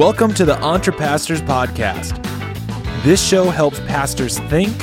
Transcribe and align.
Welcome 0.00 0.32
to 0.32 0.46
the 0.46 0.58
Entre 0.60 0.94
Pastors 0.94 1.42
Podcast. 1.42 2.16
This 3.02 3.22
show 3.22 3.50
helps 3.50 3.80
pastors 3.80 4.38
think, 4.38 4.74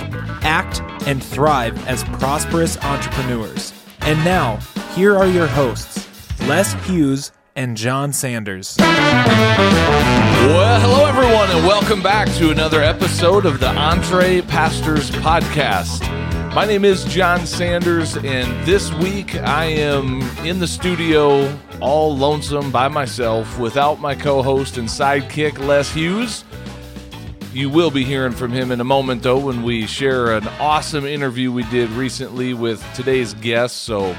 act, 0.43 0.79
and 1.07 1.23
thrive 1.23 1.87
as 1.87 2.03
prosperous 2.03 2.77
entrepreneurs. 2.83 3.73
And 4.01 4.23
now, 4.23 4.57
here 4.93 5.15
are 5.15 5.25
your 5.25 5.47
hosts, 5.47 6.07
Les 6.41 6.71
Hughes 6.85 7.31
and 7.55 7.75
John 7.75 8.13
Sanders. 8.13 8.75
Well, 8.77 10.79
hello 10.81 11.07
everyone, 11.07 11.49
and 11.49 11.65
welcome 11.65 12.03
back 12.03 12.31
to 12.35 12.51
another 12.51 12.83
episode 12.83 13.47
of 13.47 13.59
the 13.59 13.69
Entre 13.69 14.43
Pastors 14.43 15.09
Podcast. 15.09 16.16
My 16.57 16.65
name 16.65 16.85
is 16.85 17.05
John 17.05 17.45
Sanders, 17.45 18.17
and 18.17 18.65
this 18.65 18.91
week 18.93 19.35
I 19.35 19.65
am 19.65 20.23
in 20.43 20.57
the 20.57 20.65
studio 20.65 21.55
all 21.81 22.17
lonesome 22.17 22.71
by 22.71 22.87
myself 22.87 23.59
without 23.59 24.01
my 24.01 24.15
co 24.15 24.41
host 24.41 24.79
and 24.79 24.87
sidekick, 24.87 25.59
Les 25.59 25.93
Hughes. 25.93 26.43
You 27.53 27.69
will 27.69 27.91
be 27.91 28.03
hearing 28.03 28.31
from 28.31 28.51
him 28.51 28.71
in 28.71 28.81
a 28.81 28.83
moment, 28.83 29.21
though, 29.21 29.37
when 29.37 29.61
we 29.61 29.85
share 29.85 30.35
an 30.35 30.47
awesome 30.59 31.05
interview 31.05 31.51
we 31.51 31.61
did 31.65 31.91
recently 31.91 32.55
with 32.55 32.83
today's 32.95 33.35
guest. 33.35 33.83
So 33.83 34.15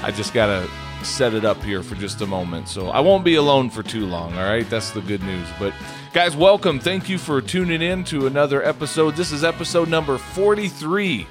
I 0.00 0.12
just 0.12 0.32
got 0.32 0.46
to 0.46 1.04
set 1.04 1.34
it 1.34 1.44
up 1.44 1.62
here 1.62 1.82
for 1.82 1.94
just 1.96 2.22
a 2.22 2.26
moment. 2.26 2.68
So 2.70 2.88
I 2.88 3.00
won't 3.00 3.22
be 3.22 3.34
alone 3.34 3.68
for 3.68 3.82
too 3.82 4.06
long, 4.06 4.32
all 4.38 4.44
right? 4.44 4.68
That's 4.70 4.92
the 4.92 5.02
good 5.02 5.22
news. 5.24 5.46
But 5.58 5.74
guys, 6.14 6.34
welcome. 6.34 6.78
Thank 6.78 7.10
you 7.10 7.18
for 7.18 7.42
tuning 7.42 7.82
in 7.82 8.02
to 8.04 8.26
another 8.26 8.64
episode. 8.64 9.14
This 9.14 9.30
is 9.30 9.44
episode 9.44 9.90
number 9.90 10.16
43 10.16 11.26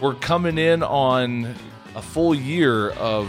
we're 0.00 0.14
coming 0.14 0.58
in 0.58 0.82
on 0.82 1.54
a 1.94 2.02
full 2.02 2.34
year 2.34 2.90
of 2.90 3.28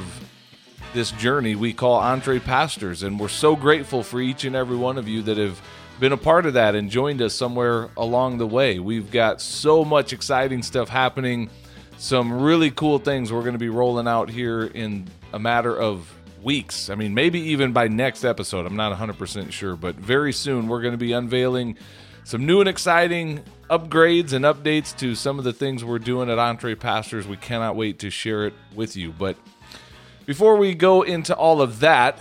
this 0.94 1.12
journey 1.12 1.55
we 1.55 1.73
call 1.73 1.95
Entre 1.95 2.39
Pastors, 2.39 3.03
and 3.03 3.20
we're 3.20 3.27
so 3.27 3.55
grateful 3.55 4.03
for 4.03 4.20
each 4.20 4.44
and 4.44 4.55
every 4.55 4.75
one 4.75 4.98
of 4.98 5.08
you 5.08 5.22
that 5.23 5.38
have 5.38 5.61
been 5.99 6.11
a 6.11 6.17
part 6.17 6.45
of 6.45 6.53
that 6.53 6.75
and 6.75 6.89
joined 6.89 7.22
us 7.22 7.34
somewhere 7.34 7.89
along 7.98 8.38
the 8.38 8.47
way. 8.47 8.80
We've 8.80 9.09
got 9.09 9.41
so 9.41 9.86
much 9.86 10.14
exciting 10.14 10.61
stuff 10.61 10.89
happening, 10.89 11.50
some 11.97 12.41
really 12.41 12.72
cool 12.72 13.00
things 13.00 13.31
we're 13.31 13.41
going 13.41 13.53
to 13.53 13.59
be 13.59 13.69
rolling 13.69 14.08
out 14.08 14.30
here 14.30 14.63
in 14.63 15.08
a 15.34 15.39
matter 15.39 15.75
of 15.75 16.13
weeks. 16.44 16.89
I 16.89 16.95
mean, 16.95 17.13
maybe 17.13 17.39
even 17.39 17.73
by 17.73 17.88
next 17.88 18.23
episode. 18.23 18.66
I'm 18.66 18.75
not 18.75 18.97
100% 18.97 19.52
sure, 19.52 19.75
but 19.75 19.95
very 19.95 20.34
soon 20.34 20.67
we're 20.67 20.81
going 20.81 20.94
to 20.94 20.97
be 20.97 21.13
unveiling 21.13 21.78
some 22.23 22.45
new 22.45 22.59
and 22.59 22.69
exciting 22.69 23.41
upgrades 23.69 24.33
and 24.33 24.45
updates 24.45 24.95
to 24.97 25.15
some 25.15 25.37
of 25.37 25.45
the 25.45 25.53
things 25.53 25.83
we're 25.83 25.99
doing 25.99 26.29
at 26.29 26.39
Entre 26.39 26.75
Pastors. 26.75 27.27
We 27.27 27.37
cannot 27.37 27.75
wait 27.75 27.99
to 27.99 28.09
share 28.09 28.45
it 28.45 28.53
with 28.73 28.95
you. 28.95 29.11
But 29.11 29.37
before 30.25 30.57
we 30.57 30.73
go 30.73 31.01
into 31.01 31.35
all 31.35 31.61
of 31.61 31.79
that, 31.81 32.19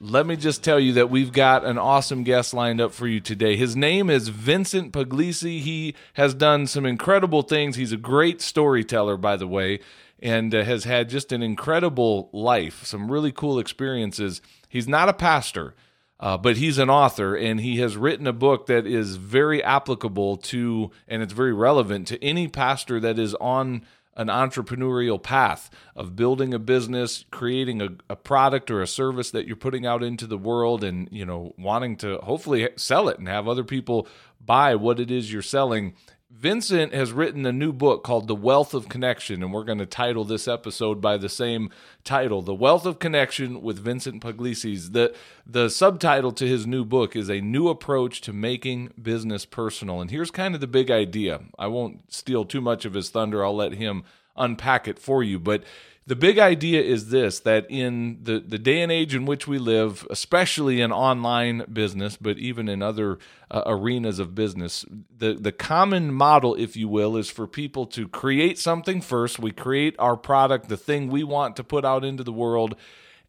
let 0.00 0.26
me 0.26 0.36
just 0.36 0.64
tell 0.64 0.80
you 0.80 0.94
that 0.94 1.10
we've 1.10 1.32
got 1.32 1.64
an 1.64 1.76
awesome 1.76 2.24
guest 2.24 2.54
lined 2.54 2.80
up 2.80 2.92
for 2.92 3.06
you 3.06 3.20
today. 3.20 3.56
His 3.56 3.76
name 3.76 4.08
is 4.08 4.28
Vincent 4.28 4.92
Puglisi. 4.92 5.60
He 5.60 5.94
has 6.14 6.32
done 6.32 6.66
some 6.66 6.86
incredible 6.86 7.42
things. 7.42 7.76
He's 7.76 7.92
a 7.92 7.98
great 7.98 8.40
storyteller, 8.40 9.18
by 9.18 9.36
the 9.36 9.46
way, 9.46 9.80
and 10.18 10.54
uh, 10.54 10.64
has 10.64 10.84
had 10.84 11.10
just 11.10 11.32
an 11.32 11.42
incredible 11.42 12.30
life, 12.32 12.84
some 12.86 13.10
really 13.10 13.32
cool 13.32 13.58
experiences. 13.58 14.40
He's 14.70 14.88
not 14.88 15.10
a 15.10 15.12
pastor. 15.12 15.74
Uh, 16.20 16.36
but 16.36 16.58
he's 16.58 16.76
an 16.76 16.90
author 16.90 17.34
and 17.34 17.60
he 17.60 17.78
has 17.78 17.96
written 17.96 18.26
a 18.26 18.32
book 18.32 18.66
that 18.66 18.86
is 18.86 19.16
very 19.16 19.64
applicable 19.64 20.36
to 20.36 20.90
and 21.08 21.22
it's 21.22 21.32
very 21.32 21.52
relevant 21.52 22.06
to 22.06 22.22
any 22.22 22.46
pastor 22.46 23.00
that 23.00 23.18
is 23.18 23.34
on 23.36 23.82
an 24.16 24.26
entrepreneurial 24.26 25.20
path 25.20 25.70
of 25.96 26.14
building 26.14 26.52
a 26.52 26.58
business 26.58 27.24
creating 27.30 27.80
a, 27.80 27.88
a 28.10 28.16
product 28.16 28.70
or 28.70 28.82
a 28.82 28.86
service 28.86 29.30
that 29.30 29.46
you're 29.46 29.56
putting 29.56 29.86
out 29.86 30.02
into 30.02 30.26
the 30.26 30.36
world 30.36 30.84
and 30.84 31.08
you 31.10 31.24
know 31.24 31.54
wanting 31.56 31.96
to 31.96 32.18
hopefully 32.18 32.68
sell 32.76 33.08
it 33.08 33.18
and 33.18 33.26
have 33.26 33.48
other 33.48 33.64
people 33.64 34.06
buy 34.44 34.74
what 34.74 35.00
it 35.00 35.10
is 35.10 35.32
you're 35.32 35.40
selling 35.40 35.94
Vincent 36.32 36.94
has 36.94 37.10
written 37.10 37.44
a 37.44 37.52
new 37.52 37.72
book 37.72 38.04
called 38.04 38.28
The 38.28 38.36
Wealth 38.36 38.72
of 38.72 38.88
Connection, 38.88 39.42
and 39.42 39.52
we're 39.52 39.64
going 39.64 39.78
to 39.78 39.86
title 39.86 40.24
this 40.24 40.46
episode 40.46 41.00
by 41.00 41.16
the 41.16 41.28
same 41.28 41.70
title, 42.04 42.40
The 42.40 42.54
Wealth 42.54 42.86
of 42.86 43.00
Connection 43.00 43.62
with 43.62 43.80
Vincent 43.80 44.22
Puglisi's. 44.22 44.92
The, 44.92 45.12
the 45.44 45.68
subtitle 45.68 46.30
to 46.32 46.46
his 46.46 46.68
new 46.68 46.84
book 46.84 47.16
is 47.16 47.28
A 47.28 47.40
New 47.40 47.66
Approach 47.68 48.20
to 48.20 48.32
Making 48.32 48.92
Business 49.02 49.44
Personal. 49.44 50.00
And 50.00 50.12
here's 50.12 50.30
kind 50.30 50.54
of 50.54 50.60
the 50.60 50.68
big 50.68 50.88
idea. 50.88 51.40
I 51.58 51.66
won't 51.66 52.12
steal 52.12 52.44
too 52.44 52.60
much 52.60 52.84
of 52.84 52.94
his 52.94 53.10
thunder, 53.10 53.44
I'll 53.44 53.56
let 53.56 53.72
him 53.72 54.04
unpack 54.36 54.86
it 54.86 55.00
for 55.00 55.24
you. 55.24 55.40
But 55.40 55.64
the 56.10 56.16
big 56.16 56.40
idea 56.40 56.82
is 56.82 57.10
this 57.10 57.38
that 57.38 57.64
in 57.68 58.18
the, 58.20 58.40
the 58.40 58.58
day 58.58 58.82
and 58.82 58.90
age 58.90 59.14
in 59.14 59.26
which 59.26 59.46
we 59.46 59.60
live, 59.60 60.04
especially 60.10 60.80
in 60.80 60.90
online 60.90 61.64
business, 61.72 62.16
but 62.16 62.36
even 62.36 62.68
in 62.68 62.82
other 62.82 63.20
uh, 63.48 63.62
arenas 63.64 64.18
of 64.18 64.34
business, 64.34 64.84
the, 65.16 65.34
the 65.34 65.52
common 65.52 66.12
model, 66.12 66.56
if 66.56 66.76
you 66.76 66.88
will, 66.88 67.16
is 67.16 67.30
for 67.30 67.46
people 67.46 67.86
to 67.86 68.08
create 68.08 68.58
something 68.58 69.00
first. 69.00 69.38
We 69.38 69.52
create 69.52 69.94
our 70.00 70.16
product, 70.16 70.68
the 70.68 70.76
thing 70.76 71.10
we 71.10 71.22
want 71.22 71.54
to 71.54 71.62
put 71.62 71.84
out 71.84 72.04
into 72.04 72.24
the 72.24 72.32
world. 72.32 72.74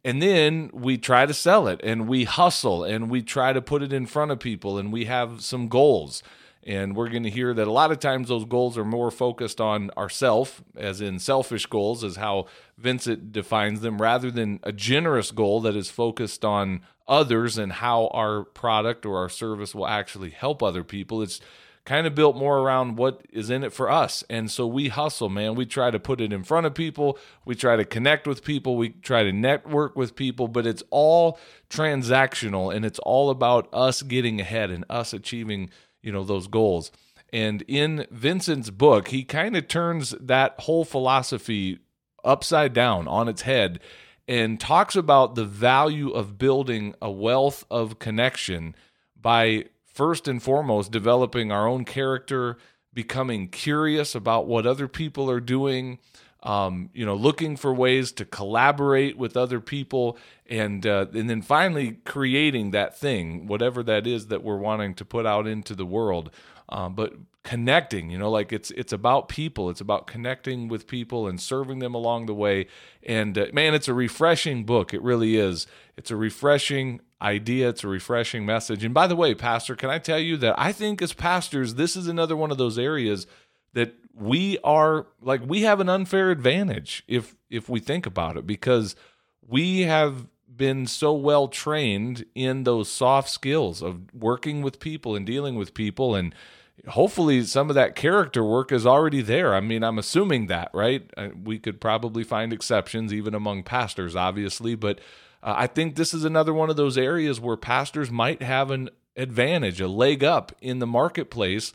And 0.04 0.20
then 0.20 0.68
we 0.72 0.98
try 0.98 1.24
to 1.24 1.34
sell 1.34 1.68
it 1.68 1.80
and 1.84 2.08
we 2.08 2.24
hustle 2.24 2.82
and 2.82 3.08
we 3.08 3.22
try 3.22 3.52
to 3.52 3.62
put 3.62 3.84
it 3.84 3.92
in 3.92 4.06
front 4.06 4.32
of 4.32 4.40
people 4.40 4.76
and 4.76 4.92
we 4.92 5.04
have 5.04 5.40
some 5.42 5.68
goals. 5.68 6.20
And 6.64 6.94
we're 6.94 7.08
going 7.08 7.24
to 7.24 7.30
hear 7.30 7.52
that 7.54 7.66
a 7.66 7.72
lot 7.72 7.90
of 7.90 7.98
times 7.98 8.28
those 8.28 8.44
goals 8.44 8.78
are 8.78 8.84
more 8.84 9.10
focused 9.10 9.60
on 9.60 9.90
ourself, 9.96 10.62
as 10.76 11.00
in 11.00 11.18
selfish 11.18 11.66
goals, 11.66 12.04
is 12.04 12.16
how 12.16 12.46
Vincent 12.78 13.32
defines 13.32 13.80
them, 13.80 14.00
rather 14.00 14.30
than 14.30 14.60
a 14.62 14.72
generous 14.72 15.32
goal 15.32 15.60
that 15.62 15.74
is 15.74 15.90
focused 15.90 16.44
on 16.44 16.82
others 17.08 17.58
and 17.58 17.72
how 17.72 18.06
our 18.08 18.44
product 18.44 19.04
or 19.04 19.18
our 19.18 19.28
service 19.28 19.74
will 19.74 19.88
actually 19.88 20.30
help 20.30 20.62
other 20.62 20.84
people. 20.84 21.20
It's 21.20 21.40
kind 21.84 22.06
of 22.06 22.14
built 22.14 22.36
more 22.36 22.58
around 22.58 22.96
what 22.96 23.22
is 23.30 23.50
in 23.50 23.64
it 23.64 23.72
for 23.72 23.90
us. 23.90 24.22
And 24.30 24.50
so 24.50 24.66
we 24.66 24.88
hustle, 24.88 25.28
man. 25.28 25.56
We 25.56 25.66
try 25.66 25.90
to 25.90 25.98
put 25.98 26.20
it 26.20 26.32
in 26.32 26.44
front 26.44 26.66
of 26.66 26.74
people. 26.74 27.18
We 27.44 27.56
try 27.56 27.74
to 27.74 27.84
connect 27.84 28.26
with 28.26 28.44
people. 28.44 28.76
We 28.76 28.90
try 28.90 29.24
to 29.24 29.32
network 29.32 29.96
with 29.96 30.14
people, 30.14 30.46
but 30.46 30.66
it's 30.66 30.84
all 30.90 31.38
transactional 31.68 32.74
and 32.74 32.84
it's 32.84 33.00
all 33.00 33.30
about 33.30 33.68
us 33.72 34.02
getting 34.02 34.40
ahead 34.40 34.70
and 34.70 34.84
us 34.88 35.12
achieving 35.12 35.70
you 36.02 36.12
know 36.12 36.24
those 36.24 36.46
goals. 36.46 36.90
And 37.32 37.62
in 37.66 38.06
vincent's 38.10 38.70
book 38.70 39.08
he 39.08 39.24
kind 39.24 39.56
of 39.56 39.68
turns 39.68 40.10
that 40.20 40.54
whole 40.60 40.84
philosophy 40.84 41.78
upside 42.24 42.72
down 42.72 43.08
on 43.08 43.28
its 43.28 43.42
head 43.42 43.80
and 44.28 44.60
talks 44.60 44.94
about 44.94 45.34
the 45.34 45.44
value 45.44 46.10
of 46.10 46.38
building 46.38 46.94
a 47.02 47.10
wealth 47.10 47.64
of 47.70 47.98
connection 47.98 48.74
by 49.20 49.64
first 49.84 50.28
and 50.28 50.42
foremost 50.42 50.90
developing 50.90 51.50
our 51.50 51.66
own 51.66 51.84
character 51.84 52.56
becoming 52.92 53.48
curious 53.48 54.14
about 54.14 54.46
what 54.46 54.66
other 54.66 54.88
people 54.88 55.30
are 55.30 55.40
doing 55.40 55.98
um, 56.42 56.90
you 56.92 57.06
know, 57.06 57.14
looking 57.14 57.56
for 57.56 57.72
ways 57.72 58.10
to 58.12 58.24
collaborate 58.24 59.16
with 59.16 59.36
other 59.36 59.60
people, 59.60 60.18
and 60.48 60.86
uh, 60.86 61.06
and 61.14 61.30
then 61.30 61.42
finally 61.42 61.98
creating 62.04 62.72
that 62.72 62.96
thing, 62.98 63.46
whatever 63.46 63.82
that 63.84 64.06
is 64.06 64.26
that 64.26 64.42
we're 64.42 64.56
wanting 64.56 64.94
to 64.94 65.04
put 65.04 65.26
out 65.26 65.46
into 65.46 65.74
the 65.74 65.86
world. 65.86 66.30
Um, 66.68 66.94
but 66.94 67.14
connecting, 67.44 68.10
you 68.10 68.18
know, 68.18 68.30
like 68.30 68.52
it's 68.52 68.70
it's 68.72 68.92
about 68.92 69.28
people. 69.28 69.70
It's 69.70 69.80
about 69.80 70.06
connecting 70.06 70.68
with 70.68 70.86
people 70.86 71.26
and 71.28 71.40
serving 71.40 71.78
them 71.80 71.94
along 71.94 72.26
the 72.26 72.34
way. 72.34 72.66
And 73.04 73.36
uh, 73.36 73.46
man, 73.52 73.74
it's 73.74 73.88
a 73.88 73.94
refreshing 73.94 74.64
book. 74.64 74.92
It 74.94 75.02
really 75.02 75.36
is. 75.36 75.66
It's 75.96 76.10
a 76.10 76.16
refreshing 76.16 77.00
idea. 77.20 77.68
It's 77.68 77.84
a 77.84 77.88
refreshing 77.88 78.44
message. 78.44 78.84
And 78.84 78.94
by 78.94 79.06
the 79.06 79.16
way, 79.16 79.34
Pastor, 79.34 79.76
can 79.76 79.90
I 79.90 79.98
tell 79.98 80.18
you 80.18 80.36
that 80.38 80.54
I 80.58 80.72
think 80.72 81.00
as 81.02 81.12
pastors, 81.12 81.74
this 81.74 81.96
is 81.96 82.08
another 82.08 82.36
one 82.36 82.50
of 82.50 82.58
those 82.58 82.78
areas 82.78 83.26
that 83.74 83.94
we 84.14 84.58
are 84.62 85.06
like 85.20 85.40
we 85.46 85.62
have 85.62 85.80
an 85.80 85.88
unfair 85.88 86.30
advantage 86.30 87.02
if 87.08 87.34
if 87.50 87.68
we 87.68 87.80
think 87.80 88.06
about 88.06 88.36
it 88.36 88.46
because 88.46 88.94
we 89.46 89.80
have 89.80 90.26
been 90.54 90.86
so 90.86 91.12
well 91.14 91.48
trained 91.48 92.24
in 92.34 92.64
those 92.64 92.90
soft 92.90 93.28
skills 93.28 93.82
of 93.82 94.12
working 94.14 94.62
with 94.62 94.80
people 94.80 95.16
and 95.16 95.24
dealing 95.24 95.56
with 95.56 95.72
people 95.72 96.14
and 96.14 96.34
hopefully 96.88 97.42
some 97.42 97.70
of 97.70 97.74
that 97.74 97.94
character 97.94 98.44
work 98.44 98.72
is 98.72 98.86
already 98.86 99.22
there. 99.22 99.54
I 99.54 99.60
mean 99.60 99.82
i'm 99.82 99.98
assuming 99.98 100.46
that 100.48 100.70
right? 100.74 101.10
Uh, 101.16 101.28
we 101.42 101.58
could 101.58 101.80
probably 101.80 102.24
find 102.24 102.52
exceptions 102.52 103.14
even 103.14 103.34
among 103.34 103.62
pastors 103.62 104.14
obviously 104.14 104.74
but 104.74 104.98
uh, 105.42 105.54
i 105.56 105.66
think 105.66 105.96
this 105.96 106.12
is 106.12 106.24
another 106.24 106.52
one 106.52 106.68
of 106.68 106.76
those 106.76 106.98
areas 106.98 107.40
where 107.40 107.56
pastors 107.56 108.10
might 108.10 108.42
have 108.42 108.70
an 108.70 108.90
advantage 109.16 109.80
a 109.80 109.88
leg 109.88 110.22
up 110.22 110.52
in 110.60 110.78
the 110.78 110.86
marketplace 110.86 111.72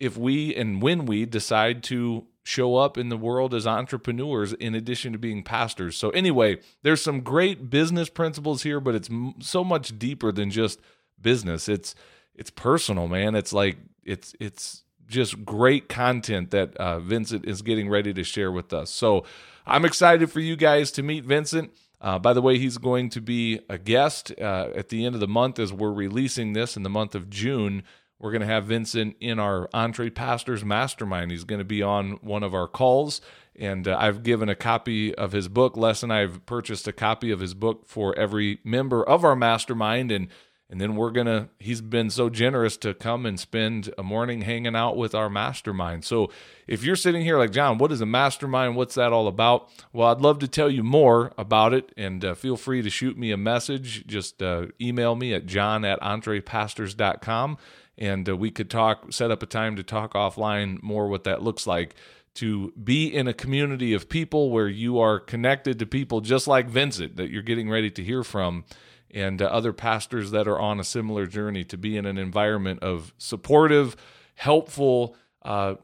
if 0.00 0.16
we 0.16 0.54
and 0.54 0.82
when 0.82 1.06
we 1.06 1.26
decide 1.26 1.82
to 1.84 2.26
show 2.42 2.76
up 2.76 2.98
in 2.98 3.10
the 3.10 3.16
world 3.16 3.54
as 3.54 3.66
entrepreneurs 3.66 4.52
in 4.54 4.74
addition 4.74 5.12
to 5.12 5.18
being 5.18 5.42
pastors. 5.42 5.96
So 5.96 6.10
anyway, 6.10 6.58
there's 6.82 7.02
some 7.02 7.20
great 7.20 7.70
business 7.70 8.08
principles 8.08 8.62
here, 8.62 8.80
but 8.80 8.94
it's 8.94 9.10
so 9.40 9.62
much 9.62 9.98
deeper 9.98 10.32
than 10.32 10.50
just 10.50 10.80
business. 11.20 11.68
It's 11.68 11.94
it's 12.34 12.50
personal, 12.50 13.06
man. 13.06 13.34
It's 13.34 13.52
like 13.52 13.76
it's 14.04 14.34
it's 14.40 14.84
just 15.06 15.44
great 15.44 15.88
content 15.88 16.50
that 16.52 16.76
uh, 16.76 16.98
Vincent 17.00 17.44
is 17.44 17.62
getting 17.62 17.88
ready 17.88 18.14
to 18.14 18.24
share 18.24 18.50
with 18.50 18.72
us. 18.72 18.90
So 18.90 19.24
I'm 19.66 19.84
excited 19.84 20.30
for 20.30 20.40
you 20.40 20.56
guys 20.56 20.90
to 20.92 21.02
meet 21.02 21.24
Vincent. 21.24 21.72
Uh, 22.00 22.18
by 22.18 22.32
the 22.32 22.40
way, 22.40 22.58
he's 22.58 22.78
going 22.78 23.10
to 23.10 23.20
be 23.20 23.60
a 23.68 23.76
guest 23.76 24.32
uh, 24.40 24.68
at 24.74 24.88
the 24.88 25.04
end 25.04 25.14
of 25.14 25.20
the 25.20 25.28
month 25.28 25.58
as 25.58 25.72
we're 25.72 25.92
releasing 25.92 26.54
this 26.54 26.76
in 26.76 26.82
the 26.82 26.88
month 26.88 27.14
of 27.14 27.28
June. 27.28 27.82
We're 28.20 28.32
going 28.32 28.42
to 28.42 28.46
have 28.46 28.66
Vincent 28.66 29.16
in 29.18 29.38
our 29.38 29.68
Entre 29.72 30.10
Pastors 30.10 30.62
Mastermind. 30.62 31.30
He's 31.30 31.44
going 31.44 31.58
to 31.58 31.64
be 31.64 31.82
on 31.82 32.18
one 32.20 32.42
of 32.42 32.54
our 32.54 32.68
calls, 32.68 33.22
and 33.56 33.88
uh, 33.88 33.96
I've 33.98 34.22
given 34.22 34.50
a 34.50 34.54
copy 34.54 35.14
of 35.14 35.32
his 35.32 35.48
book. 35.48 35.74
Les 35.74 36.02
and 36.02 36.12
I 36.12 36.20
have 36.20 36.44
purchased 36.44 36.86
a 36.86 36.92
copy 36.92 37.30
of 37.30 37.40
his 37.40 37.54
book 37.54 37.88
for 37.88 38.16
every 38.18 38.60
member 38.62 39.02
of 39.02 39.24
our 39.24 39.34
mastermind, 39.34 40.12
and 40.12 40.28
and 40.68 40.80
then 40.80 40.96
we're 40.96 41.10
gonna. 41.10 41.48
He's 41.58 41.80
been 41.80 42.10
so 42.10 42.28
generous 42.28 42.76
to 42.78 42.92
come 42.92 43.24
and 43.24 43.40
spend 43.40 43.92
a 43.96 44.02
morning 44.02 44.42
hanging 44.42 44.76
out 44.76 44.98
with 44.98 45.14
our 45.14 45.30
mastermind. 45.30 46.04
So 46.04 46.30
if 46.68 46.84
you're 46.84 46.96
sitting 46.96 47.22
here 47.22 47.38
like 47.38 47.52
John, 47.52 47.78
what 47.78 47.90
is 47.90 48.02
a 48.02 48.06
mastermind? 48.06 48.76
What's 48.76 48.94
that 48.96 49.14
all 49.14 49.28
about? 49.28 49.68
Well, 49.94 50.08
I'd 50.08 50.20
love 50.20 50.38
to 50.40 50.48
tell 50.48 50.70
you 50.70 50.84
more 50.84 51.32
about 51.38 51.72
it, 51.72 51.90
and 51.96 52.22
uh, 52.22 52.34
feel 52.34 52.58
free 52.58 52.82
to 52.82 52.90
shoot 52.90 53.16
me 53.16 53.32
a 53.32 53.38
message. 53.38 54.06
Just 54.06 54.42
uh, 54.42 54.66
email 54.78 55.16
me 55.16 55.32
at 55.32 55.46
john 55.46 55.86
at 55.86 55.98
entrepastors.com 56.02 57.56
and 58.00 58.28
uh, 58.28 58.36
we 58.36 58.50
could 58.50 58.70
talk, 58.70 59.12
set 59.12 59.30
up 59.30 59.42
a 59.42 59.46
time 59.46 59.76
to 59.76 59.82
talk 59.82 60.14
offline 60.14 60.82
more 60.82 61.06
what 61.08 61.24
that 61.24 61.42
looks 61.42 61.66
like 61.66 61.94
to 62.34 62.72
be 62.82 63.06
in 63.06 63.28
a 63.28 63.34
community 63.34 63.92
of 63.92 64.08
people 64.08 64.50
where 64.50 64.68
you 64.68 64.98
are 64.98 65.18
connected 65.18 65.78
to 65.78 65.86
people 65.86 66.20
just 66.20 66.46
like 66.46 66.68
Vincent 66.68 67.16
that 67.16 67.30
you're 67.30 67.42
getting 67.42 67.68
ready 67.68 67.90
to 67.90 68.02
hear 68.02 68.22
from 68.22 68.64
and 69.10 69.42
uh, 69.42 69.46
other 69.46 69.72
pastors 69.72 70.30
that 70.30 70.46
are 70.46 70.58
on 70.58 70.78
a 70.78 70.84
similar 70.84 71.26
journey 71.26 71.64
to 71.64 71.76
be 71.76 71.96
in 71.96 72.06
an 72.06 72.16
environment 72.16 72.82
of 72.82 73.12
supportive, 73.18 73.96
helpful 74.36 75.16
uh, 75.42 75.74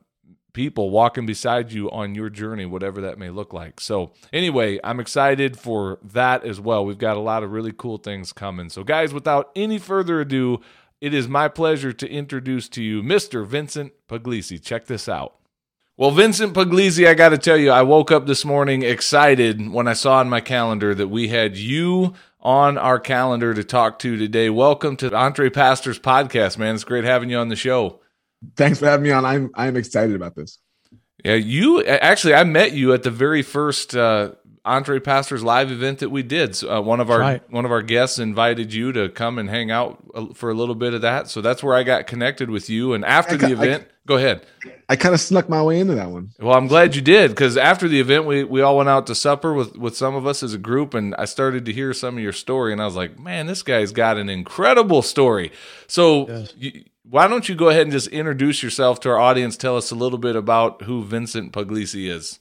people 0.52 0.88
walking 0.90 1.26
beside 1.26 1.72
you 1.72 1.90
on 1.90 2.14
your 2.14 2.30
journey, 2.30 2.64
whatever 2.64 3.02
that 3.02 3.18
may 3.18 3.28
look 3.28 3.52
like. 3.52 3.80
So, 3.80 4.12
anyway, 4.32 4.78
I'm 4.82 5.00
excited 5.00 5.58
for 5.58 5.98
that 6.02 6.44
as 6.44 6.60
well. 6.60 6.86
We've 6.86 6.96
got 6.96 7.16
a 7.16 7.20
lot 7.20 7.42
of 7.42 7.50
really 7.50 7.74
cool 7.76 7.98
things 7.98 8.32
coming. 8.32 8.70
So, 8.70 8.84
guys, 8.84 9.12
without 9.12 9.50
any 9.54 9.78
further 9.78 10.20
ado, 10.20 10.60
it 11.06 11.14
is 11.14 11.28
my 11.28 11.46
pleasure 11.46 11.92
to 11.92 12.10
introduce 12.10 12.68
to 12.68 12.82
you 12.82 13.00
Mr. 13.00 13.46
Vincent 13.46 13.92
Puglisi. 14.08 14.60
Check 14.60 14.86
this 14.86 15.08
out. 15.08 15.36
Well, 15.96 16.10
Vincent 16.10 16.52
Puglisi, 16.52 17.06
I 17.06 17.14
got 17.14 17.28
to 17.28 17.38
tell 17.38 17.56
you, 17.56 17.70
I 17.70 17.82
woke 17.82 18.10
up 18.10 18.26
this 18.26 18.44
morning 18.44 18.82
excited 18.82 19.70
when 19.70 19.86
I 19.86 19.92
saw 19.92 20.16
on 20.16 20.28
my 20.28 20.40
calendar 20.40 20.96
that 20.96 21.06
we 21.06 21.28
had 21.28 21.56
you 21.56 22.14
on 22.40 22.76
our 22.76 22.98
calendar 22.98 23.54
to 23.54 23.62
talk 23.62 24.00
to 24.00 24.16
today. 24.16 24.50
Welcome 24.50 24.96
to 24.96 25.08
the 25.08 25.16
Entre 25.16 25.48
Pastors 25.48 26.00
Podcast, 26.00 26.58
man. 26.58 26.74
It's 26.74 26.82
great 26.82 27.04
having 27.04 27.30
you 27.30 27.38
on 27.38 27.50
the 27.50 27.56
show. 27.56 28.00
Thanks 28.56 28.80
for 28.80 28.86
having 28.86 29.04
me 29.04 29.12
on. 29.12 29.24
I'm 29.24 29.52
I'm 29.54 29.76
excited 29.76 30.16
about 30.16 30.34
this. 30.34 30.58
Yeah, 31.24 31.34
you 31.34 31.84
actually 31.84 32.34
I 32.34 32.42
met 32.42 32.72
you 32.72 32.92
at 32.92 33.04
the 33.04 33.12
very 33.12 33.42
first 33.42 33.94
uh, 33.94 34.32
EntrePastors 34.66 35.42
live 35.42 35.70
event 35.70 36.00
that 36.00 36.10
we 36.10 36.22
did. 36.22 36.56
So, 36.56 36.70
uh, 36.70 36.80
one 36.80 37.00
of 37.00 37.10
our 37.10 37.20
right. 37.20 37.50
one 37.50 37.64
of 37.64 37.70
our 37.70 37.82
guests 37.82 38.18
invited 38.18 38.74
you 38.74 38.92
to 38.92 39.08
come 39.08 39.38
and 39.38 39.48
hang 39.48 39.70
out 39.70 40.02
uh, 40.14 40.26
for 40.34 40.50
a 40.50 40.54
little 40.54 40.74
bit 40.74 40.94
of 40.94 41.02
that. 41.02 41.28
So 41.28 41.40
that's 41.40 41.62
where 41.62 41.74
I 41.74 41.82
got 41.82 42.06
connected 42.06 42.50
with 42.50 42.68
you. 42.68 42.92
And 42.92 43.04
after 43.04 43.34
I, 43.34 43.38
the 43.38 43.52
event, 43.52 43.84
I, 43.88 43.92
go 44.06 44.16
ahead. 44.16 44.44
I 44.88 44.96
kind 44.96 45.14
of 45.14 45.20
snuck 45.20 45.48
my 45.48 45.62
way 45.62 45.78
into 45.78 45.94
that 45.94 46.10
one. 46.10 46.30
Well, 46.40 46.56
I'm 46.56 46.66
glad 46.66 46.94
you 46.94 47.02
did 47.02 47.30
because 47.30 47.56
after 47.56 47.88
the 47.88 48.00
event, 48.00 48.26
we 48.26 48.44
we 48.44 48.60
all 48.60 48.76
went 48.76 48.88
out 48.88 49.06
to 49.06 49.14
supper 49.14 49.54
with 49.54 49.76
with 49.76 49.96
some 49.96 50.14
of 50.14 50.26
us 50.26 50.42
as 50.42 50.52
a 50.52 50.58
group, 50.58 50.94
and 50.94 51.14
I 51.16 51.24
started 51.24 51.64
to 51.66 51.72
hear 51.72 51.94
some 51.94 52.16
of 52.16 52.22
your 52.22 52.32
story, 52.32 52.72
and 52.72 52.82
I 52.82 52.84
was 52.84 52.96
like, 52.96 53.18
man, 53.18 53.46
this 53.46 53.62
guy's 53.62 53.92
got 53.92 54.16
an 54.16 54.28
incredible 54.28 55.02
story. 55.02 55.52
So. 55.86 56.28
Yes. 56.28 56.54
You, 56.56 56.84
why 57.08 57.28
don't 57.28 57.48
you 57.48 57.54
go 57.54 57.68
ahead 57.68 57.82
and 57.82 57.92
just 57.92 58.08
introduce 58.08 58.64
yourself 58.64 58.98
to 58.98 59.10
our 59.10 59.18
audience? 59.18 59.56
Tell 59.56 59.76
us 59.76 59.92
a 59.92 59.94
little 59.94 60.18
bit 60.18 60.34
about 60.34 60.82
who 60.82 61.04
Vincent 61.04 61.52
Puglisi 61.52 62.10
is. 62.10 62.40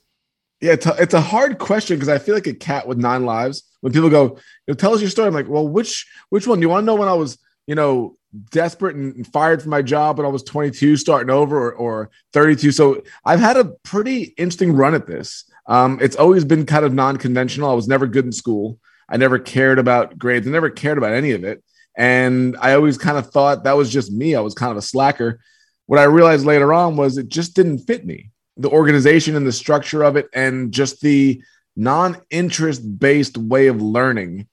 Yeah, 0.60 0.72
it's 0.72 0.86
a, 0.86 0.94
it's 0.98 1.14
a 1.14 1.20
hard 1.20 1.58
question 1.58 1.96
because 1.96 2.08
I 2.08 2.18
feel 2.18 2.34
like 2.34 2.46
a 2.46 2.54
cat 2.54 2.88
with 2.88 2.98
nine 2.98 3.26
lives. 3.26 3.62
When 3.82 3.92
people 3.92 4.08
go, 4.08 4.38
tell 4.76 4.94
us 4.94 5.00
your 5.00 5.10
story, 5.10 5.28
I'm 5.28 5.34
like, 5.34 5.48
well, 5.48 5.68
which 5.68 6.06
which 6.30 6.46
one? 6.46 6.58
Do 6.58 6.62
you 6.62 6.70
want 6.70 6.82
to 6.82 6.86
know 6.86 6.94
when 6.94 7.08
I 7.08 7.14
was, 7.14 7.38
you 7.66 7.74
know, 7.74 8.16
desperate 8.50 8.96
and, 8.96 9.14
and 9.16 9.26
fired 9.32 9.60
from 9.60 9.70
my 9.70 9.82
job 9.82 10.16
when 10.16 10.26
I 10.26 10.30
was 10.30 10.42
22, 10.42 10.96
starting 10.96 11.30
over, 11.30 11.70
or, 11.70 11.74
or 11.74 12.10
32? 12.32 12.72
So 12.72 13.02
I've 13.24 13.40
had 13.40 13.58
a 13.58 13.72
pretty 13.84 14.34
interesting 14.38 14.72
run 14.72 14.94
at 14.94 15.06
this. 15.06 15.44
Um, 15.66 15.98
it's 16.00 16.16
always 16.16 16.44
been 16.44 16.64
kind 16.64 16.84
of 16.84 16.94
non-conventional. 16.94 17.70
I 17.70 17.74
was 17.74 17.88
never 17.88 18.06
good 18.06 18.24
in 18.24 18.32
school. 18.32 18.78
I 19.08 19.18
never 19.18 19.38
cared 19.38 19.78
about 19.78 20.18
grades. 20.18 20.46
I 20.46 20.50
never 20.50 20.70
cared 20.70 20.98
about 20.98 21.12
any 21.12 21.32
of 21.32 21.44
it. 21.44 21.62
And 21.96 22.56
I 22.60 22.74
always 22.74 22.98
kind 22.98 23.18
of 23.18 23.30
thought 23.30 23.64
that 23.64 23.76
was 23.76 23.90
just 23.90 24.12
me. 24.12 24.34
I 24.34 24.40
was 24.40 24.54
kind 24.54 24.70
of 24.70 24.76
a 24.76 24.82
slacker. 24.82 25.40
What 25.86 26.00
I 26.00 26.04
realized 26.04 26.44
later 26.46 26.72
on 26.72 26.96
was 26.96 27.18
it 27.18 27.28
just 27.28 27.54
didn't 27.54 27.80
fit 27.80 28.04
me 28.04 28.30
the 28.56 28.70
organization 28.70 29.36
and 29.36 29.46
the 29.46 29.52
structure 29.52 30.02
of 30.02 30.16
it 30.16 30.28
and 30.32 30.72
just 30.72 31.00
the 31.00 31.42
non-interest 31.76 32.98
based 32.98 33.36
way 33.36 33.66
of 33.66 33.82
learning 33.82 34.48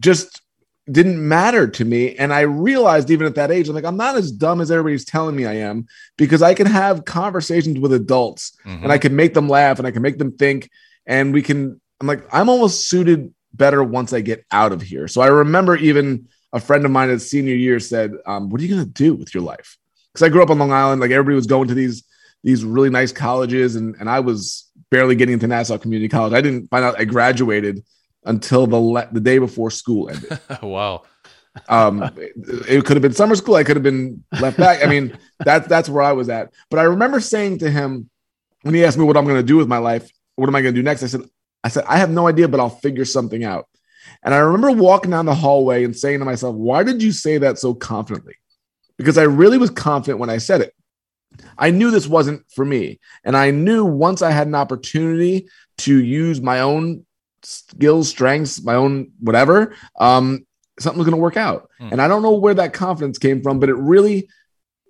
just 0.00 0.42
didn't 0.90 1.26
matter 1.26 1.66
to 1.68 1.84
me. 1.84 2.16
And 2.16 2.32
i 2.32 2.40
realized 2.40 3.10
even 3.10 3.26
at 3.26 3.34
that 3.36 3.50
age 3.50 3.68
i'm 3.68 3.74
like 3.74 3.84
i'm 3.84 3.96
not 3.96 4.16
as 4.16 4.32
dumb 4.32 4.60
as 4.60 4.70
everybody's 4.70 5.04
telling 5.04 5.36
me 5.36 5.46
i 5.46 5.54
am 5.54 5.86
because 6.16 6.42
i 6.42 6.54
can 6.54 6.66
have 6.66 7.04
conversations 7.04 7.78
with 7.78 7.92
adults 7.92 8.56
mm-hmm. 8.64 8.82
and 8.84 8.92
i 8.92 8.98
can 8.98 9.14
make 9.16 9.34
them 9.34 9.48
laugh 9.48 9.78
and 9.78 9.86
i 9.86 9.90
can 9.90 10.02
make 10.02 10.18
them 10.18 10.32
think 10.32 10.70
and 11.06 11.32
we 11.32 11.42
can 11.42 11.80
i'm 12.00 12.06
like 12.06 12.22
i'm 12.32 12.48
almost 12.48 12.88
suited 12.88 13.32
better 13.52 13.82
once 13.82 14.12
i 14.12 14.20
get 14.20 14.44
out 14.50 14.72
of 14.72 14.82
here. 14.82 15.08
So 15.08 15.20
i 15.20 15.26
remember 15.26 15.76
even 15.76 16.28
a 16.52 16.60
friend 16.60 16.84
of 16.84 16.90
mine 16.90 17.10
at 17.10 17.20
senior 17.20 17.54
year 17.54 17.80
said 17.80 18.12
um, 18.24 18.48
what 18.48 18.60
are 18.60 18.64
you 18.64 18.74
going 18.74 18.86
to 18.86 18.90
do 18.90 19.14
with 19.14 19.34
your 19.34 19.42
life? 19.42 19.76
Because 20.12 20.26
i 20.26 20.30
grew 20.30 20.42
up 20.42 20.50
on 20.50 20.58
long 20.58 20.72
island 20.72 21.00
like 21.00 21.10
everybody 21.10 21.36
was 21.36 21.46
going 21.46 21.68
to 21.68 21.74
these 21.74 22.04
these 22.42 22.64
really 22.64 22.90
nice 22.90 23.12
colleges, 23.12 23.76
and 23.76 23.96
and 24.00 24.08
I 24.08 24.20
was 24.20 24.70
barely 24.90 25.16
getting 25.16 25.34
into 25.34 25.46
Nassau 25.46 25.78
Community 25.78 26.08
College. 26.08 26.32
I 26.32 26.40
didn't 26.40 26.68
find 26.68 26.84
out 26.84 26.98
I 26.98 27.04
graduated 27.04 27.84
until 28.24 28.66
the 28.66 28.76
le- 28.76 29.08
the 29.12 29.20
day 29.20 29.38
before 29.38 29.70
school 29.70 30.10
ended. 30.10 30.38
wow. 30.62 31.02
Um, 31.68 32.02
it, 32.16 32.32
it 32.68 32.84
could 32.84 32.96
have 32.96 33.02
been 33.02 33.12
summer 33.12 33.34
school. 33.34 33.56
I 33.56 33.64
could 33.64 33.76
have 33.76 33.82
been 33.82 34.22
left 34.40 34.56
back. 34.56 34.84
I 34.84 34.86
mean, 34.88 35.18
that's 35.40 35.66
that's 35.66 35.88
where 35.88 36.02
I 36.02 36.12
was 36.12 36.28
at. 36.28 36.52
But 36.70 36.78
I 36.78 36.84
remember 36.84 37.20
saying 37.20 37.58
to 37.58 37.70
him 37.70 38.08
when 38.62 38.74
he 38.74 38.84
asked 38.84 38.98
me 38.98 39.04
what 39.04 39.16
I'm 39.16 39.24
going 39.24 39.36
to 39.36 39.42
do 39.42 39.56
with 39.56 39.68
my 39.68 39.78
life, 39.78 40.10
what 40.36 40.48
am 40.48 40.54
I 40.54 40.62
going 40.62 40.74
to 40.74 40.78
do 40.78 40.84
next? 40.84 41.02
I 41.02 41.06
said, 41.06 41.22
I 41.64 41.68
said, 41.68 41.84
I 41.88 41.98
have 41.98 42.10
no 42.10 42.28
idea, 42.28 42.48
but 42.48 42.60
I'll 42.60 42.70
figure 42.70 43.04
something 43.04 43.44
out. 43.44 43.66
And 44.22 44.34
I 44.34 44.38
remember 44.38 44.70
walking 44.70 45.10
down 45.10 45.26
the 45.26 45.34
hallway 45.34 45.84
and 45.84 45.96
saying 45.96 46.18
to 46.18 46.24
myself, 46.24 46.54
why 46.54 46.82
did 46.82 47.02
you 47.02 47.12
say 47.12 47.38
that 47.38 47.58
so 47.58 47.74
confidently? 47.74 48.34
Because 48.96 49.18
I 49.18 49.24
really 49.24 49.58
was 49.58 49.70
confident 49.70 50.18
when 50.18 50.30
I 50.30 50.38
said 50.38 50.60
it. 50.60 50.74
I 51.58 51.70
knew 51.70 51.90
this 51.90 52.06
wasn't 52.06 52.44
for 52.54 52.64
me. 52.64 53.00
And 53.24 53.36
I 53.36 53.50
knew 53.50 53.84
once 53.84 54.22
I 54.22 54.30
had 54.30 54.46
an 54.46 54.54
opportunity 54.54 55.48
to 55.78 56.02
use 56.02 56.40
my 56.40 56.60
own 56.60 57.04
skills, 57.42 58.08
strengths, 58.08 58.62
my 58.62 58.74
own 58.74 59.12
whatever, 59.20 59.74
um, 59.98 60.46
something 60.78 60.98
was 60.98 61.06
going 61.06 61.18
to 61.18 61.22
work 61.22 61.36
out. 61.36 61.68
Mm. 61.80 61.92
And 61.92 62.02
I 62.02 62.08
don't 62.08 62.22
know 62.22 62.34
where 62.34 62.54
that 62.54 62.72
confidence 62.72 63.18
came 63.18 63.42
from, 63.42 63.58
but 63.58 63.68
it 63.68 63.76
really 63.76 64.28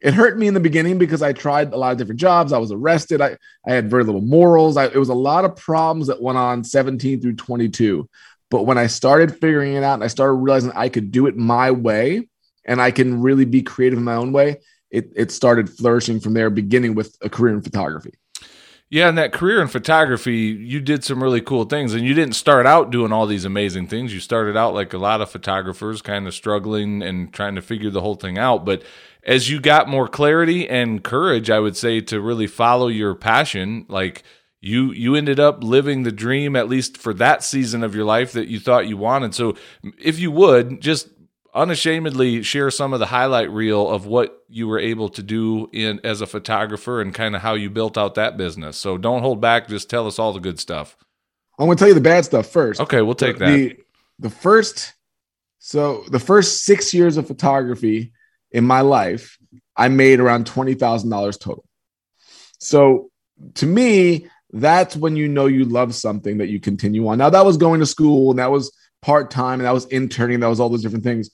it 0.00 0.14
hurt 0.14 0.38
me 0.38 0.46
in 0.46 0.54
the 0.54 0.60
beginning 0.60 0.98
because 0.98 1.22
I 1.22 1.32
tried 1.32 1.72
a 1.72 1.76
lot 1.76 1.92
of 1.92 1.98
different 1.98 2.20
jobs. 2.20 2.52
I 2.52 2.58
was 2.58 2.70
arrested. 2.70 3.20
I, 3.20 3.36
I 3.66 3.72
had 3.72 3.90
very 3.90 4.04
little 4.04 4.20
morals. 4.20 4.76
I, 4.76 4.86
it 4.86 4.96
was 4.96 5.08
a 5.08 5.14
lot 5.14 5.44
of 5.44 5.56
problems 5.56 6.06
that 6.06 6.22
went 6.22 6.38
on 6.38 6.62
17 6.62 7.20
through 7.20 7.34
22. 7.34 8.08
But 8.50 8.62
when 8.62 8.78
I 8.78 8.86
started 8.86 9.32
figuring 9.32 9.74
it 9.74 9.82
out 9.82 9.94
and 9.94 10.04
I 10.04 10.08
started 10.08 10.34
realizing 10.34 10.72
I 10.74 10.88
could 10.88 11.10
do 11.10 11.26
it 11.26 11.36
my 11.36 11.70
way 11.70 12.28
and 12.64 12.80
I 12.80 12.90
can 12.90 13.22
really 13.22 13.44
be 13.44 13.62
creative 13.62 13.98
in 13.98 14.04
my 14.04 14.14
own 14.14 14.32
way, 14.32 14.58
it 14.90 15.12
it 15.14 15.30
started 15.30 15.68
flourishing 15.68 16.20
from 16.20 16.34
there, 16.34 16.50
beginning 16.50 16.94
with 16.94 17.16
a 17.22 17.28
career 17.28 17.54
in 17.54 17.62
photography. 17.62 18.14
Yeah, 18.90 19.08
and 19.08 19.18
that 19.18 19.34
career 19.34 19.60
in 19.60 19.68
photography, 19.68 20.36
you 20.36 20.80
did 20.80 21.04
some 21.04 21.22
really 21.22 21.42
cool 21.42 21.64
things. 21.64 21.92
And 21.92 22.06
you 22.06 22.14
didn't 22.14 22.36
start 22.36 22.64
out 22.64 22.90
doing 22.90 23.12
all 23.12 23.26
these 23.26 23.44
amazing 23.44 23.86
things. 23.86 24.14
You 24.14 24.20
started 24.20 24.56
out 24.56 24.72
like 24.72 24.94
a 24.94 24.98
lot 24.98 25.20
of 25.20 25.30
photographers, 25.30 26.00
kind 26.00 26.26
of 26.26 26.32
struggling 26.32 27.02
and 27.02 27.30
trying 27.32 27.54
to 27.56 27.62
figure 27.62 27.90
the 27.90 28.00
whole 28.00 28.14
thing 28.14 28.38
out. 28.38 28.64
But 28.64 28.82
as 29.24 29.50
you 29.50 29.60
got 29.60 29.90
more 29.90 30.08
clarity 30.08 30.66
and 30.66 31.04
courage, 31.04 31.50
I 31.50 31.58
would 31.58 31.76
say, 31.76 32.00
to 32.00 32.18
really 32.18 32.46
follow 32.46 32.88
your 32.88 33.14
passion, 33.14 33.84
like 33.90 34.22
you 34.62 34.90
you 34.92 35.14
ended 35.14 35.38
up 35.38 35.62
living 35.62 36.02
the 36.02 36.12
dream 36.12 36.56
at 36.56 36.68
least 36.68 36.96
for 36.96 37.12
that 37.14 37.44
season 37.44 37.84
of 37.84 37.94
your 37.94 38.06
life 38.06 38.32
that 38.32 38.48
you 38.48 38.58
thought 38.58 38.88
you 38.88 38.96
wanted. 38.96 39.34
So 39.34 39.54
if 39.98 40.18
you 40.18 40.30
would 40.30 40.80
just 40.80 41.08
unashamedly 41.58 42.42
share 42.42 42.70
some 42.70 42.92
of 42.92 43.00
the 43.00 43.06
highlight 43.06 43.50
reel 43.50 43.88
of 43.90 44.06
what 44.06 44.44
you 44.48 44.68
were 44.68 44.78
able 44.78 45.08
to 45.10 45.22
do 45.22 45.68
in 45.72 46.00
as 46.04 46.20
a 46.20 46.26
photographer 46.26 47.00
and 47.00 47.12
kind 47.12 47.34
of 47.34 47.42
how 47.42 47.54
you 47.54 47.68
built 47.68 47.98
out 47.98 48.14
that 48.14 48.36
business. 48.36 48.76
So 48.76 48.96
don't 48.96 49.22
hold 49.22 49.40
back. 49.40 49.68
Just 49.68 49.90
tell 49.90 50.06
us 50.06 50.18
all 50.18 50.32
the 50.32 50.40
good 50.40 50.60
stuff. 50.60 50.96
I'm 51.58 51.66
going 51.66 51.76
to 51.76 51.80
tell 51.80 51.88
you 51.88 51.94
the 51.94 52.00
bad 52.00 52.24
stuff 52.24 52.46
first. 52.46 52.80
Okay, 52.80 53.02
we'll 53.02 53.16
take 53.16 53.38
the, 53.38 53.44
that. 53.44 53.52
The, 53.52 53.76
the 54.20 54.30
first, 54.30 54.94
so 55.58 56.04
the 56.08 56.20
first 56.20 56.64
six 56.64 56.94
years 56.94 57.16
of 57.16 57.26
photography 57.26 58.12
in 58.52 58.64
my 58.64 58.80
life, 58.80 59.36
I 59.76 59.88
made 59.88 60.20
around 60.20 60.46
twenty 60.46 60.74
thousand 60.74 61.10
dollars 61.10 61.36
total. 61.36 61.64
So 62.58 63.10
to 63.54 63.66
me, 63.66 64.28
that's 64.52 64.96
when 64.96 65.16
you 65.16 65.28
know 65.28 65.46
you 65.46 65.64
love 65.64 65.94
something 65.94 66.38
that 66.38 66.48
you 66.48 66.60
continue 66.60 67.06
on. 67.08 67.18
Now 67.18 67.30
that 67.30 67.44
was 67.44 67.56
going 67.56 67.80
to 67.80 67.86
school 67.86 68.30
and 68.30 68.38
that 68.38 68.50
was 68.50 68.72
part 69.02 69.30
time 69.30 69.60
and 69.60 69.66
that 69.66 69.74
was 69.74 69.86
interning. 69.86 70.40
That 70.40 70.48
was 70.48 70.60
all 70.60 70.68
those 70.68 70.82
different 70.82 71.04
things. 71.04 71.30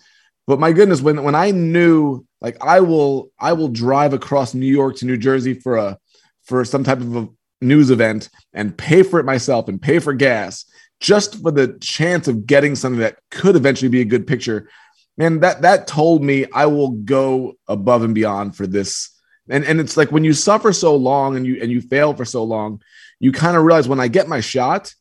But 0.46 0.60
my 0.60 0.72
goodness, 0.72 1.00
when 1.00 1.22
when 1.22 1.34
I 1.34 1.50
knew 1.50 2.26
like 2.40 2.62
I 2.62 2.80
will 2.80 3.30
I 3.38 3.54
will 3.54 3.68
drive 3.68 4.12
across 4.12 4.54
New 4.54 4.66
York 4.66 4.96
to 4.96 5.06
New 5.06 5.16
Jersey 5.16 5.54
for 5.54 5.76
a 5.76 5.98
for 6.44 6.64
some 6.64 6.84
type 6.84 7.00
of 7.00 7.16
a 7.16 7.28
news 7.60 7.90
event 7.90 8.28
and 8.52 8.76
pay 8.76 9.02
for 9.02 9.18
it 9.18 9.24
myself 9.24 9.68
and 9.68 9.80
pay 9.80 9.98
for 9.98 10.12
gas 10.12 10.66
just 11.00 11.40
for 11.42 11.50
the 11.50 11.78
chance 11.80 12.28
of 12.28 12.46
getting 12.46 12.74
something 12.74 13.00
that 13.00 13.18
could 13.30 13.56
eventually 13.56 13.88
be 13.88 14.00
a 14.00 14.06
good 14.06 14.26
picture. 14.26 14.68
Man, 15.16 15.40
that 15.40 15.62
that 15.62 15.86
told 15.86 16.22
me 16.22 16.46
I 16.52 16.66
will 16.66 16.90
go 16.90 17.54
above 17.68 18.02
and 18.02 18.14
beyond 18.14 18.56
for 18.56 18.66
this. 18.66 19.10
And 19.48 19.64
and 19.64 19.80
it's 19.80 19.96
like 19.96 20.12
when 20.12 20.24
you 20.24 20.32
suffer 20.32 20.72
so 20.72 20.96
long 20.96 21.36
and 21.36 21.46
you 21.46 21.60
and 21.62 21.70
you 21.70 21.80
fail 21.80 22.14
for 22.14 22.24
so 22.24 22.44
long, 22.44 22.82
you 23.20 23.32
kind 23.32 23.56
of 23.56 23.64
realize 23.64 23.88
when 23.88 24.00
I 24.00 24.08
get 24.08 24.28
my 24.28 24.40
shot, 24.40 24.92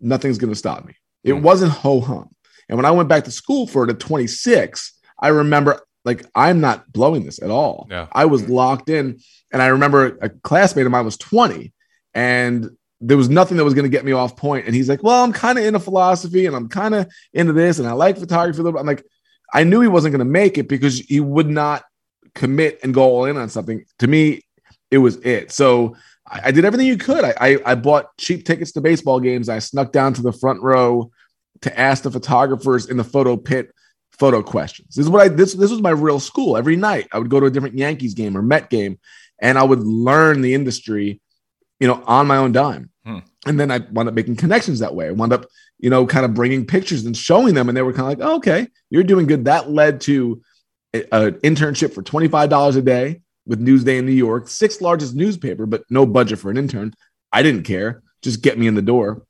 nothing's 0.00 0.38
going 0.38 0.52
to 0.52 0.58
stop 0.58 0.84
me. 0.84 0.94
It 1.24 1.32
mm. 1.32 1.42
wasn't 1.42 1.72
ho 1.72 2.00
hum. 2.00 2.30
And 2.70 2.76
when 2.76 2.86
I 2.86 2.92
went 2.92 3.08
back 3.08 3.24
to 3.24 3.32
school 3.32 3.66
for 3.66 3.84
the 3.84 3.94
26, 3.94 4.92
I 5.18 5.28
remember 5.28 5.80
like 6.04 6.24
I'm 6.34 6.60
not 6.60 6.90
blowing 6.90 7.24
this 7.24 7.42
at 7.42 7.50
all. 7.50 7.88
Yeah. 7.90 8.06
I 8.12 8.24
was 8.24 8.42
mm-hmm. 8.42 8.52
locked 8.52 8.88
in. 8.88 9.18
And 9.52 9.60
I 9.60 9.66
remember 9.66 10.16
a 10.22 10.28
classmate 10.28 10.86
of 10.86 10.92
mine 10.92 11.04
was 11.04 11.16
20 11.16 11.72
and 12.14 12.70
there 13.00 13.16
was 13.16 13.28
nothing 13.28 13.56
that 13.56 13.64
was 13.64 13.74
going 13.74 13.84
to 13.84 13.90
get 13.90 14.04
me 14.04 14.12
off 14.12 14.36
point. 14.36 14.66
And 14.66 14.74
he's 14.74 14.88
like, 14.88 15.02
Well, 15.02 15.24
I'm 15.24 15.32
kind 15.32 15.58
of 15.58 15.64
into 15.64 15.80
philosophy 15.80 16.46
and 16.46 16.54
I'm 16.54 16.68
kind 16.68 16.94
of 16.94 17.10
into 17.34 17.52
this 17.52 17.80
and 17.80 17.88
I 17.88 17.92
like 17.92 18.16
photography 18.16 18.60
a 18.60 18.62
little 18.62 18.78
bit. 18.78 18.80
I'm 18.80 18.86
like, 18.86 19.04
I 19.52 19.64
knew 19.64 19.80
he 19.80 19.88
wasn't 19.88 20.12
going 20.12 20.20
to 20.20 20.24
make 20.24 20.56
it 20.56 20.68
because 20.68 21.00
he 21.00 21.18
would 21.18 21.50
not 21.50 21.82
commit 22.36 22.78
and 22.84 22.94
go 22.94 23.02
all 23.02 23.24
in 23.24 23.36
on 23.36 23.48
something. 23.48 23.84
To 23.98 24.06
me, 24.06 24.42
it 24.92 24.98
was 24.98 25.16
it. 25.16 25.50
So 25.50 25.96
I, 26.24 26.40
I 26.44 26.50
did 26.52 26.64
everything 26.64 26.86
you 26.86 26.96
could. 26.96 27.24
I, 27.24 27.34
I, 27.40 27.58
I 27.66 27.74
bought 27.74 28.16
cheap 28.16 28.46
tickets 28.46 28.70
to 28.72 28.80
baseball 28.80 29.18
games. 29.18 29.48
I 29.48 29.58
snuck 29.58 29.90
down 29.90 30.14
to 30.14 30.22
the 30.22 30.32
front 30.32 30.62
row 30.62 31.10
to 31.62 31.78
ask 31.78 32.02
the 32.02 32.10
photographers 32.10 32.86
in 32.86 32.96
the 32.96 33.04
photo 33.04 33.36
pit 33.36 33.72
photo 34.20 34.42
questions. 34.42 34.94
This 34.94 35.06
is 35.06 35.10
what 35.10 35.22
I 35.22 35.28
this 35.28 35.54
this 35.54 35.70
was 35.70 35.80
my 35.80 35.90
real 35.90 36.20
school. 36.20 36.56
Every 36.56 36.76
night 36.76 37.08
I 37.12 37.18
would 37.18 37.30
go 37.30 37.40
to 37.40 37.46
a 37.46 37.50
different 37.50 37.78
Yankees 37.78 38.14
game 38.14 38.36
or 38.36 38.42
Met 38.42 38.70
game, 38.70 38.98
and 39.40 39.58
I 39.58 39.62
would 39.62 39.80
learn 39.80 40.42
the 40.42 40.54
industry, 40.54 41.20
you 41.80 41.88
know, 41.88 42.02
on 42.06 42.26
my 42.26 42.36
own 42.36 42.52
dime. 42.52 42.90
Hmm. 43.04 43.20
And 43.46 43.58
then 43.58 43.70
I 43.70 43.78
wound 43.90 44.08
up 44.08 44.14
making 44.14 44.36
connections 44.36 44.80
that 44.80 44.94
way. 44.94 45.08
I 45.08 45.12
wound 45.12 45.32
up, 45.32 45.46
you 45.78 45.88
know, 45.88 46.06
kind 46.06 46.26
of 46.26 46.34
bringing 46.34 46.66
pictures 46.66 47.06
and 47.06 47.16
showing 47.16 47.54
them, 47.54 47.68
and 47.68 47.76
they 47.76 47.82
were 47.82 47.94
kind 47.94 48.12
of 48.12 48.18
like, 48.18 48.28
oh, 48.28 48.36
"Okay, 48.36 48.68
you're 48.90 49.02
doing 49.02 49.26
good." 49.26 49.46
That 49.46 49.70
led 49.70 50.02
to 50.02 50.42
an 50.92 51.32
internship 51.40 51.94
for 51.94 52.02
twenty 52.02 52.28
five 52.28 52.50
dollars 52.50 52.76
a 52.76 52.82
day 52.82 53.22
with 53.46 53.64
Newsday 53.64 53.98
in 53.98 54.06
New 54.06 54.12
York, 54.12 54.48
sixth 54.48 54.82
largest 54.82 55.14
newspaper, 55.14 55.64
but 55.64 55.84
no 55.88 56.04
budget 56.04 56.38
for 56.38 56.50
an 56.50 56.58
intern. 56.58 56.92
I 57.32 57.42
didn't 57.42 57.62
care; 57.62 58.02
just 58.20 58.42
get 58.42 58.58
me 58.58 58.66
in 58.66 58.74
the 58.74 58.82
door, 58.82 59.24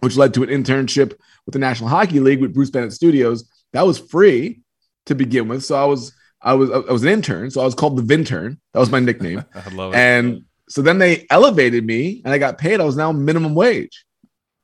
which 0.00 0.16
led 0.16 0.34
to 0.34 0.42
an 0.42 0.48
internship 0.48 1.14
with 1.44 1.52
the 1.52 1.58
National 1.58 1.88
Hockey 1.88 2.20
League 2.20 2.40
with 2.40 2.54
Bruce 2.54 2.70
Bennett 2.70 2.92
Studios. 2.92 3.48
That 3.72 3.86
was 3.86 3.98
free 3.98 4.60
to 5.06 5.14
begin 5.14 5.48
with, 5.48 5.64
so 5.64 5.76
I 5.76 5.84
was 5.84 6.12
I 6.40 6.54
was 6.54 6.70
I 6.70 6.78
was 6.92 7.02
an 7.02 7.08
intern, 7.08 7.50
so 7.50 7.60
I 7.60 7.64
was 7.64 7.74
called 7.74 7.96
the 7.96 8.02
Vintern. 8.02 8.58
That 8.72 8.80
was 8.80 8.90
my 8.90 9.00
nickname. 9.00 9.44
I 9.54 9.68
love 9.70 9.92
it. 9.94 9.96
And 9.96 10.44
so 10.68 10.82
then 10.82 10.98
they 10.98 11.26
elevated 11.30 11.84
me, 11.84 12.22
and 12.24 12.32
I 12.32 12.38
got 12.38 12.58
paid. 12.58 12.80
I 12.80 12.84
was 12.84 12.96
now 12.96 13.12
minimum 13.12 13.54
wage, 13.54 14.04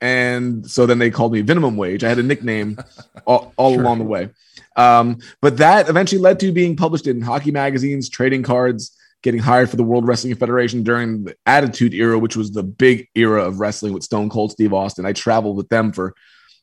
and 0.00 0.68
so 0.68 0.86
then 0.86 0.98
they 0.98 1.10
called 1.10 1.32
me 1.32 1.42
minimum 1.42 1.76
wage. 1.76 2.04
I 2.04 2.08
had 2.08 2.18
a 2.18 2.22
nickname 2.22 2.78
all, 3.26 3.52
all 3.56 3.72
sure. 3.74 3.82
along 3.82 3.98
the 3.98 4.04
way. 4.04 4.30
Um, 4.76 5.18
but 5.40 5.58
that 5.58 5.88
eventually 5.88 6.20
led 6.20 6.40
to 6.40 6.52
being 6.52 6.76
published 6.76 7.06
in 7.06 7.20
hockey 7.20 7.50
magazines, 7.50 8.08
trading 8.08 8.42
cards, 8.42 8.96
getting 9.22 9.40
hired 9.40 9.70
for 9.70 9.76
the 9.76 9.84
World 9.84 10.06
Wrestling 10.06 10.34
Federation 10.34 10.82
during 10.82 11.24
the 11.24 11.36
Attitude 11.46 11.94
Era, 11.94 12.18
which 12.18 12.36
was 12.36 12.50
the 12.50 12.62
big 12.62 13.08
era 13.14 13.44
of 13.44 13.60
wrestling 13.60 13.92
with 13.92 14.02
Stone 14.02 14.30
Cold 14.30 14.52
Steve 14.52 14.72
Austin. 14.72 15.06
I 15.06 15.12
traveled 15.12 15.56
with 15.56 15.68
them 15.68 15.92
for 15.92 16.14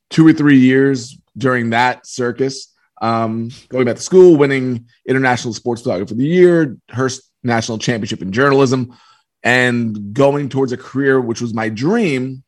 two 0.09 0.27
or 0.27 0.33
three 0.33 0.59
years 0.59 1.17
during 1.37 1.71
that 1.71 2.05
circus. 2.05 2.73
Um, 3.01 3.49
going 3.69 3.85
back 3.85 3.95
to 3.95 4.01
school, 4.01 4.35
winning 4.35 4.87
International 5.07 5.53
Sports 5.53 5.81
Photographer 5.81 6.13
of 6.13 6.17
the 6.17 6.25
Year, 6.25 6.77
Hearst 6.91 7.21
National 7.43 7.77
Championship 7.77 8.21
in 8.21 8.33
Journalism, 8.33 8.93
and 9.41 10.13
going 10.13 10.49
towards 10.49 10.73
a 10.73 10.77
career 10.77 11.21
which 11.21 11.39
was 11.39 11.53
my 11.53 11.69
dream, 11.69 12.43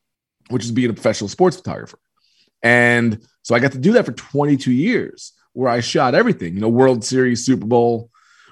which 0.50 0.66
is 0.66 0.72
being 0.72 0.90
a 0.90 0.94
professional 0.94 1.30
sports 1.30 1.56
photographer. 1.56 2.00
And 2.62 3.26
so 3.44 3.56
I 3.56 3.60
got 3.60 3.72
to 3.72 3.78
do 3.78 3.94
that 3.94 4.06
for 4.06 4.12
22 4.12 4.72
years, 4.72 5.32
where 5.54 5.70
I 5.70 5.80
shot 5.80 6.16
everything, 6.16 6.54
you 6.54 6.60
know, 6.60 6.70
World 6.70 7.04
Series, 7.06 7.46
Super 7.46 7.66
Bowl, 7.66 8.11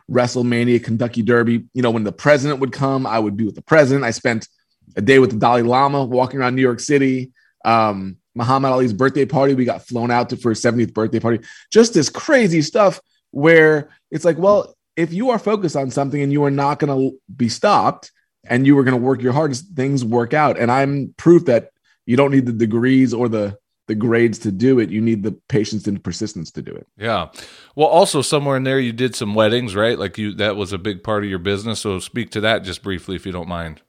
WrestleMania, 0.09 0.83
Kentucky 0.83 1.21
Derby. 1.21 1.65
You 1.73 1.81
know, 1.81 1.91
when 1.91 2.03
the 2.03 2.11
president 2.11 2.59
would 2.59 2.71
come, 2.71 3.05
I 3.05 3.19
would 3.19 3.37
be 3.37 3.45
with 3.45 3.55
the 3.55 3.61
president. 3.61 4.05
I 4.05 4.11
spent 4.11 4.47
a 4.95 5.01
day 5.01 5.19
with 5.19 5.31
the 5.31 5.37
Dalai 5.37 5.61
Lama 5.61 6.03
walking 6.03 6.39
around 6.39 6.55
New 6.55 6.61
York 6.61 6.79
City. 6.79 7.31
Um, 7.63 8.17
Muhammad 8.35 8.71
Ali's 8.71 8.93
birthday 8.93 9.25
party. 9.25 9.53
We 9.53 9.65
got 9.65 9.85
flown 9.85 10.11
out 10.11 10.29
to 10.29 10.37
for 10.37 10.49
his 10.49 10.61
70th 10.61 10.93
birthday 10.93 11.19
party. 11.19 11.45
Just 11.71 11.93
this 11.93 12.09
crazy 12.09 12.61
stuff 12.61 12.99
where 13.31 13.89
it's 14.11 14.25
like, 14.25 14.37
well, 14.37 14.75
if 14.95 15.13
you 15.13 15.29
are 15.29 15.39
focused 15.39 15.75
on 15.75 15.91
something 15.91 16.21
and 16.21 16.31
you 16.31 16.43
are 16.43 16.51
not 16.51 16.79
going 16.79 16.97
to 16.97 17.17
be 17.35 17.49
stopped 17.49 18.11
and 18.45 18.65
you 18.65 18.77
are 18.77 18.83
going 18.83 18.97
to 18.97 19.05
work 19.05 19.21
your 19.21 19.33
hardest, 19.33 19.73
things 19.75 20.03
work 20.03 20.33
out. 20.33 20.57
And 20.57 20.71
I'm 20.71 21.13
proof 21.17 21.45
that 21.45 21.71
you 22.05 22.17
don't 22.17 22.31
need 22.31 22.45
the 22.45 22.53
degrees 22.53 23.13
or 23.13 23.29
the 23.29 23.57
the 23.89 23.96
grades 23.96 24.38
to 24.38 24.51
do 24.51 24.79
it. 24.79 24.91
You 24.91 25.01
need 25.01 25.24
the 25.24 25.31
patience 25.50 25.88
and 25.88 26.01
persistence 26.01 26.51
to 26.51 26.62
do 26.62 26.72
it. 26.72 26.86
Yeah. 26.96 27.29
Well, 27.75 27.88
also 27.88 28.22
somewhere 28.22 28.55
in 28.55 28.63
there 28.63 28.79
you 28.79 28.93
did 28.93 29.15
some 29.15 29.34
weddings, 29.34 29.75
right? 29.75 29.98
Like 29.98 30.17
you 30.19 30.34
that 30.36 30.55
was 30.55 30.72
a 30.72 30.77
big 30.77 31.03
part 31.03 31.24
of 31.24 31.29
your 31.29 31.39
business. 31.39 31.81
So 31.81 31.98
speak 31.98 32.29
to 32.31 32.41
that 32.41 32.60
just 32.60 32.84
briefly 32.84 33.15
if 33.15 33.25
you 33.25 33.31
don't 33.31 33.50
mind. 33.50 33.81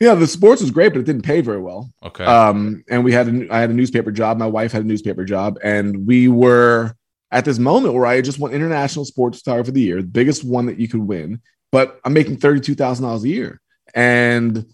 Yeah, 0.00 0.14
the 0.14 0.26
sports 0.26 0.62
was 0.62 0.70
great, 0.70 0.94
but 0.94 1.00
it 1.00 1.04
didn't 1.04 1.22
pay 1.22 1.42
very 1.42 1.60
well. 1.60 1.92
Okay. 2.02 2.24
Um, 2.24 2.82
and 2.88 3.04
we 3.04 3.12
had 3.12 3.28
a, 3.28 3.54
I 3.54 3.60
had 3.60 3.68
a 3.68 3.74
newspaper 3.74 4.10
job. 4.10 4.38
My 4.38 4.46
wife 4.46 4.72
had 4.72 4.82
a 4.82 4.86
newspaper 4.86 5.24
job, 5.24 5.58
and 5.62 6.06
we 6.06 6.28
were 6.28 6.96
at 7.30 7.44
this 7.44 7.58
moment 7.58 7.94
where 7.94 8.06
I 8.06 8.22
just 8.22 8.38
won 8.38 8.52
international 8.52 9.04
sports 9.04 9.40
photographer 9.40 9.70
of 9.70 9.74
the 9.74 9.82
year, 9.82 10.00
the 10.00 10.08
biggest 10.08 10.42
one 10.42 10.66
that 10.66 10.80
you 10.80 10.88
could 10.88 11.00
win. 11.00 11.42
But 11.70 12.00
I'm 12.02 12.14
making 12.14 12.38
thirty 12.38 12.60
two 12.60 12.74
thousand 12.74 13.04
dollars 13.04 13.24
a 13.24 13.28
year, 13.28 13.60
and 13.94 14.64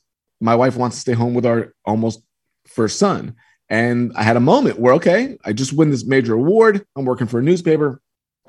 my 0.41 0.55
wife 0.55 0.77
wants 0.77 0.97
to 0.97 1.00
stay 1.00 1.12
home 1.12 1.35
with 1.35 1.45
our 1.45 1.75
almost 1.85 2.23
first 2.67 3.00
son. 3.00 3.35
And 3.71 4.12
I 4.17 4.25
had 4.25 4.37
a 4.37 4.41
moment 4.41 4.81
where, 4.81 4.95
okay, 4.95 5.39
I 5.45 5.53
just 5.53 5.73
win 5.73 5.91
this 5.91 6.05
major 6.05 6.35
award. 6.35 6.85
I'm 6.97 7.05
working 7.05 7.29
for 7.29 7.39
a 7.39 7.43
newspaper. 7.43 8.03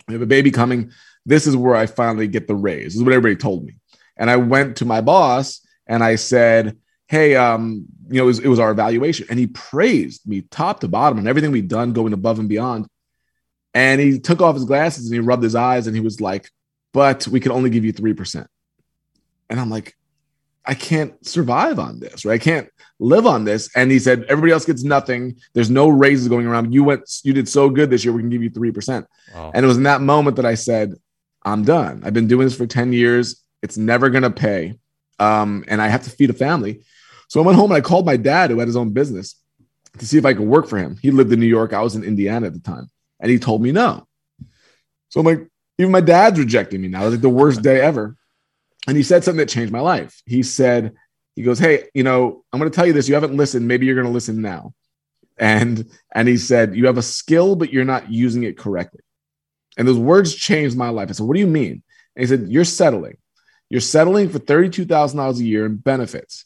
We 0.07 0.15
have 0.15 0.23
a 0.23 0.27
baby 0.27 0.49
coming. 0.49 0.91
This 1.27 1.45
is 1.45 1.55
where 1.55 1.75
I 1.75 1.85
finally 1.85 2.27
get 2.27 2.47
the 2.47 2.55
raise. 2.55 2.85
This 2.85 2.95
is 2.95 3.03
what 3.03 3.13
everybody 3.13 3.35
told 3.35 3.63
me. 3.63 3.75
And 4.17 4.31
I 4.31 4.37
went 4.37 4.77
to 4.77 4.85
my 4.85 5.01
boss 5.01 5.65
and 5.85 6.03
I 6.03 6.15
said, 6.15 6.77
Hey, 7.07 7.35
um, 7.35 7.85
you 8.09 8.17
know, 8.17 8.23
it 8.23 8.27
was, 8.27 8.39
it 8.39 8.47
was 8.47 8.59
our 8.59 8.71
evaluation. 8.71 9.27
And 9.29 9.37
he 9.37 9.47
praised 9.47 10.27
me 10.27 10.41
top 10.41 10.79
to 10.79 10.87
bottom 10.87 11.19
and 11.19 11.27
everything 11.27 11.51
we'd 11.51 11.67
done, 11.67 11.93
going 11.93 12.13
above 12.13 12.39
and 12.39 12.49
beyond. 12.49 12.87
And 13.73 14.01
he 14.01 14.19
took 14.19 14.41
off 14.41 14.55
his 14.55 14.65
glasses 14.65 15.05
and 15.05 15.13
he 15.13 15.19
rubbed 15.19 15.43
his 15.43 15.55
eyes 15.55 15.85
and 15.85 15.95
he 15.95 16.01
was 16.01 16.19
like, 16.19 16.49
But 16.93 17.27
we 17.27 17.39
can 17.39 17.51
only 17.51 17.69
give 17.69 17.85
you 17.85 17.93
3%. 17.93 18.47
And 19.49 19.59
I'm 19.59 19.69
like, 19.69 19.95
I 20.65 20.73
can't 20.73 21.25
survive 21.25 21.79
on 21.79 21.99
this, 21.99 22.23
right? 22.23 22.39
I 22.39 22.43
can't 22.43 22.69
live 22.99 23.25
on 23.25 23.45
this. 23.45 23.69
And 23.75 23.89
he 23.89 23.97
said, 23.97 24.25
everybody 24.29 24.53
else 24.53 24.65
gets 24.65 24.83
nothing. 24.83 25.37
There's 25.53 25.71
no 25.71 25.89
raises 25.89 26.27
going 26.27 26.45
around. 26.45 26.73
You 26.73 26.83
went, 26.83 27.09
you 27.23 27.33
did 27.33 27.49
so 27.49 27.69
good 27.69 27.89
this 27.89 28.05
year. 28.05 28.13
We 28.13 28.21
can 28.21 28.29
give 28.29 28.43
you 28.43 28.51
3%. 28.51 29.05
Wow. 29.33 29.51
And 29.55 29.63
it 29.63 29.67
was 29.67 29.77
in 29.77 29.83
that 29.83 30.01
moment 30.01 30.35
that 30.35 30.45
I 30.45 30.55
said, 30.55 30.93
I'm 31.43 31.63
done. 31.63 32.03
I've 32.05 32.13
been 32.13 32.27
doing 32.27 32.45
this 32.45 32.55
for 32.55 32.67
10 32.67 32.93
years. 32.93 33.43
It's 33.63 33.77
never 33.77 34.09
going 34.11 34.23
to 34.23 34.29
pay 34.29 34.75
um, 35.21 35.63
and 35.67 35.81
I 35.81 35.87
have 35.87 36.03
to 36.03 36.09
feed 36.09 36.31
a 36.31 36.33
family. 36.33 36.81
So 37.27 37.41
I 37.41 37.45
went 37.45 37.57
home 37.57 37.71
and 37.71 37.77
I 37.77 37.81
called 37.81 38.05
my 38.05 38.17
dad, 38.17 38.49
who 38.49 38.59
had 38.59 38.67
his 38.67 38.75
own 38.75 38.89
business, 38.89 39.35
to 39.99 40.05
see 40.05 40.17
if 40.17 40.25
I 40.25 40.33
could 40.33 40.47
work 40.47 40.67
for 40.67 40.77
him. 40.77 40.97
He 41.01 41.11
lived 41.11 41.31
in 41.31 41.39
New 41.39 41.45
York. 41.45 41.73
I 41.73 41.81
was 41.81 41.95
in 41.95 42.03
Indiana 42.03 42.47
at 42.47 42.53
the 42.53 42.59
time, 42.59 42.89
and 43.19 43.29
he 43.29 43.37
told 43.37 43.61
me 43.61 43.71
no. 43.71 44.07
So 45.09 45.19
I'm 45.19 45.25
like, 45.25 45.47
even 45.77 45.91
my 45.91 46.01
dad's 46.01 46.39
rejecting 46.39 46.81
me 46.81 46.87
now. 46.87 47.03
It's 47.03 47.11
like 47.11 47.21
the 47.21 47.29
worst 47.29 47.61
day 47.69 47.79
ever. 47.79 48.17
And 48.87 48.97
he 48.97 49.03
said 49.03 49.23
something 49.23 49.37
that 49.39 49.49
changed 49.49 49.71
my 49.71 49.79
life. 49.79 50.21
He 50.25 50.43
said, 50.43 50.93
he 51.35 51.43
goes, 51.43 51.59
Hey, 51.59 51.89
you 51.93 52.03
know, 52.03 52.43
I'm 52.51 52.59
going 52.59 52.71
to 52.71 52.75
tell 52.75 52.85
you 52.85 52.93
this. 52.93 53.07
You 53.07 53.13
haven't 53.13 53.35
listened. 53.35 53.67
Maybe 53.67 53.85
you're 53.85 53.95
going 53.95 54.07
to 54.07 54.13
listen 54.13 54.41
now. 54.41 54.73
And 55.37 55.89
and 56.13 56.27
he 56.27 56.37
said, 56.37 56.75
You 56.75 56.87
have 56.87 56.97
a 56.97 57.03
skill, 57.03 57.55
but 57.55 57.71
you're 57.71 57.85
not 57.85 58.11
using 58.11 58.43
it 58.43 58.57
correctly. 58.57 59.01
And 59.77 59.87
those 59.87 59.97
words 59.97 60.35
changed 60.35 60.77
my 60.77 60.89
life. 60.89 61.09
I 61.09 61.13
said, 61.13 61.25
What 61.25 61.33
do 61.33 61.39
you 61.39 61.47
mean? 61.47 61.83
And 62.15 62.21
he 62.21 62.27
said, 62.27 62.47
You're 62.49 62.65
settling. 62.65 63.17
You're 63.69 63.81
settling 63.81 64.29
for 64.29 64.39
$32,000 64.39 65.39
a 65.39 65.43
year 65.43 65.65
in 65.65 65.77
benefits, 65.77 66.43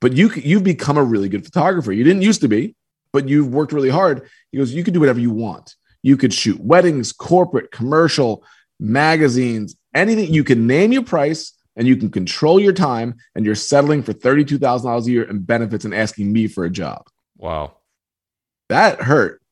but 0.00 0.14
you, 0.14 0.32
you've 0.32 0.64
become 0.64 0.96
a 0.96 1.04
really 1.04 1.28
good 1.28 1.44
photographer. 1.44 1.92
You 1.92 2.02
didn't 2.02 2.22
used 2.22 2.40
to 2.40 2.48
be, 2.48 2.74
but 3.12 3.28
you've 3.28 3.52
worked 3.52 3.72
really 3.72 3.90
hard. 3.90 4.28
He 4.50 4.58
goes, 4.58 4.72
You 4.72 4.82
can 4.82 4.94
do 4.94 5.00
whatever 5.00 5.20
you 5.20 5.30
want. 5.30 5.74
You 6.02 6.16
could 6.16 6.32
shoot 6.32 6.58
weddings, 6.58 7.12
corporate, 7.12 7.70
commercial, 7.70 8.42
magazines, 8.80 9.76
anything. 9.94 10.32
You 10.32 10.42
can 10.42 10.66
name 10.66 10.92
your 10.92 11.04
price 11.04 11.52
and 11.76 11.86
you 11.86 11.96
can 11.96 12.10
control 12.10 12.60
your 12.60 12.72
time, 12.72 13.16
and 13.34 13.44
you're 13.44 13.54
settling 13.54 14.02
for 14.02 14.12
$32,000 14.12 15.06
a 15.06 15.10
year 15.10 15.22
in 15.22 15.40
benefits 15.40 15.84
and 15.84 15.94
asking 15.94 16.32
me 16.32 16.46
for 16.46 16.64
a 16.64 16.70
job. 16.70 17.06
Wow. 17.36 17.76
That 18.68 19.00
hurt. 19.00 19.42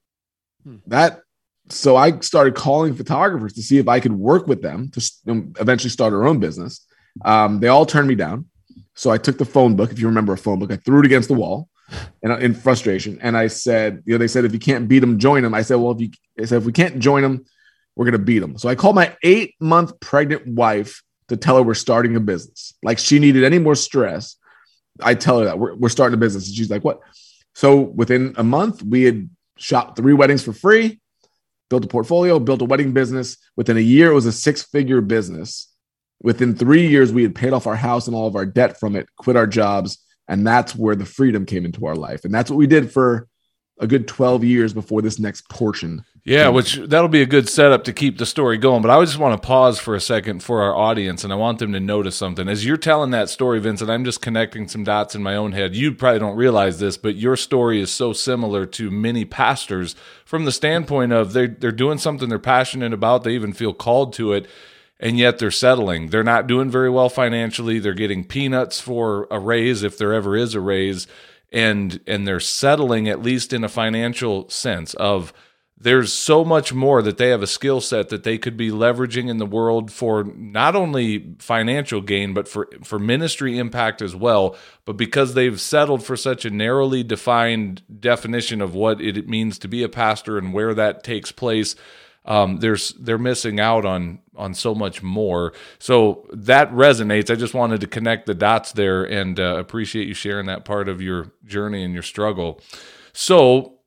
Hmm. 0.64 0.76
That 0.86 1.22
so 1.68 1.96
I 1.96 2.18
started 2.20 2.54
calling 2.54 2.94
photographers 2.94 3.52
to 3.54 3.62
see 3.62 3.78
if 3.78 3.88
I 3.88 4.00
could 4.00 4.12
work 4.12 4.46
with 4.46 4.62
them 4.62 4.90
to 4.90 5.00
eventually 5.60 5.90
start 5.90 6.12
our 6.12 6.26
own 6.26 6.40
business. 6.40 6.84
Um, 7.24 7.60
they 7.60 7.68
all 7.68 7.86
turned 7.86 8.08
me 8.08 8.14
down. 8.14 8.46
So 8.94 9.10
I 9.10 9.18
took 9.18 9.38
the 9.38 9.44
phone 9.44 9.76
book, 9.76 9.92
if 9.92 9.98
you 9.98 10.06
remember 10.06 10.32
a 10.32 10.38
phone 10.38 10.58
book, 10.58 10.72
I 10.72 10.76
threw 10.76 11.00
it 11.00 11.06
against 11.06 11.28
the 11.28 11.34
wall 11.34 11.68
and 12.22 12.32
in 12.42 12.54
frustration. 12.54 13.18
And 13.22 13.36
I 13.36 13.46
said, 13.46 14.02
you 14.04 14.14
know, 14.14 14.18
they 14.18 14.28
said, 14.28 14.44
if 14.44 14.52
you 14.52 14.58
can't 14.58 14.88
beat 14.88 14.98
them, 14.98 15.18
join 15.18 15.42
them. 15.42 15.54
I 15.54 15.62
said, 15.62 15.76
well, 15.76 15.92
if 15.92 16.00
you, 16.00 16.10
I 16.38 16.44
said, 16.44 16.58
if 16.58 16.64
we 16.64 16.72
can't 16.72 16.98
join 16.98 17.22
them, 17.22 17.44
we're 17.96 18.04
going 18.04 18.12
to 18.12 18.24
beat 18.24 18.40
them. 18.40 18.58
So 18.58 18.68
I 18.68 18.74
called 18.74 18.96
my 18.96 19.16
eight 19.22 19.54
month 19.60 19.98
pregnant 20.00 20.46
wife 20.46 21.02
to 21.30 21.36
tell 21.36 21.56
her 21.56 21.62
we're 21.62 21.74
starting 21.74 22.16
a 22.16 22.20
business. 22.20 22.74
Like 22.82 22.98
she 22.98 23.20
needed 23.20 23.44
any 23.44 23.60
more 23.60 23.76
stress. 23.76 24.36
I 25.00 25.14
tell 25.14 25.38
her 25.38 25.44
that 25.46 25.58
we're, 25.58 25.76
we're 25.76 25.88
starting 25.88 26.14
a 26.14 26.18
business. 26.18 26.48
And 26.48 26.56
she's 26.56 26.70
like, 26.70 26.84
what? 26.84 27.00
So 27.54 27.80
within 27.80 28.34
a 28.36 28.42
month, 28.42 28.82
we 28.82 29.04
had 29.04 29.30
shot 29.56 29.96
three 29.96 30.12
weddings 30.12 30.42
for 30.42 30.52
free, 30.52 31.00
built 31.68 31.84
a 31.84 31.88
portfolio, 31.88 32.40
built 32.40 32.62
a 32.62 32.64
wedding 32.64 32.92
business. 32.92 33.36
Within 33.56 33.76
a 33.76 33.80
year, 33.80 34.10
it 34.10 34.14
was 34.14 34.26
a 34.26 34.32
six 34.32 34.62
figure 34.62 35.00
business. 35.00 35.72
Within 36.20 36.56
three 36.56 36.88
years, 36.88 37.12
we 37.12 37.22
had 37.22 37.34
paid 37.34 37.52
off 37.52 37.68
our 37.68 37.76
house 37.76 38.08
and 38.08 38.16
all 38.16 38.26
of 38.26 38.34
our 38.34 38.44
debt 38.44 38.80
from 38.80 38.96
it, 38.96 39.08
quit 39.16 39.36
our 39.36 39.46
jobs. 39.46 40.04
And 40.26 40.44
that's 40.44 40.74
where 40.74 40.96
the 40.96 41.06
freedom 41.06 41.46
came 41.46 41.64
into 41.64 41.86
our 41.86 41.96
life. 41.96 42.24
And 42.24 42.34
that's 42.34 42.50
what 42.50 42.56
we 42.56 42.66
did 42.66 42.90
for 42.92 43.28
a 43.78 43.86
good 43.86 44.08
12 44.08 44.42
years 44.42 44.74
before 44.74 45.00
this 45.00 45.20
next 45.20 45.48
portion. 45.48 46.04
Yeah, 46.22 46.48
which 46.48 46.76
that'll 46.76 47.08
be 47.08 47.22
a 47.22 47.26
good 47.26 47.48
setup 47.48 47.84
to 47.84 47.94
keep 47.94 48.18
the 48.18 48.26
story 48.26 48.58
going. 48.58 48.82
But 48.82 48.90
I 48.90 49.02
just 49.02 49.18
want 49.18 49.40
to 49.40 49.46
pause 49.46 49.78
for 49.78 49.94
a 49.94 50.00
second 50.00 50.42
for 50.42 50.62
our 50.62 50.76
audience 50.76 51.24
and 51.24 51.32
I 51.32 51.36
want 51.36 51.58
them 51.58 51.72
to 51.72 51.80
notice 51.80 52.14
something. 52.14 52.46
As 52.46 52.64
you're 52.66 52.76
telling 52.76 53.10
that 53.12 53.30
story, 53.30 53.58
Vincent, 53.58 53.90
I'm 53.90 54.04
just 54.04 54.20
connecting 54.20 54.68
some 54.68 54.84
dots 54.84 55.14
in 55.14 55.22
my 55.22 55.34
own 55.34 55.52
head. 55.52 55.74
You 55.74 55.94
probably 55.94 56.18
don't 56.18 56.36
realize 56.36 56.78
this, 56.78 56.98
but 56.98 57.16
your 57.16 57.36
story 57.36 57.80
is 57.80 57.90
so 57.90 58.12
similar 58.12 58.66
to 58.66 58.90
many 58.90 59.24
pastors 59.24 59.96
from 60.26 60.44
the 60.44 60.52
standpoint 60.52 61.12
of 61.12 61.32
they're, 61.32 61.48
they're 61.48 61.72
doing 61.72 61.98
something 61.98 62.28
they're 62.28 62.38
passionate 62.38 62.92
about, 62.92 63.24
they 63.24 63.32
even 63.32 63.54
feel 63.54 63.72
called 63.72 64.12
to 64.14 64.34
it. 64.34 64.46
And 65.02 65.18
yet 65.18 65.38
they're 65.38 65.50
settling. 65.50 66.08
They're 66.08 66.22
not 66.22 66.46
doing 66.46 66.70
very 66.70 66.90
well 66.90 67.08
financially. 67.08 67.78
They're 67.78 67.94
getting 67.94 68.22
peanuts 68.22 68.78
for 68.78 69.26
a 69.30 69.38
raise 69.38 69.82
if 69.82 69.96
there 69.96 70.12
ever 70.12 70.36
is 70.36 70.54
a 70.54 70.60
raise 70.60 71.06
and 71.52 72.00
and 72.06 72.28
they're 72.28 72.38
settling 72.38 73.08
at 73.08 73.22
least 73.22 73.52
in 73.52 73.64
a 73.64 73.68
financial 73.68 74.48
sense 74.50 74.94
of 74.94 75.32
there's 75.80 76.12
so 76.12 76.44
much 76.44 76.74
more 76.74 77.00
that 77.00 77.16
they 77.16 77.30
have 77.30 77.42
a 77.42 77.46
skill 77.46 77.80
set 77.80 78.10
that 78.10 78.22
they 78.22 78.36
could 78.36 78.56
be 78.56 78.70
leveraging 78.70 79.30
in 79.30 79.38
the 79.38 79.46
world 79.46 79.90
for 79.90 80.24
not 80.24 80.76
only 80.76 81.34
financial 81.38 82.00
gain 82.00 82.34
but 82.34 82.46
for 82.46 82.68
for 82.84 82.98
ministry 82.98 83.58
impact 83.58 84.02
as 84.02 84.14
well 84.14 84.56
but 84.84 84.96
because 84.96 85.34
they've 85.34 85.60
settled 85.60 86.04
for 86.04 86.16
such 86.16 86.44
a 86.44 86.50
narrowly 86.50 87.02
defined 87.02 87.82
definition 88.00 88.60
of 88.60 88.74
what 88.74 89.00
it 89.00 89.28
means 89.28 89.58
to 89.58 89.68
be 89.68 89.82
a 89.82 89.88
pastor 89.88 90.36
and 90.36 90.52
where 90.52 90.74
that 90.74 91.02
takes 91.02 91.32
place 91.32 91.74
um, 92.26 92.58
there's 92.58 92.92
they're 92.92 93.18
missing 93.18 93.58
out 93.58 93.84
on 93.86 94.18
on 94.36 94.54
so 94.54 94.74
much 94.74 95.02
more. 95.02 95.52
So 95.78 96.26
that 96.32 96.70
resonates. 96.70 97.30
I 97.30 97.34
just 97.34 97.54
wanted 97.54 97.80
to 97.80 97.86
connect 97.86 98.26
the 98.26 98.34
dots 98.34 98.72
there 98.72 99.04
and 99.04 99.40
uh, 99.40 99.56
appreciate 99.56 100.06
you 100.06 100.14
sharing 100.14 100.46
that 100.46 100.64
part 100.64 100.88
of 100.88 101.00
your 101.00 101.32
journey 101.44 101.82
and 101.82 101.94
your 101.94 102.02
struggle. 102.02 102.60
So 103.12 103.79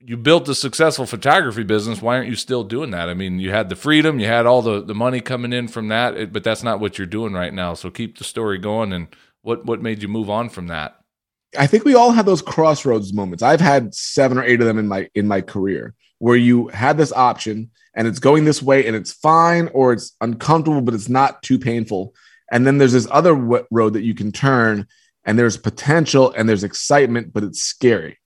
you 0.00 0.16
built 0.16 0.48
a 0.48 0.54
successful 0.54 1.06
photography 1.06 1.64
business. 1.64 2.00
Why 2.00 2.16
aren't 2.16 2.28
you 2.28 2.36
still 2.36 2.64
doing 2.64 2.90
that? 2.92 3.08
I 3.08 3.14
mean, 3.14 3.40
you 3.40 3.50
had 3.50 3.68
the 3.68 3.76
freedom, 3.76 4.20
you 4.20 4.26
had 4.26 4.46
all 4.46 4.62
the, 4.62 4.82
the 4.82 4.94
money 4.94 5.20
coming 5.20 5.52
in 5.52 5.68
from 5.68 5.88
that, 5.88 6.32
but 6.32 6.44
that's 6.44 6.62
not 6.62 6.80
what 6.80 6.98
you're 6.98 7.06
doing 7.06 7.32
right 7.32 7.52
now. 7.52 7.74
So 7.74 7.90
keep 7.90 8.18
the 8.18 8.24
story 8.24 8.58
going. 8.58 8.92
And 8.92 9.08
what, 9.42 9.64
what 9.64 9.82
made 9.82 10.02
you 10.02 10.08
move 10.08 10.30
on 10.30 10.48
from 10.48 10.68
that? 10.68 10.96
I 11.58 11.66
think 11.66 11.84
we 11.84 11.94
all 11.94 12.12
have 12.12 12.26
those 12.26 12.42
crossroads 12.42 13.12
moments. 13.12 13.42
I've 13.42 13.60
had 13.60 13.94
seven 13.94 14.38
or 14.38 14.44
eight 14.44 14.60
of 14.60 14.66
them 14.66 14.78
in 14.78 14.86
my 14.86 15.08
in 15.14 15.26
my 15.26 15.40
career 15.40 15.94
where 16.18 16.36
you 16.36 16.68
had 16.68 16.98
this 16.98 17.12
option 17.12 17.70
and 17.94 18.06
it's 18.06 18.18
going 18.18 18.44
this 18.44 18.62
way 18.62 18.86
and 18.86 18.94
it's 18.94 19.12
fine 19.12 19.68
or 19.72 19.92
it's 19.92 20.14
uncomfortable, 20.20 20.82
but 20.82 20.94
it's 20.94 21.08
not 21.08 21.42
too 21.42 21.58
painful. 21.58 22.14
And 22.52 22.66
then 22.66 22.76
there's 22.76 22.92
this 22.92 23.08
other 23.10 23.34
road 23.34 23.94
that 23.94 24.02
you 24.02 24.14
can 24.14 24.30
turn 24.30 24.86
and 25.24 25.38
there's 25.38 25.56
potential 25.56 26.32
and 26.36 26.48
there's 26.48 26.64
excitement, 26.64 27.32
but 27.32 27.44
it's 27.44 27.62
scary 27.62 28.18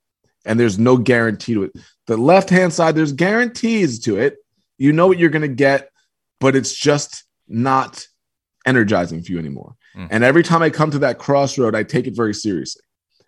and 0.45 0.59
there's 0.59 0.79
no 0.79 0.97
guarantee 0.97 1.55
to 1.55 1.65
it. 1.65 1.73
The 2.07 2.17
left 2.17 2.51
hand 2.51 2.73
side, 2.73 2.95
there's 2.95 3.13
guarantees 3.13 4.01
to 4.01 4.19
it. 4.19 4.37
You 4.79 4.93
know 4.93 5.07
what 5.07 5.19
you're 5.19 5.31
going 5.31 5.43
to 5.43 5.49
get, 5.49 5.91
but 6.41 6.57
it's 6.57 6.75
just 6.75 7.25
not 7.49 8.07
energizing 8.67 9.23
for 9.23 9.33
you 9.33 9.39
anymore. 9.39 9.77
Mm. 9.97 10.09
And 10.11 10.25
every 10.25 10.43
time 10.43 10.63
I 10.63 10.71
come 10.71 10.91
to 10.93 11.01
that 11.01 11.19
crossroad, 11.19 11.75
I 11.75 11.83
take 11.83 12.07
it 12.07 12.17
very 12.17 12.35
seriously. 12.35 12.83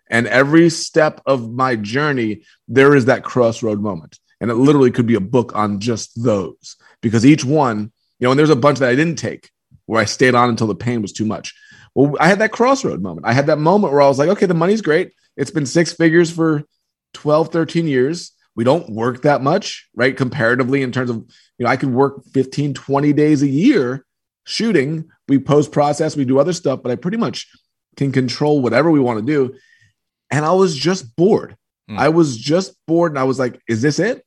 And 0.09 0.27
every 0.27 0.69
step 0.69 1.21
of 1.25 1.51
my 1.51 1.75
journey, 1.75 2.43
there 2.67 2.95
is 2.95 3.05
that 3.05 3.23
crossroad 3.23 3.79
moment. 3.79 4.19
And 4.39 4.51
it 4.51 4.55
literally 4.55 4.91
could 4.91 5.07
be 5.07 5.15
a 5.15 5.21
book 5.21 5.55
on 5.55 5.79
just 5.79 6.21
those 6.21 6.75
because 7.01 7.25
each 7.25 7.45
one, 7.45 7.91
you 8.19 8.25
know, 8.25 8.31
and 8.31 8.39
there's 8.39 8.49
a 8.49 8.55
bunch 8.55 8.79
that 8.79 8.89
I 8.89 8.95
didn't 8.95 9.17
take 9.17 9.49
where 9.85 10.01
I 10.01 10.05
stayed 10.05 10.35
on 10.35 10.49
until 10.49 10.67
the 10.67 10.75
pain 10.75 11.01
was 11.01 11.13
too 11.13 11.25
much. 11.25 11.55
Well, 11.93 12.15
I 12.19 12.27
had 12.27 12.39
that 12.39 12.51
crossroad 12.51 13.01
moment. 13.01 13.25
I 13.25 13.33
had 13.33 13.47
that 13.47 13.57
moment 13.57 13.93
where 13.93 14.01
I 14.01 14.07
was 14.07 14.19
like, 14.19 14.29
okay, 14.29 14.45
the 14.45 14.53
money's 14.53 14.81
great. 14.81 15.13
It's 15.37 15.51
been 15.51 15.65
six 15.65 15.93
figures 15.93 16.29
for 16.29 16.63
12, 17.15 17.49
13 17.49 17.87
years. 17.87 18.31
We 18.55 18.63
don't 18.63 18.89
work 18.89 19.23
that 19.23 19.41
much, 19.41 19.89
right? 19.95 20.15
Comparatively, 20.15 20.81
in 20.81 20.91
terms 20.91 21.09
of, 21.09 21.17
you 21.57 21.65
know, 21.65 21.69
I 21.69 21.77
could 21.77 21.91
work 21.91 22.23
15, 22.33 22.73
20 22.73 23.13
days 23.13 23.41
a 23.41 23.47
year 23.47 24.05
shooting. 24.45 25.09
We 25.27 25.39
post 25.39 25.71
process, 25.71 26.15
we 26.15 26.25
do 26.25 26.39
other 26.39 26.53
stuff, 26.53 26.81
but 26.83 26.91
I 26.91 26.95
pretty 26.95 27.17
much 27.17 27.47
can 27.97 28.11
control 28.11 28.61
whatever 28.61 28.91
we 28.91 28.99
want 28.99 29.19
to 29.19 29.25
do. 29.25 29.55
And 30.31 30.45
I 30.45 30.51
was 30.51 30.75
just 30.75 31.15
bored. 31.15 31.57
Mm. 31.89 31.97
I 31.97 32.09
was 32.09 32.37
just 32.37 32.75
bored 32.87 33.11
and 33.11 33.19
I 33.19 33.23
was 33.23 33.39
like, 33.39 33.59
is 33.67 33.81
this 33.81 33.99
it? 33.99 34.23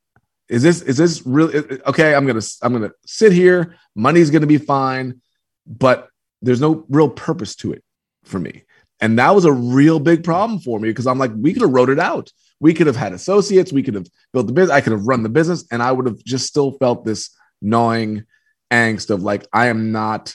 Is 0.49 0.63
this 0.63 0.81
is 0.81 0.97
this 0.97 1.27
really 1.27 1.81
okay? 1.87 2.15
I'm 2.15 2.27
gonna 2.27 2.41
I'm 2.63 2.73
gonna 2.73 2.93
sit 3.05 3.33
here. 3.33 3.77
Money's 3.95 4.31
gonna 4.31 4.47
be 4.47 4.57
fine, 4.57 5.21
but 5.67 6.09
there's 6.41 6.61
no 6.61 6.87
real 6.89 7.11
purpose 7.11 7.55
to 7.57 7.73
it 7.73 7.85
for 8.25 8.39
me. 8.39 8.65
And 9.01 9.19
that 9.19 9.35
was 9.35 9.45
a 9.45 9.53
real 9.53 10.01
big 10.01 10.25
problem 10.25 10.59
for 10.59 10.81
me 10.81 10.89
because 10.89 11.07
I'm 11.07 11.19
like, 11.19 11.33
we 11.37 11.53
could 11.53 11.63
have 11.63 11.71
wrote 11.71 11.91
it 11.91 11.99
out. 11.99 12.33
We 12.61 12.75
could 12.75 12.87
have 12.87 12.97
had 12.97 13.13
associates. 13.13 13.73
We 13.73 13.83
could 13.83 13.95
have 13.95 14.07
built 14.33 14.47
the 14.47 14.53
business. 14.53 14.75
I 14.75 14.81
could 14.81 14.93
have 14.93 15.07
run 15.07 15.23
the 15.23 15.29
business, 15.29 15.65
and 15.71 15.83
I 15.83 15.93
would 15.93 16.07
have 16.07 16.23
just 16.25 16.47
still 16.47 16.73
felt 16.73 17.05
this 17.05 17.31
gnawing 17.63 18.25
angst 18.71 19.11
of 19.11 19.23
like, 19.23 19.47
I 19.53 19.67
am 19.67 19.93
not, 19.93 20.35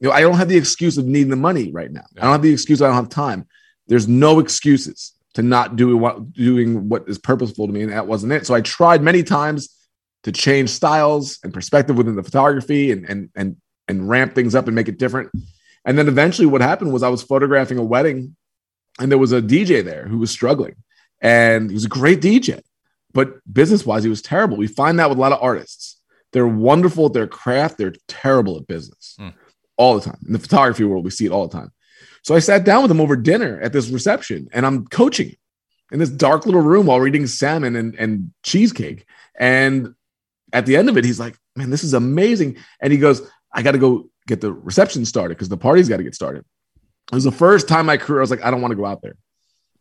you 0.00 0.08
know, 0.08 0.14
I 0.14 0.20
don't 0.20 0.36
have 0.36 0.48
the 0.48 0.56
excuse 0.56 0.98
of 0.98 1.06
needing 1.06 1.30
the 1.30 1.36
money 1.36 1.72
right 1.72 1.90
now. 1.90 2.04
Yeah. 2.14 2.22
I 2.22 2.24
don't 2.24 2.32
have 2.32 2.42
the 2.42 2.52
excuse. 2.52 2.80
I 2.82 2.86
don't 2.86 2.94
have 2.94 3.08
time. 3.08 3.46
There's 3.86 4.08
no 4.08 4.40
excuses 4.40 5.12
to 5.34 5.42
not 5.42 5.76
do 5.76 5.96
what 5.96 6.32
doing 6.32 6.88
what 6.88 7.08
is 7.08 7.18
purposeful 7.18 7.66
to 7.66 7.72
me, 7.72 7.82
and 7.82 7.92
that 7.92 8.06
wasn't 8.06 8.32
it. 8.32 8.46
So 8.46 8.54
I 8.54 8.60
tried 8.60 9.02
many 9.02 9.22
times 9.22 9.74
to 10.22 10.32
change 10.32 10.70
styles 10.70 11.38
and 11.44 11.52
perspective 11.52 11.96
within 11.96 12.16
the 12.16 12.22
photography 12.22 12.90
and 12.90 13.04
and 13.08 13.30
and 13.36 13.56
and 13.88 14.08
ramp 14.08 14.34
things 14.34 14.54
up 14.54 14.66
and 14.66 14.74
make 14.74 14.88
it 14.88 14.98
different. 14.98 15.30
And 15.84 15.96
then 15.96 16.08
eventually, 16.08 16.46
what 16.46 16.62
happened 16.62 16.92
was 16.92 17.02
I 17.02 17.08
was 17.08 17.22
photographing 17.22 17.78
a 17.78 17.84
wedding, 17.84 18.34
and 18.98 19.10
there 19.10 19.18
was 19.18 19.32
a 19.32 19.42
DJ 19.42 19.84
there 19.84 20.08
who 20.08 20.18
was 20.18 20.30
struggling, 20.30 20.74
and 21.26 21.70
he 21.70 21.74
was 21.74 21.84
a 21.84 21.88
great 21.88 22.20
DJ, 22.20 22.62
but 23.12 23.40
business 23.52 23.84
wise, 23.84 24.04
he 24.04 24.08
was 24.08 24.22
terrible. 24.22 24.56
We 24.56 24.68
find 24.68 25.00
that 25.00 25.08
with 25.08 25.18
a 25.18 25.20
lot 25.20 25.32
of 25.32 25.42
artists. 25.42 26.00
They're 26.32 26.46
wonderful 26.46 27.06
at 27.06 27.14
their 27.14 27.26
craft, 27.26 27.78
they're 27.78 27.94
terrible 28.06 28.56
at 28.58 28.68
business 28.68 29.16
mm. 29.18 29.32
all 29.76 29.98
the 29.98 30.02
time. 30.02 30.18
In 30.24 30.32
the 30.32 30.38
photography 30.38 30.84
world, 30.84 31.04
we 31.04 31.10
see 31.10 31.26
it 31.26 31.32
all 31.32 31.48
the 31.48 31.58
time. 31.58 31.72
So 32.22 32.36
I 32.36 32.38
sat 32.38 32.64
down 32.64 32.82
with 32.82 32.92
him 32.92 33.00
over 33.00 33.16
dinner 33.16 33.60
at 33.60 33.72
this 33.72 33.88
reception 33.88 34.48
and 34.52 34.64
I'm 34.64 34.86
coaching 34.86 35.34
in 35.90 35.98
this 35.98 36.10
dark 36.10 36.46
little 36.46 36.60
room 36.60 36.86
while 36.86 37.00
reading 37.00 37.26
salmon 37.26 37.74
and, 37.74 37.96
and 37.96 38.32
cheesecake. 38.44 39.04
And 39.36 39.94
at 40.52 40.66
the 40.66 40.76
end 40.76 40.88
of 40.88 40.96
it, 40.96 41.04
he's 41.04 41.18
like, 41.18 41.36
man, 41.56 41.70
this 41.70 41.82
is 41.82 41.94
amazing. 41.94 42.58
And 42.80 42.92
he 42.92 42.98
goes, 42.98 43.28
I 43.52 43.62
got 43.62 43.72
to 43.72 43.78
go 43.78 44.10
get 44.28 44.40
the 44.40 44.52
reception 44.52 45.04
started 45.04 45.36
because 45.36 45.48
the 45.48 45.56
party's 45.56 45.88
got 45.88 45.96
to 45.96 46.04
get 46.04 46.14
started. 46.14 46.44
It 47.10 47.14
was 47.14 47.24
the 47.24 47.32
first 47.32 47.66
time 47.66 47.80
in 47.80 47.86
my 47.86 47.96
career 47.96 48.20
I 48.20 48.22
was 48.22 48.30
like, 48.30 48.44
I 48.44 48.50
don't 48.50 48.60
want 48.60 48.72
to 48.72 48.76
go 48.76 48.86
out 48.86 49.02
there. 49.02 49.16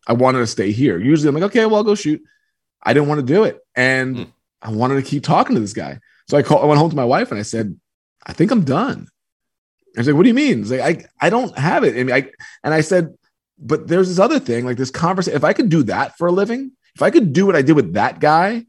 I 0.08 0.14
wanted 0.14 0.40
to 0.40 0.48
stay 0.48 0.72
here. 0.72 1.00
Usually 1.00 1.30
I'm 1.30 1.36
like, 1.36 1.46
okay, 1.46 1.66
well, 1.66 1.78
I'll 1.78 1.84
go 1.84 1.96
shoot. 1.96 2.22
I 2.82 2.94
didn't 2.94 3.10
want 3.10 3.20
to 3.20 3.34
do 3.34 3.44
it. 3.44 3.60
And 3.76 4.16
mm. 4.16 4.32
I 4.62 4.72
wanted 4.72 4.96
to 4.96 5.02
keep 5.02 5.24
talking 5.24 5.56
to 5.56 5.60
this 5.60 5.74
guy. 5.74 6.00
So 6.30 6.38
I 6.38 6.44
called, 6.44 6.64
I 6.64 6.68
went 6.68 6.80
home 6.80 6.90
to 6.90 6.96
my 6.96 7.06
wife 7.06 7.32
and 7.32 7.40
I 7.40 7.44
said, 7.44 7.80
I 8.26 8.34
think 8.34 8.52
I'm 8.52 8.64
done. 8.64 9.08
I 9.96 10.02
was 10.02 10.08
like, 10.08 10.16
what 10.16 10.24
do 10.24 10.30
you 10.30 10.36
mean? 10.36 10.60
He's 10.60 10.72
like, 10.72 10.82
I, 10.82 11.26
I 11.26 11.30
don't 11.30 11.58
have 11.58 11.84
it. 11.84 11.98
I 11.98 12.04
mean, 12.04 12.14
I, 12.14 12.30
and 12.64 12.74
I 12.74 12.82
said, 12.82 13.16
but 13.58 13.88
there's 13.88 14.10
this 14.10 14.20
other 14.20 14.40
thing, 14.40 14.66
like 14.66 14.78
this 14.78 14.92
conversation. 14.92 15.38
If 15.38 15.44
I 15.44 15.54
could 15.54 15.70
do 15.70 15.84
that 15.84 16.18
for 16.18 16.28
a 16.28 16.32
living, 16.32 16.72
if 16.96 17.02
I 17.02 17.10
could 17.10 17.32
do 17.32 17.46
what 17.46 17.56
I 17.56 17.62
did 17.62 17.74
with 17.74 17.94
that 17.94 18.20
guy, 18.20 18.66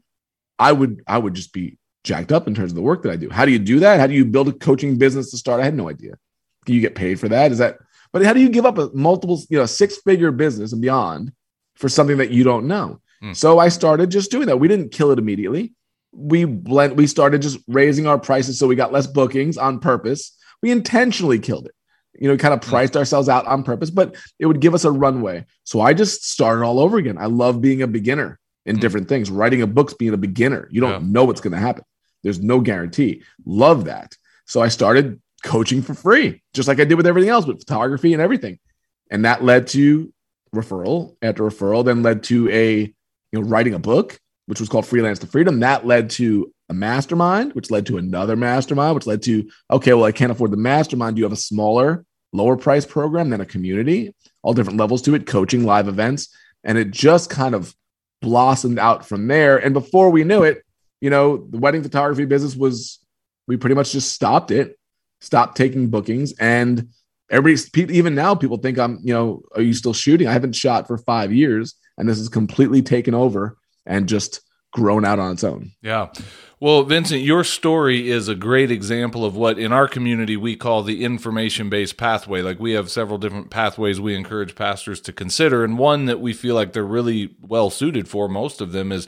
I 0.57 0.71
would, 0.71 1.03
I 1.05 1.17
would 1.17 1.33
just 1.33 1.53
be 1.53 1.77
jacked 2.03 2.31
up 2.31 2.47
in 2.47 2.55
terms 2.55 2.71
of 2.71 2.75
the 2.75 2.81
work 2.81 3.03
that 3.03 3.11
I 3.11 3.17
do. 3.17 3.29
How 3.29 3.45
do 3.45 3.51
you 3.51 3.59
do 3.59 3.81
that? 3.81 3.99
How 3.99 4.07
do 4.07 4.13
you 4.13 4.25
build 4.25 4.47
a 4.47 4.53
coaching 4.53 4.97
business 4.97 5.31
to 5.31 5.37
start? 5.37 5.59
I 5.59 5.65
had 5.65 5.75
no 5.75 5.89
idea. 5.89 6.17
Do 6.65 6.73
you 6.73 6.81
get 6.81 6.95
paid 6.95 7.19
for 7.19 7.27
that? 7.29 7.51
Is 7.51 7.57
that, 7.57 7.77
but 8.11 8.23
how 8.23 8.33
do 8.33 8.39
you 8.39 8.49
give 8.49 8.65
up 8.65 8.77
a 8.77 8.89
multiple, 8.93 9.41
you 9.49 9.57
know, 9.57 9.65
six 9.65 9.97
figure 9.97 10.31
business 10.31 10.73
and 10.73 10.81
beyond 10.81 11.31
for 11.75 11.89
something 11.89 12.17
that 12.17 12.31
you 12.31 12.43
don't 12.43 12.67
know? 12.67 13.01
Mm. 13.23 13.35
So 13.35 13.59
I 13.59 13.69
started 13.69 14.11
just 14.11 14.31
doing 14.31 14.47
that. 14.47 14.57
We 14.57 14.67
didn't 14.67 14.91
kill 14.91 15.11
it 15.11 15.19
immediately. 15.19 15.73
We 16.11 16.45
blend, 16.45 16.97
we 16.97 17.07
started 17.07 17.41
just 17.41 17.59
raising 17.67 18.07
our 18.07 18.17
prices 18.17 18.57
so 18.57 18.67
we 18.67 18.75
got 18.75 18.93
less 18.93 19.07
bookings 19.07 19.57
on 19.57 19.79
purpose 19.79 20.37
we 20.61 20.71
intentionally 20.71 21.39
killed 21.39 21.67
it. 21.67 21.73
You 22.19 22.29
know, 22.29 22.37
kind 22.37 22.53
of 22.53 22.61
priced 22.61 22.93
mm. 22.93 22.97
ourselves 22.97 23.29
out 23.29 23.45
on 23.45 23.63
purpose, 23.63 23.91
but 23.91 24.15
it 24.39 24.47
would 24.47 24.59
give 24.59 24.73
us 24.73 24.85
a 24.85 24.91
runway. 24.91 25.45
So 25.65 25.81
I 25.81 25.93
just 25.93 26.27
started 26.27 26.65
all 26.65 26.79
over 26.79 26.97
again. 26.97 27.17
I 27.17 27.27
love 27.27 27.61
being 27.61 27.83
a 27.83 27.87
beginner 27.87 28.39
in 28.65 28.77
mm. 28.77 28.79
different 28.79 29.07
things. 29.07 29.29
Writing 29.29 29.61
a 29.61 29.67
book's 29.67 29.93
being 29.93 30.13
a 30.13 30.17
beginner. 30.17 30.67
You 30.71 30.81
don't 30.81 31.03
yeah. 31.03 31.11
know 31.11 31.25
what's 31.25 31.41
going 31.41 31.53
to 31.53 31.59
happen. 31.59 31.83
There's 32.23 32.39
no 32.39 32.59
guarantee. 32.59 33.21
Love 33.45 33.85
that. 33.85 34.15
So 34.45 34.61
I 34.61 34.69
started 34.69 35.21
coaching 35.47 35.81
for 35.81 35.93
free, 35.93 36.41
just 36.53 36.67
like 36.67 36.79
I 36.79 36.83
did 36.83 36.95
with 36.95 37.07
everything 37.07 37.29
else, 37.29 37.45
with 37.45 37.59
photography 37.59 38.13
and 38.13 38.21
everything. 38.21 38.59
And 39.09 39.25
that 39.25 39.43
led 39.43 39.67
to 39.67 40.13
referral 40.53 41.15
after 41.21 41.43
referral, 41.43 41.85
then 41.85 42.03
led 42.03 42.23
to 42.23 42.49
a, 42.49 42.81
you 42.81 42.93
know, 43.33 43.41
writing 43.41 43.73
a 43.73 43.79
book, 43.79 44.19
which 44.45 44.59
was 44.59 44.69
called 44.69 44.85
Freelance 44.85 45.19
to 45.19 45.27
Freedom. 45.27 45.61
That 45.61 45.87
led 45.87 46.09
to 46.11 46.53
a 46.69 46.73
mastermind, 46.73 47.53
which 47.53 47.71
led 47.71 47.85
to 47.85 47.97
another 47.97 48.35
mastermind, 48.35 48.95
which 48.95 49.07
led 49.07 49.21
to, 49.23 49.49
okay, 49.71 49.93
well, 49.93 50.03
I 50.03 50.11
can't 50.11 50.31
afford 50.31 50.51
the 50.51 50.57
mastermind. 50.57 51.15
Do 51.15 51.21
you 51.21 51.25
have 51.25 51.33
a 51.33 51.37
smaller, 51.37 52.05
lower 52.33 52.57
price 52.57 52.85
program 52.85 53.29
than 53.29 53.41
a 53.41 53.45
community? 53.45 54.13
All 54.43 54.53
different 54.53 54.79
levels 54.79 55.01
to 55.03 55.15
it, 55.15 55.25
coaching, 55.25 55.63
live 55.63 55.87
events. 55.87 56.35
And 56.63 56.77
it 56.77 56.91
just 56.91 57.29
kind 57.29 57.55
of 57.55 57.73
blossomed 58.21 58.79
out 58.79 59.05
from 59.05 59.27
there. 59.27 59.57
And 59.57 59.73
before 59.73 60.09
we 60.09 60.25
knew 60.25 60.43
it, 60.43 60.63
you 60.99 61.09
know, 61.09 61.37
the 61.37 61.57
wedding 61.57 61.83
photography 61.83 62.25
business 62.25 62.55
was, 62.55 62.99
we 63.47 63.55
pretty 63.55 63.75
much 63.75 63.93
just 63.93 64.11
stopped 64.11 64.51
it, 64.51 64.76
stopped 65.21 65.57
taking 65.57 65.89
bookings. 65.89 66.33
And 66.39 66.89
everybody, 67.29 67.93
even 67.95 68.15
now, 68.15 68.35
people 68.35 68.57
think 68.57 68.77
I'm, 68.77 68.99
you 69.03 69.13
know, 69.13 69.41
are 69.55 69.61
you 69.61 69.73
still 69.73 69.93
shooting? 69.93 70.27
I 70.27 70.33
haven't 70.33 70.55
shot 70.55 70.87
for 70.87 70.97
five 70.97 71.33
years. 71.33 71.75
And 71.97 72.07
this 72.07 72.19
is 72.19 72.29
completely 72.29 72.81
taken 72.81 73.13
over 73.13 73.57
and 73.85 74.07
just 74.07 74.41
grown 74.71 75.05
out 75.05 75.19
on 75.19 75.31
its 75.31 75.43
own. 75.43 75.71
Yeah. 75.81 76.09
Well, 76.59 76.83
Vincent, 76.83 77.21
your 77.21 77.43
story 77.43 78.09
is 78.09 78.27
a 78.27 78.35
great 78.35 78.71
example 78.71 79.23
of 79.23 79.35
what 79.35 79.59
in 79.59 79.71
our 79.71 79.87
community 79.87 80.37
we 80.37 80.55
call 80.55 80.83
the 80.83 81.03
information 81.03 81.69
based 81.69 81.97
pathway. 81.97 82.41
Like 82.41 82.59
we 82.59 82.73
have 82.73 82.89
several 82.89 83.17
different 83.17 83.49
pathways 83.49 83.99
we 83.99 84.15
encourage 84.15 84.55
pastors 84.55 84.99
to 85.01 85.13
consider. 85.13 85.63
And 85.63 85.77
one 85.77 86.05
that 86.05 86.19
we 86.19 86.33
feel 86.33 86.55
like 86.55 86.73
they're 86.73 86.83
really 86.83 87.35
well 87.41 87.69
suited 87.69 88.07
for, 88.07 88.27
most 88.27 88.59
of 88.59 88.71
them, 88.71 88.91
is 88.91 89.07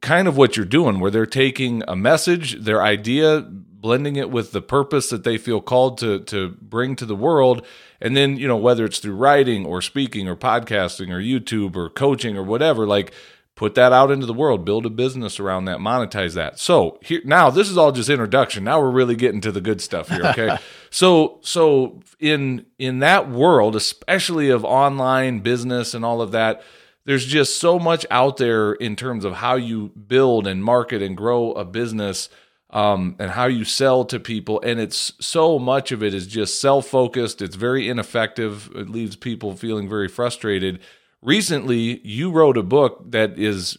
kind 0.00 0.26
of 0.28 0.36
what 0.36 0.56
you're 0.56 0.66
doing, 0.66 1.00
where 1.00 1.10
they're 1.10 1.26
taking 1.26 1.82
a 1.86 1.96
message, 1.96 2.62
their 2.62 2.82
idea, 2.82 3.50
blending 3.80 4.16
it 4.16 4.30
with 4.30 4.52
the 4.52 4.62
purpose 4.62 5.10
that 5.10 5.24
they 5.24 5.38
feel 5.38 5.60
called 5.60 5.98
to, 5.98 6.20
to 6.20 6.50
bring 6.60 6.96
to 6.96 7.06
the 7.06 7.16
world. 7.16 7.64
And 8.00 8.16
then, 8.16 8.36
you 8.36 8.46
know, 8.46 8.56
whether 8.56 8.84
it's 8.84 8.98
through 8.98 9.16
writing 9.16 9.64
or 9.64 9.80
speaking 9.80 10.28
or 10.28 10.36
podcasting 10.36 11.10
or 11.10 11.20
YouTube 11.20 11.76
or 11.76 11.88
coaching 11.88 12.36
or 12.36 12.42
whatever, 12.42 12.86
like 12.86 13.12
put 13.60 13.74
that 13.74 13.92
out 13.92 14.10
into 14.10 14.24
the 14.24 14.32
world 14.32 14.64
build 14.64 14.86
a 14.86 14.90
business 14.90 15.38
around 15.38 15.66
that 15.66 15.78
monetize 15.78 16.32
that. 16.34 16.58
So 16.58 16.98
here 17.02 17.20
now 17.24 17.50
this 17.50 17.68
is 17.68 17.76
all 17.76 17.92
just 17.92 18.08
introduction. 18.08 18.64
Now 18.64 18.80
we're 18.80 18.90
really 18.90 19.16
getting 19.16 19.42
to 19.42 19.52
the 19.52 19.60
good 19.60 19.80
stuff 19.82 20.08
here 20.08 20.24
okay? 20.24 20.56
So 20.90 21.40
so 21.42 22.00
in 22.18 22.64
in 22.78 23.00
that 23.00 23.28
world 23.28 23.76
especially 23.76 24.48
of 24.48 24.64
online 24.64 25.40
business 25.40 25.92
and 25.92 26.06
all 26.06 26.22
of 26.22 26.32
that 26.32 26.62
there's 27.04 27.26
just 27.26 27.60
so 27.60 27.78
much 27.78 28.06
out 28.10 28.38
there 28.38 28.72
in 28.72 28.96
terms 28.96 29.24
of 29.24 29.34
how 29.34 29.56
you 29.56 29.88
build 29.88 30.46
and 30.46 30.64
market 30.64 31.02
and 31.02 31.16
grow 31.16 31.52
a 31.52 31.64
business 31.64 32.30
um, 32.72 33.16
and 33.18 33.30
how 33.32 33.46
you 33.46 33.64
sell 33.64 34.04
to 34.04 34.20
people. 34.20 34.60
And 34.60 34.80
it's 34.80 35.12
so 35.20 35.58
much 35.58 35.92
of 35.92 36.02
it 36.02 36.14
is 36.14 36.26
just 36.26 36.60
self-focused. 36.60 37.42
It's 37.42 37.56
very 37.56 37.88
ineffective. 37.88 38.70
It 38.74 38.88
leaves 38.88 39.16
people 39.16 39.54
feeling 39.56 39.88
very 39.88 40.08
frustrated. 40.08 40.80
Recently 41.22 42.00
you 42.06 42.30
wrote 42.30 42.56
a 42.56 42.62
book 42.62 43.10
that 43.10 43.38
is 43.38 43.76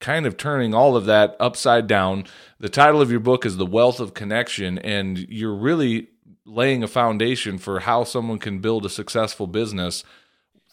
kind 0.00 0.26
of 0.26 0.36
turning 0.36 0.72
all 0.72 0.96
of 0.96 1.04
that 1.06 1.36
upside 1.38 1.86
down. 1.86 2.24
The 2.58 2.70
title 2.70 3.02
of 3.02 3.10
your 3.10 3.20
book 3.20 3.44
is 3.44 3.58
The 3.58 3.66
Wealth 3.66 4.00
of 4.00 4.14
Connection, 4.14 4.78
and 4.78 5.18
you're 5.18 5.54
really 5.54 6.08
laying 6.46 6.82
a 6.82 6.88
foundation 6.88 7.58
for 7.58 7.80
how 7.80 8.04
someone 8.04 8.38
can 8.38 8.60
build 8.60 8.86
a 8.86 8.88
successful 8.88 9.46
business 9.46 10.02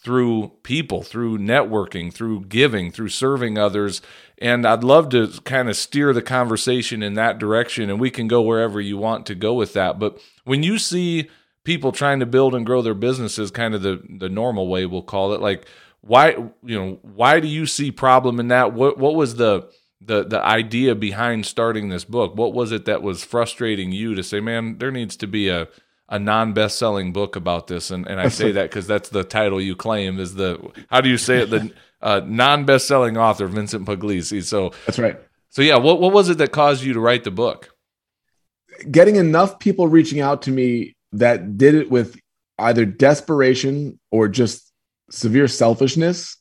through 0.02 0.52
people, 0.62 1.02
through 1.02 1.38
networking, 1.38 2.12
through 2.12 2.44
giving, 2.44 2.90
through 2.90 3.08
serving 3.08 3.58
others. 3.58 4.00
And 4.38 4.66
I'd 4.66 4.84
love 4.84 5.08
to 5.10 5.28
kind 5.44 5.68
of 5.68 5.76
steer 5.76 6.12
the 6.12 6.22
conversation 6.22 7.02
in 7.02 7.14
that 7.14 7.38
direction, 7.38 7.90
and 7.90 7.98
we 7.98 8.10
can 8.10 8.28
go 8.28 8.40
wherever 8.40 8.80
you 8.80 8.96
want 8.96 9.26
to 9.26 9.34
go 9.34 9.54
with 9.54 9.72
that. 9.72 9.98
But 9.98 10.20
when 10.44 10.62
you 10.62 10.78
see 10.78 11.28
people 11.64 11.90
trying 11.92 12.20
to 12.20 12.26
build 12.26 12.54
and 12.54 12.64
grow 12.64 12.80
their 12.80 12.94
businesses, 12.94 13.50
kind 13.50 13.74
of 13.74 13.82
the 13.82 14.02
the 14.08 14.28
normal 14.28 14.68
way 14.68 14.86
we'll 14.86 15.02
call 15.02 15.32
it, 15.32 15.40
like 15.40 15.66
why 16.00 16.30
you 16.64 16.78
know 16.78 16.98
why 17.02 17.40
do 17.40 17.48
you 17.48 17.66
see 17.66 17.90
problem 17.90 18.38
in 18.38 18.48
that 18.48 18.72
what 18.72 18.98
what 18.98 19.14
was 19.14 19.36
the 19.36 19.68
the 20.00 20.24
the 20.24 20.42
idea 20.44 20.94
behind 20.94 21.44
starting 21.44 21.88
this 21.88 22.04
book 22.04 22.36
what 22.36 22.52
was 22.52 22.70
it 22.70 22.84
that 22.84 23.02
was 23.02 23.24
frustrating 23.24 23.90
you 23.90 24.14
to 24.14 24.22
say 24.22 24.40
man 24.40 24.78
there 24.78 24.92
needs 24.92 25.16
to 25.16 25.26
be 25.26 25.48
a 25.48 25.66
a 26.08 26.18
non-best-selling 26.18 27.12
book 27.12 27.36
about 27.36 27.66
this 27.66 27.90
and, 27.90 28.06
and 28.06 28.20
i 28.20 28.28
say 28.28 28.52
that 28.52 28.70
because 28.70 28.86
that's 28.86 29.10
the 29.10 29.24
title 29.24 29.60
you 29.60 29.76
claim 29.76 30.18
is 30.18 30.34
the 30.34 30.58
how 30.88 31.00
do 31.00 31.08
you 31.08 31.18
say 31.18 31.42
it? 31.42 31.50
The 31.50 31.72
uh, 32.00 32.20
non-best-selling 32.24 33.16
author 33.16 33.46
vincent 33.46 33.86
puglisi 33.86 34.42
so 34.42 34.72
that's 34.86 34.98
right. 34.98 35.18
So 35.50 35.62
yeah 35.62 35.76
what, 35.76 36.00
what 36.00 36.12
was 36.12 36.28
it 36.28 36.38
that 36.38 36.52
caused 36.52 36.82
you 36.82 36.92
to 36.92 37.00
write 37.00 37.24
the 37.24 37.30
book? 37.30 37.74
Getting 38.90 39.16
enough 39.16 39.58
people 39.58 39.88
reaching 39.88 40.20
out 40.20 40.42
to 40.42 40.50
me 40.50 40.94
that 41.12 41.58
did 41.58 41.74
it 41.74 41.90
with 41.90 42.18
either 42.58 42.84
desperation 42.84 43.98
or 44.10 44.28
just 44.28 44.72
severe 45.10 45.48
selfishness 45.48 46.36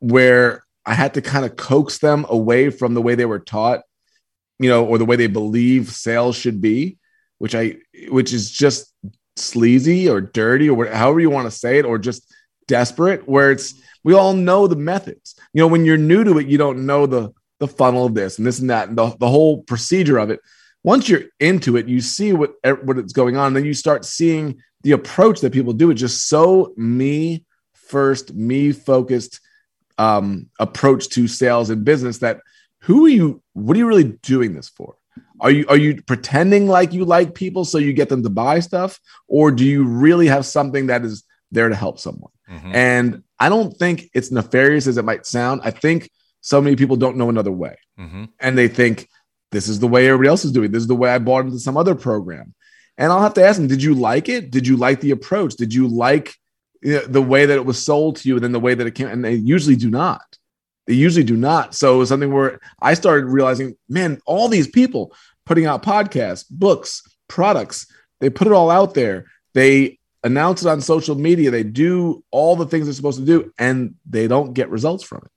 where 0.00 0.64
I 0.84 0.94
had 0.94 1.14
to 1.14 1.22
kind 1.22 1.44
of 1.44 1.56
coax 1.56 1.98
them 1.98 2.26
away 2.28 2.70
from 2.70 2.94
the 2.94 3.02
way 3.02 3.14
they 3.14 3.24
were 3.24 3.38
taught, 3.38 3.82
you 4.58 4.68
know, 4.68 4.84
or 4.84 4.98
the 4.98 5.04
way 5.04 5.16
they 5.16 5.28
believe 5.28 5.90
sales 5.90 6.36
should 6.36 6.60
be, 6.60 6.98
which 7.38 7.54
I, 7.54 7.76
which 8.08 8.32
is 8.32 8.50
just 8.50 8.91
sleazy 9.36 10.08
or 10.08 10.20
dirty 10.20 10.68
or 10.68 10.86
however 10.86 11.20
you 11.20 11.30
want 11.30 11.46
to 11.46 11.56
say 11.56 11.78
it, 11.78 11.84
or 11.84 11.98
just 11.98 12.32
desperate, 12.68 13.28
where 13.28 13.50
it's, 13.50 13.74
we 14.04 14.14
all 14.14 14.34
know 14.34 14.66
the 14.66 14.76
methods. 14.76 15.34
You 15.52 15.60
know, 15.60 15.66
when 15.66 15.84
you're 15.84 15.96
new 15.96 16.24
to 16.24 16.38
it, 16.38 16.46
you 16.46 16.58
don't 16.58 16.86
know 16.86 17.06
the, 17.06 17.32
the 17.58 17.68
funnel 17.68 18.06
of 18.06 18.14
this 18.14 18.38
and 18.38 18.46
this 18.46 18.58
and 18.58 18.70
that, 18.70 18.88
and 18.88 18.98
the, 18.98 19.16
the 19.18 19.28
whole 19.28 19.62
procedure 19.62 20.18
of 20.18 20.30
it. 20.30 20.40
Once 20.84 21.08
you're 21.08 21.24
into 21.38 21.76
it, 21.76 21.86
you 21.86 22.00
see 22.00 22.32
what, 22.32 22.54
what 22.82 22.98
it's 22.98 23.12
going 23.12 23.36
on. 23.36 23.48
And 23.48 23.56
then 23.56 23.64
you 23.64 23.74
start 23.74 24.04
seeing 24.04 24.60
the 24.82 24.92
approach 24.92 25.40
that 25.40 25.52
people 25.52 25.72
do. 25.72 25.90
It's 25.90 26.00
just 26.00 26.28
so 26.28 26.72
me 26.76 27.44
first, 27.72 28.34
me 28.34 28.72
focused 28.72 29.40
um, 29.98 30.50
approach 30.58 31.08
to 31.10 31.28
sales 31.28 31.70
and 31.70 31.84
business 31.84 32.18
that 32.18 32.40
who 32.80 33.06
are 33.06 33.10
you, 33.10 33.42
what 33.52 33.76
are 33.76 33.78
you 33.78 33.86
really 33.86 34.18
doing 34.22 34.54
this 34.54 34.68
for? 34.68 34.96
Are 35.42 35.50
you 35.50 35.66
are 35.68 35.76
you 35.76 36.02
pretending 36.02 36.68
like 36.68 36.94
you 36.94 37.04
like 37.04 37.34
people 37.34 37.64
so 37.64 37.76
you 37.76 37.92
get 37.92 38.08
them 38.08 38.22
to 38.22 38.30
buy 38.30 38.60
stuff, 38.60 38.98
or 39.28 39.50
do 39.50 39.64
you 39.64 39.84
really 39.84 40.28
have 40.28 40.46
something 40.46 40.86
that 40.86 41.04
is 41.04 41.24
there 41.50 41.68
to 41.68 41.74
help 41.74 41.98
someone? 41.98 42.32
Mm-hmm. 42.50 42.74
And 42.74 43.22
I 43.38 43.50
don't 43.50 43.76
think 43.76 44.08
it's 44.14 44.30
nefarious 44.30 44.86
as 44.86 44.96
it 44.96 45.04
might 45.04 45.26
sound. 45.26 45.60
I 45.64 45.70
think 45.70 46.10
so 46.40 46.60
many 46.60 46.76
people 46.76 46.96
don't 46.96 47.16
know 47.16 47.28
another 47.28 47.52
way, 47.52 47.76
mm-hmm. 47.98 48.24
and 48.40 48.56
they 48.56 48.68
think 48.68 49.08
this 49.50 49.68
is 49.68 49.80
the 49.80 49.88
way 49.88 50.06
everybody 50.08 50.28
else 50.28 50.46
is 50.46 50.52
doing. 50.52 50.70
This 50.72 50.82
is 50.82 50.88
the 50.88 50.96
way 50.96 51.10
I 51.10 51.18
bought 51.18 51.44
into 51.44 51.58
some 51.58 51.76
other 51.76 51.94
program. 51.94 52.54
And 52.96 53.12
I'll 53.12 53.22
have 53.22 53.34
to 53.34 53.44
ask 53.44 53.58
them, 53.58 53.68
did 53.68 53.82
you 53.82 53.94
like 53.94 54.28
it? 54.28 54.50
Did 54.50 54.66
you 54.66 54.76
like 54.76 55.00
the 55.00 55.10
approach? 55.10 55.54
Did 55.56 55.74
you 55.74 55.88
like 55.88 56.34
the 56.82 57.22
way 57.22 57.46
that 57.46 57.56
it 57.56 57.64
was 57.64 57.82
sold 57.82 58.16
to 58.16 58.28
you 58.28 58.34
and 58.34 58.44
then 58.44 58.52
the 58.52 58.60
way 58.60 58.74
that 58.74 58.86
it 58.86 58.94
came 58.94 59.06
and 59.06 59.24
they 59.24 59.34
usually 59.34 59.76
do 59.76 59.88
not 59.88 60.38
they 60.86 60.94
usually 60.94 61.24
do 61.24 61.36
not 61.36 61.74
so 61.74 61.94
it 61.94 61.98
was 61.98 62.08
something 62.08 62.32
where 62.32 62.60
i 62.80 62.92
started 62.92 63.26
realizing 63.26 63.76
man 63.88 64.20
all 64.26 64.48
these 64.48 64.66
people 64.66 65.14
putting 65.46 65.66
out 65.66 65.82
podcasts 65.82 66.44
books 66.50 67.02
products. 67.28 67.86
They 68.20 68.30
put 68.30 68.46
it 68.46 68.52
all 68.52 68.70
out 68.70 68.94
there. 68.94 69.26
They 69.54 69.98
announce 70.22 70.62
it 70.62 70.68
on 70.68 70.80
social 70.80 71.14
media. 71.14 71.50
They 71.50 71.64
do 71.64 72.24
all 72.30 72.56
the 72.56 72.66
things 72.66 72.86
they're 72.86 72.94
supposed 72.94 73.18
to 73.18 73.26
do 73.26 73.52
and 73.58 73.94
they 74.08 74.28
don't 74.28 74.52
get 74.52 74.70
results 74.70 75.04
from 75.04 75.22
it. 75.24 75.30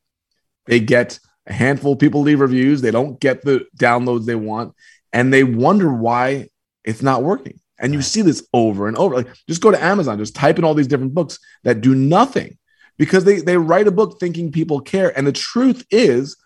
They 0.66 0.80
get 0.80 1.20
a 1.48 1.54
handful 1.54 1.94
of 1.94 2.00
people 2.00 2.22
leave 2.22 2.40
reviews. 2.40 2.82
They 2.82 2.92
don't 2.92 3.20
get 3.20 3.42
the 3.44 3.66
downloads 3.78 4.26
they 4.26 4.36
want 4.36 4.76
and 5.14 5.34
they 5.34 5.44
wonder 5.44 5.92
why 5.92 6.50
it's 6.84 7.02
not 7.02 7.24
working. 7.24 7.60
And 7.80 7.94
you 7.94 8.02
see 8.02 8.22
this 8.22 8.48
over 8.54 8.88
and 8.88 8.98
over. 8.98 9.16
Like 9.16 9.28
just 9.48 9.62
go 9.62 9.72
to 9.72 9.84
Amazon, 9.84 10.18
just 10.18 10.36
type 10.36 10.58
in 10.60 10.64
all 10.64 10.74
these 10.74 10.88
different 10.88 11.14
books 11.14 11.40
that 11.64 11.82
do 11.82 11.96
nothing 11.96 12.58
because 12.98 13.24
they, 13.26 13.42
they 13.42 13.58
write 13.58 13.88
a 13.88 13.92
book 13.92 14.18
thinking 14.20 14.52
people 14.52 14.80
care. 14.80 15.18
And 15.18 15.26
the 15.28 15.32
truth 15.32 15.86
is 15.90 16.38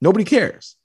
nobody 0.00 0.24
cares. 0.24 0.75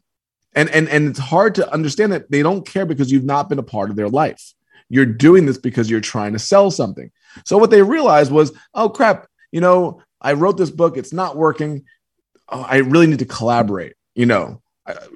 And, 0.53 0.69
and, 0.69 0.89
and 0.89 1.07
it's 1.07 1.19
hard 1.19 1.55
to 1.55 1.71
understand 1.71 2.11
that 2.11 2.29
they 2.29 2.43
don't 2.43 2.65
care 2.65 2.85
because 2.85 3.11
you've 3.11 3.23
not 3.23 3.49
been 3.49 3.59
a 3.59 3.63
part 3.63 3.89
of 3.89 3.95
their 3.95 4.09
life. 4.09 4.53
You're 4.89 5.05
doing 5.05 5.45
this 5.45 5.57
because 5.57 5.89
you're 5.89 6.01
trying 6.01 6.33
to 6.33 6.39
sell 6.39 6.71
something. 6.71 7.11
So 7.45 7.57
what 7.57 7.69
they 7.69 7.81
realized 7.81 8.31
was, 8.31 8.51
oh 8.73 8.89
crap, 8.89 9.27
you 9.51 9.61
know, 9.61 10.01
I 10.19 10.33
wrote 10.33 10.57
this 10.57 10.69
book, 10.69 10.97
it's 10.97 11.13
not 11.13 11.37
working. 11.37 11.85
Oh, 12.49 12.61
I 12.61 12.77
really 12.77 13.07
need 13.07 13.19
to 13.19 13.25
collaborate. 13.25 13.93
You 14.15 14.25
know, 14.25 14.61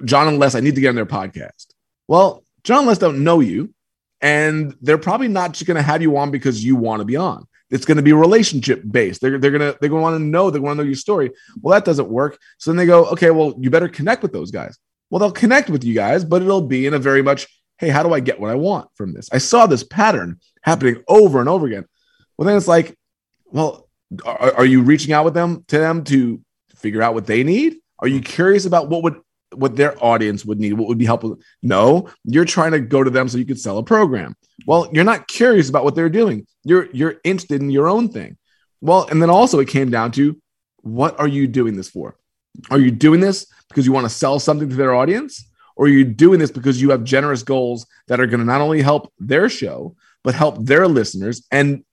John 0.04 0.28
and 0.28 0.38
Les, 0.38 0.54
I 0.54 0.60
need 0.60 0.74
to 0.76 0.80
get 0.80 0.88
on 0.88 0.94
their 0.94 1.04
podcast. 1.04 1.66
Well, 2.08 2.42
John 2.64 2.78
and 2.78 2.88
Les 2.88 2.98
don't 2.98 3.22
know 3.22 3.40
you 3.40 3.74
and 4.20 4.74
they're 4.80 4.98
probably 4.98 5.28
not 5.28 5.52
just 5.52 5.66
going 5.66 5.76
to 5.76 5.82
have 5.82 6.02
you 6.02 6.16
on 6.16 6.30
because 6.30 6.64
you 6.64 6.76
want 6.76 7.00
to 7.00 7.04
be 7.04 7.16
on. 7.16 7.46
It's 7.70 7.84
going 7.84 7.96
to 7.96 8.02
be 8.02 8.12
relationship 8.12 8.82
based. 8.88 9.20
They're, 9.20 9.38
they're 9.38 9.50
going 9.50 9.72
to 9.72 9.76
they're 9.80 9.90
going 9.90 10.00
to 10.00 10.02
want 10.02 10.14
to 10.16 10.24
know 10.24 10.50
they 10.50 10.60
want 10.60 10.78
to 10.78 10.84
know 10.84 10.86
your 10.86 10.96
story. 10.96 11.32
Well, 11.60 11.74
that 11.74 11.84
doesn't 11.84 12.08
work. 12.08 12.38
So 12.58 12.70
then 12.70 12.76
they 12.76 12.86
go, 12.86 13.06
okay, 13.06 13.30
well, 13.30 13.54
you 13.58 13.70
better 13.70 13.88
connect 13.88 14.22
with 14.22 14.32
those 14.32 14.50
guys. 14.50 14.78
Well, 15.10 15.20
they'll 15.20 15.30
connect 15.30 15.70
with 15.70 15.84
you 15.84 15.94
guys, 15.94 16.24
but 16.24 16.42
it'll 16.42 16.62
be 16.62 16.86
in 16.86 16.94
a 16.94 16.98
very 16.98 17.22
much, 17.22 17.46
hey, 17.78 17.88
how 17.88 18.02
do 18.02 18.12
I 18.12 18.20
get 18.20 18.40
what 18.40 18.50
I 18.50 18.54
want 18.54 18.88
from 18.94 19.12
this? 19.12 19.28
I 19.32 19.38
saw 19.38 19.66
this 19.66 19.84
pattern 19.84 20.40
happening 20.62 21.02
over 21.08 21.40
and 21.40 21.48
over 21.48 21.66
again. 21.66 21.84
Well, 22.36 22.46
then 22.46 22.56
it's 22.56 22.68
like, 22.68 22.96
well, 23.46 23.88
are, 24.24 24.54
are 24.56 24.64
you 24.64 24.82
reaching 24.82 25.12
out 25.12 25.24
with 25.24 25.34
them 25.34 25.64
to 25.68 25.78
them 25.78 26.04
to 26.04 26.40
figure 26.76 27.02
out 27.02 27.14
what 27.14 27.26
they 27.26 27.44
need? 27.44 27.76
Are 27.98 28.08
you 28.08 28.20
curious 28.20 28.66
about 28.66 28.88
what 28.88 29.02
would 29.02 29.20
what 29.54 29.76
their 29.76 30.02
audience 30.04 30.44
would 30.44 30.58
need, 30.58 30.74
what 30.74 30.88
would 30.88 30.98
be 30.98 31.04
helpful. 31.04 31.38
No, 31.62 32.10
you're 32.24 32.44
trying 32.44 32.72
to 32.72 32.80
go 32.80 33.02
to 33.02 33.10
them 33.10 33.28
so 33.28 33.38
you 33.38 33.46
could 33.46 33.60
sell 33.60 33.78
a 33.78 33.82
program. 33.82 34.34
Well, 34.66 34.88
you're 34.92 35.04
not 35.04 35.28
curious 35.28 35.68
about 35.68 35.84
what 35.84 35.94
they're 35.94 36.08
doing. 36.08 36.46
You're 36.64 36.88
you're 36.92 37.16
interested 37.24 37.62
in 37.62 37.70
your 37.70 37.88
own 37.88 38.08
thing. 38.08 38.36
Well, 38.80 39.06
and 39.08 39.20
then 39.20 39.30
also 39.30 39.58
it 39.60 39.68
came 39.68 39.90
down 39.90 40.12
to 40.12 40.40
what 40.82 41.18
are 41.18 41.28
you 41.28 41.46
doing 41.46 41.76
this 41.76 41.88
for? 41.88 42.16
Are 42.70 42.78
you 42.78 42.90
doing 42.90 43.20
this 43.20 43.46
because 43.68 43.86
you 43.86 43.92
want 43.92 44.04
to 44.04 44.14
sell 44.14 44.38
something 44.38 44.68
to 44.68 44.76
their 44.76 44.94
audience? 44.94 45.48
Or 45.76 45.88
you're 45.88 46.04
doing 46.04 46.38
this 46.38 46.50
because 46.50 46.80
you 46.80 46.90
have 46.90 47.04
generous 47.04 47.42
goals 47.42 47.86
that 48.08 48.18
are 48.18 48.26
going 48.26 48.40
to 48.40 48.46
not 48.46 48.62
only 48.62 48.80
help 48.80 49.12
their 49.18 49.48
show, 49.48 49.94
but 50.24 50.34
help 50.34 50.64
their 50.64 50.88
listeners? 50.88 51.46
And 51.50 51.84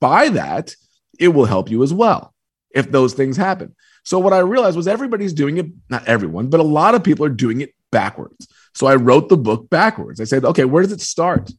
by 0.00 0.30
that, 0.30 0.74
it 1.18 1.28
will 1.28 1.44
help 1.44 1.70
you 1.70 1.82
as 1.82 1.92
well. 1.92 2.32
if 2.74 2.90
those 2.90 3.14
things 3.14 3.36
happen. 3.36 3.74
So 4.04 4.18
what 4.18 4.32
I 4.32 4.38
realized 4.38 4.76
was 4.76 4.88
everybody's 4.88 5.32
doing 5.32 5.58
it, 5.58 5.66
not 5.88 6.06
everyone, 6.06 6.48
but 6.48 6.60
a 6.60 6.64
lot 6.64 6.94
of 6.94 7.04
people 7.04 7.24
are 7.24 7.30
doing 7.30 7.60
it 7.60 7.74
backwards. 7.90 8.48
So 8.74 8.86
I 8.86 8.96
wrote 8.96 9.28
the 9.28 9.36
book 9.36 9.70
backwards. 9.70 10.20
I 10.20 10.24
said, 10.24 10.44
okay, 10.44 10.64
where 10.64 10.82
does 10.82 10.92
it 10.92 11.00
start? 11.00 11.50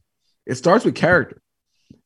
It 0.46 0.56
starts 0.56 0.84
with 0.84 0.94
character. 0.94 1.40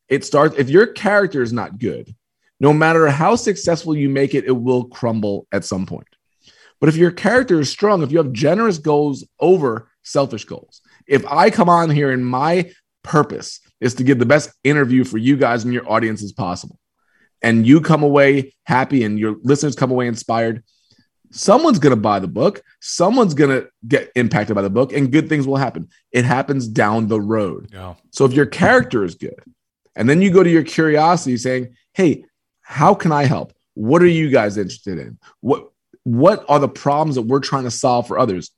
It 0.09 0.25
starts 0.25 0.57
if 0.57 0.71
your 0.71 0.87
character 0.87 1.43
is 1.43 1.53
not 1.53 1.79
good, 1.79 2.15
no 2.61 2.73
matter 2.73 3.09
how 3.09 3.37
successful 3.37 3.97
you 3.97 4.09
make 4.09 4.35
it, 4.35 4.45
it 4.45 4.53
will 4.53 4.85
crumble 4.85 5.47
at 5.53 5.65
some 5.65 5.87
point. 5.87 6.09
But 6.81 6.89
if 6.89 6.97
your 6.97 7.11
character 7.11 7.61
is 7.61 7.71
strong, 7.71 8.03
if 8.03 8.13
you 8.13 8.19
have 8.19 8.33
generous 8.33 8.79
goals 8.79 9.27
over 9.41 9.91
selfish 10.03 10.45
goals, 10.45 10.81
if 11.07 11.27
I 11.27 11.51
come 11.51 11.69
on 11.69 11.91
here 11.91 12.11
and 12.13 12.25
my 12.25 12.73
purpose 13.03 13.61
is 13.81 13.95
to 13.95 14.05
give 14.05 14.19
the 14.19 14.27
best 14.27 14.51
interview 14.65 15.05
for 15.05 15.19
you 15.19 15.37
guys 15.37 15.65
and 15.65 15.73
your 15.73 15.91
audience 15.91 16.23
as 16.23 16.33
possible, 16.33 16.79
and 17.43 17.67
you 17.67 17.81
come 17.81 18.03
away 18.03 18.55
happy 18.65 19.05
and 19.05 19.19
your 19.19 19.37
listeners 19.43 19.77
come 19.77 19.91
away 19.91 20.07
inspired, 20.07 20.63
someone's 21.31 21.79
going 21.79 21.95
to 21.95 22.01
buy 22.01 22.19
the 22.19 22.29
book, 22.29 22.63
someone's 22.81 23.35
going 23.35 23.51
to 23.51 23.69
get 23.87 24.11
impacted 24.15 24.55
by 24.55 24.63
the 24.63 24.71
book, 24.71 24.93
and 24.93 25.13
good 25.13 25.29
things 25.29 25.47
will 25.47 25.57
happen. 25.57 25.89
It 26.11 26.25
happens 26.25 26.67
down 26.67 27.09
the 27.09 27.21
road. 27.21 27.71
Yeah. 27.73 27.95
So 28.11 28.25
if 28.25 28.33
your 28.33 28.47
character 28.47 29.05
is 29.05 29.15
good, 29.15 29.43
and 29.95 30.09
then 30.09 30.23
you 30.23 30.31
go 30.31 30.43
to 30.43 30.51
your 30.51 30.63
curiosity 30.63 31.37
saying, 31.37 31.75
hey, 31.93 32.25
how 32.63 32.95
can 32.95 33.13
I 33.13 33.25
help? 33.25 33.53
What 33.75 34.03
are 34.03 34.07
you 34.07 34.31
guys 34.31 34.57
interested 34.57 34.99
in? 34.99 35.19
What 35.41 35.71
what 36.05 36.45
are 36.49 36.59
the 36.59 36.69
problems 36.69 37.17
that 37.17 37.23
we're 37.23 37.41
trying 37.41 37.65
to 37.65 37.71
solve 37.71 38.07
for 38.07 38.19
others? 38.19 38.51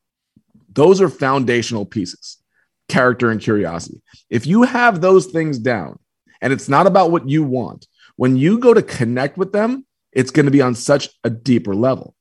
Those 0.72 1.00
are 1.00 1.08
foundational 1.08 1.84
pieces. 1.84 2.38
Character 2.88 3.30
and 3.30 3.40
curiosity. 3.40 4.02
If 4.28 4.46
you 4.46 4.62
have 4.62 5.00
those 5.00 5.26
things 5.26 5.58
down 5.58 5.98
and 6.40 6.52
it's 6.52 6.68
not 6.68 6.86
about 6.86 7.10
what 7.10 7.28
you 7.28 7.44
want, 7.44 7.86
when 8.16 8.36
you 8.36 8.58
go 8.58 8.74
to 8.74 8.82
connect 8.82 9.38
with 9.38 9.52
them, 9.52 9.86
it's 10.12 10.30
going 10.30 10.46
to 10.46 10.52
be 10.52 10.60
on 10.60 10.74
such 10.74 11.08
a 11.24 11.30
deeper 11.30 11.74
level 11.74 12.14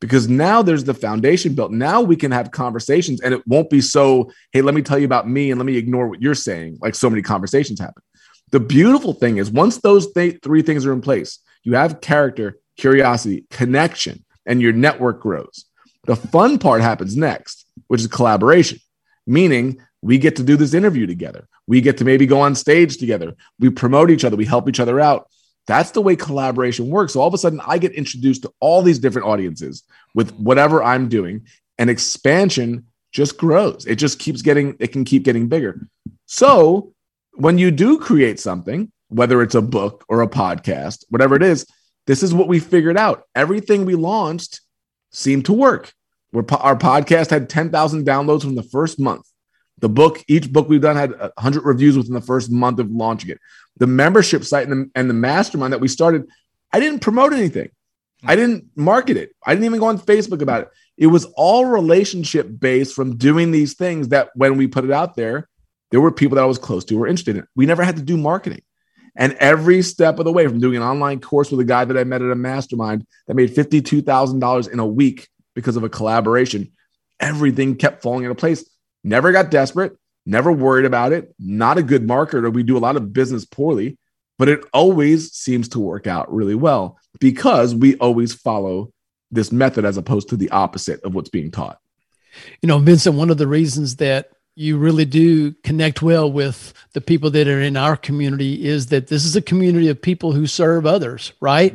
because 0.00 0.28
now 0.28 0.62
there's 0.62 0.84
the 0.84 0.94
foundation 0.94 1.54
built. 1.54 1.70
Now 1.70 2.00
we 2.00 2.16
can 2.16 2.32
have 2.32 2.50
conversations 2.50 3.20
and 3.20 3.32
it 3.32 3.46
won't 3.46 3.70
be 3.70 3.80
so, 3.80 4.32
hey, 4.52 4.60
let 4.60 4.74
me 4.74 4.82
tell 4.82 4.98
you 4.98 5.04
about 5.04 5.28
me 5.28 5.50
and 5.50 5.58
let 5.58 5.64
me 5.64 5.76
ignore 5.76 6.08
what 6.08 6.20
you're 6.20 6.34
saying, 6.34 6.78
like 6.82 6.94
so 6.94 7.08
many 7.08 7.22
conversations 7.22 7.80
happen. 7.80 8.02
The 8.50 8.60
beautiful 8.60 9.14
thing 9.14 9.38
is 9.38 9.50
once 9.50 9.78
those 9.78 10.12
th- 10.12 10.40
three 10.42 10.62
things 10.62 10.84
are 10.84 10.92
in 10.92 11.00
place, 11.00 11.38
you 11.62 11.74
have 11.74 12.00
character, 12.00 12.58
curiosity, 12.76 13.44
connection, 13.50 14.24
and 14.46 14.60
your 14.60 14.72
network 14.72 15.20
grows. 15.20 15.66
The 16.04 16.16
fun 16.16 16.58
part 16.58 16.82
happens 16.82 17.16
next, 17.16 17.66
which 17.86 18.00
is 18.00 18.06
collaboration, 18.08 18.78
meaning 19.26 19.80
we 20.02 20.18
get 20.18 20.36
to 20.36 20.42
do 20.42 20.56
this 20.56 20.74
interview 20.74 21.06
together. 21.06 21.46
We 21.66 21.80
get 21.80 21.98
to 21.98 22.04
maybe 22.04 22.26
go 22.26 22.40
on 22.40 22.54
stage 22.54 22.96
together. 22.98 23.34
We 23.60 23.70
promote 23.70 24.10
each 24.10 24.24
other. 24.24 24.36
We 24.36 24.44
help 24.44 24.68
each 24.68 24.80
other 24.80 24.98
out. 24.98 25.28
That's 25.68 25.92
the 25.92 26.02
way 26.02 26.16
collaboration 26.16 26.88
works. 26.88 27.12
So 27.12 27.20
all 27.20 27.28
of 27.28 27.34
a 27.34 27.38
sudden, 27.38 27.60
I 27.64 27.78
get 27.78 27.92
introduced 27.92 28.42
to 28.42 28.52
all 28.58 28.82
these 28.82 28.98
different 28.98 29.28
audiences 29.28 29.84
with 30.12 30.34
whatever 30.34 30.82
I'm 30.82 31.08
doing, 31.08 31.46
and 31.78 31.88
expansion 31.88 32.86
just 33.12 33.38
grows. 33.38 33.86
It 33.86 33.96
just 33.96 34.18
keeps 34.18 34.42
getting, 34.42 34.76
it 34.80 34.88
can 34.88 35.04
keep 35.04 35.22
getting 35.22 35.46
bigger. 35.46 35.86
So 36.26 36.92
when 37.34 37.58
you 37.58 37.70
do 37.70 37.98
create 37.98 38.40
something, 38.40 38.90
whether 39.08 39.40
it's 39.40 39.54
a 39.54 39.62
book 39.62 40.04
or 40.08 40.22
a 40.22 40.28
podcast, 40.28 41.04
whatever 41.10 41.36
it 41.36 41.42
is, 41.42 41.66
this 42.06 42.22
is 42.22 42.34
what 42.34 42.48
we 42.48 42.58
figured 42.58 42.96
out. 42.96 43.24
Everything 43.34 43.84
we 43.84 43.94
launched 43.94 44.60
seemed 45.10 45.46
to 45.46 45.52
work. 45.52 45.92
We're, 46.32 46.44
our 46.50 46.76
podcast 46.76 47.30
had 47.30 47.48
10,000 47.48 48.06
downloads 48.06 48.42
from 48.42 48.54
the 48.54 48.62
first 48.62 48.98
month. 48.98 49.26
The 49.78 49.88
book, 49.88 50.22
each 50.28 50.52
book 50.52 50.68
we've 50.68 50.80
done 50.80 50.96
had 50.96 51.10
100 51.10 51.64
reviews 51.64 51.96
within 51.96 52.14
the 52.14 52.20
first 52.20 52.50
month 52.50 52.78
of 52.78 52.90
launching 52.90 53.30
it. 53.30 53.38
The 53.76 53.86
membership 53.86 54.44
site 54.44 54.68
and 54.68 54.86
the, 54.86 54.90
and 54.94 55.10
the 55.10 55.14
mastermind 55.14 55.72
that 55.72 55.80
we 55.80 55.88
started, 55.88 56.28
I 56.72 56.80
didn't 56.80 57.00
promote 57.00 57.32
anything. 57.32 57.70
Hmm. 58.22 58.30
I 58.30 58.36
didn't 58.36 58.66
market 58.76 59.16
it. 59.16 59.34
I 59.44 59.54
didn't 59.54 59.66
even 59.66 59.80
go 59.80 59.86
on 59.86 59.98
Facebook 59.98 60.40
about 60.40 60.62
it. 60.62 60.68
It 60.96 61.08
was 61.08 61.24
all 61.36 61.66
relationship 61.66 62.48
based 62.58 62.94
from 62.94 63.16
doing 63.16 63.50
these 63.50 63.74
things 63.74 64.08
that 64.08 64.30
when 64.34 64.56
we 64.56 64.66
put 64.66 64.84
it 64.84 64.92
out 64.92 65.16
there, 65.16 65.48
there 65.90 66.00
were 66.00 66.12
people 66.12 66.36
that 66.36 66.42
I 66.42 66.46
was 66.46 66.58
close 66.58 66.84
to 66.86 66.94
who 66.94 67.00
were 67.00 67.06
interested 67.06 67.36
in 67.36 67.42
it. 67.42 67.48
We 67.54 67.66
never 67.66 67.82
had 67.82 67.96
to 67.96 68.02
do 68.02 68.16
marketing. 68.16 68.62
And 69.14 69.34
every 69.34 69.82
step 69.82 70.18
of 70.18 70.24
the 70.24 70.32
way, 70.32 70.46
from 70.46 70.60
doing 70.60 70.76
an 70.76 70.82
online 70.82 71.20
course 71.20 71.50
with 71.50 71.60
a 71.60 71.64
guy 71.64 71.84
that 71.84 71.98
I 71.98 72.04
met 72.04 72.22
at 72.22 72.30
a 72.30 72.36
mastermind 72.36 73.06
that 73.26 73.34
made 73.34 73.54
$52,000 73.54 74.72
in 74.72 74.78
a 74.78 74.86
week 74.86 75.28
because 75.54 75.76
of 75.76 75.84
a 75.84 75.88
collaboration, 75.88 76.72
everything 77.20 77.76
kept 77.76 78.02
falling 78.02 78.24
into 78.24 78.34
place. 78.34 78.68
Never 79.04 79.32
got 79.32 79.50
desperate, 79.50 79.96
never 80.24 80.50
worried 80.50 80.86
about 80.86 81.12
it. 81.12 81.34
Not 81.38 81.78
a 81.78 81.82
good 81.82 82.06
marketer. 82.06 82.52
We 82.52 82.62
do 82.62 82.78
a 82.78 82.80
lot 82.80 82.96
of 82.96 83.12
business 83.12 83.44
poorly, 83.44 83.98
but 84.38 84.48
it 84.48 84.64
always 84.72 85.32
seems 85.32 85.68
to 85.70 85.80
work 85.80 86.06
out 86.06 86.32
really 86.32 86.54
well 86.54 86.98
because 87.20 87.74
we 87.74 87.96
always 87.96 88.32
follow 88.32 88.92
this 89.30 89.52
method 89.52 89.84
as 89.84 89.96
opposed 89.96 90.28
to 90.30 90.36
the 90.36 90.50
opposite 90.50 91.02
of 91.02 91.14
what's 91.14 91.30
being 91.30 91.50
taught. 91.50 91.78
You 92.62 92.66
know, 92.66 92.78
Vincent, 92.78 93.16
one 93.16 93.30
of 93.30 93.38
the 93.38 93.46
reasons 93.46 93.96
that 93.96 94.28
you 94.54 94.76
really 94.76 95.04
do 95.04 95.52
connect 95.64 96.02
well 96.02 96.30
with 96.30 96.74
the 96.92 97.00
people 97.00 97.30
that 97.30 97.48
are 97.48 97.60
in 97.60 97.76
our 97.76 97.96
community 97.96 98.66
is 98.66 98.86
that 98.86 99.08
this 99.08 99.24
is 99.24 99.34
a 99.34 99.42
community 99.42 99.88
of 99.88 100.00
people 100.00 100.32
who 100.32 100.46
serve 100.46 100.84
others, 100.84 101.32
right? 101.40 101.74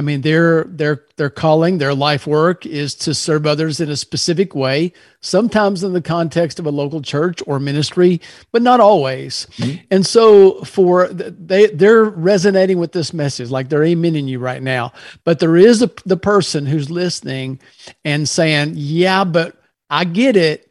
I 0.00 0.02
mean, 0.02 0.22
their 0.22 0.64
their 0.64 1.04
their 1.16 1.28
calling, 1.28 1.76
their 1.76 1.92
life 1.92 2.26
work 2.26 2.64
is 2.64 2.94
to 2.96 3.12
serve 3.12 3.46
others 3.46 3.80
in 3.80 3.90
a 3.90 3.96
specific 3.96 4.54
way, 4.54 4.94
sometimes 5.20 5.84
in 5.84 5.92
the 5.92 6.00
context 6.00 6.58
of 6.58 6.64
a 6.64 6.70
local 6.70 7.02
church 7.02 7.42
or 7.46 7.60
ministry, 7.60 8.20
but 8.50 8.62
not 8.62 8.80
always. 8.80 9.46
Mm-hmm. 9.56 9.84
And 9.90 10.06
so 10.06 10.62
for 10.64 11.08
they 11.08 11.66
they're 11.66 12.04
resonating 12.04 12.78
with 12.78 12.92
this 12.92 13.12
message, 13.12 13.50
like 13.50 13.68
they're 13.68 13.80
amening 13.80 14.26
you 14.26 14.38
right 14.38 14.62
now. 14.62 14.92
But 15.24 15.38
there 15.38 15.56
is 15.56 15.82
a, 15.82 15.90
the 16.06 16.16
person 16.16 16.64
who's 16.64 16.90
listening 16.90 17.60
and 18.02 18.26
saying, 18.26 18.72
"Yeah, 18.76 19.24
but 19.24 19.60
I 19.90 20.04
get 20.04 20.34
it." 20.34 20.69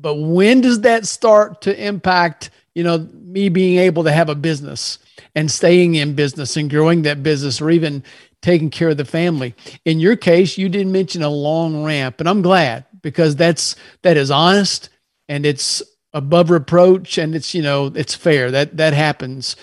But 0.00 0.14
when 0.14 0.60
does 0.60 0.80
that 0.82 1.06
start 1.06 1.60
to 1.62 1.86
impact 1.86 2.50
you 2.74 2.84
know 2.84 2.98
me 3.14 3.48
being 3.48 3.78
able 3.78 4.04
to 4.04 4.12
have 4.12 4.28
a 4.28 4.34
business 4.34 4.98
and 5.34 5.50
staying 5.50 5.94
in 5.96 6.14
business 6.14 6.56
and 6.56 6.70
growing 6.70 7.02
that 7.02 7.22
business 7.22 7.60
or 7.60 7.70
even 7.70 8.02
taking 8.42 8.70
care 8.70 8.90
of 8.90 8.96
the 8.96 9.04
family? 9.04 9.54
In 9.84 10.00
your 10.00 10.16
case 10.16 10.58
you 10.58 10.68
didn't 10.68 10.92
mention 10.92 11.22
a 11.22 11.28
long 11.28 11.84
ramp 11.84 12.20
and 12.20 12.28
i'm 12.28 12.42
glad 12.42 12.84
because 13.02 13.36
that's 13.36 13.76
that 14.02 14.16
is 14.16 14.30
honest 14.30 14.90
and 15.28 15.44
it's 15.44 15.82
above 16.12 16.50
reproach 16.50 17.18
and 17.18 17.34
it's 17.34 17.54
you 17.54 17.62
know 17.62 17.86
it's 17.94 18.14
fair. 18.14 18.50
That 18.50 18.76
that 18.76 18.94
happens. 18.94 19.56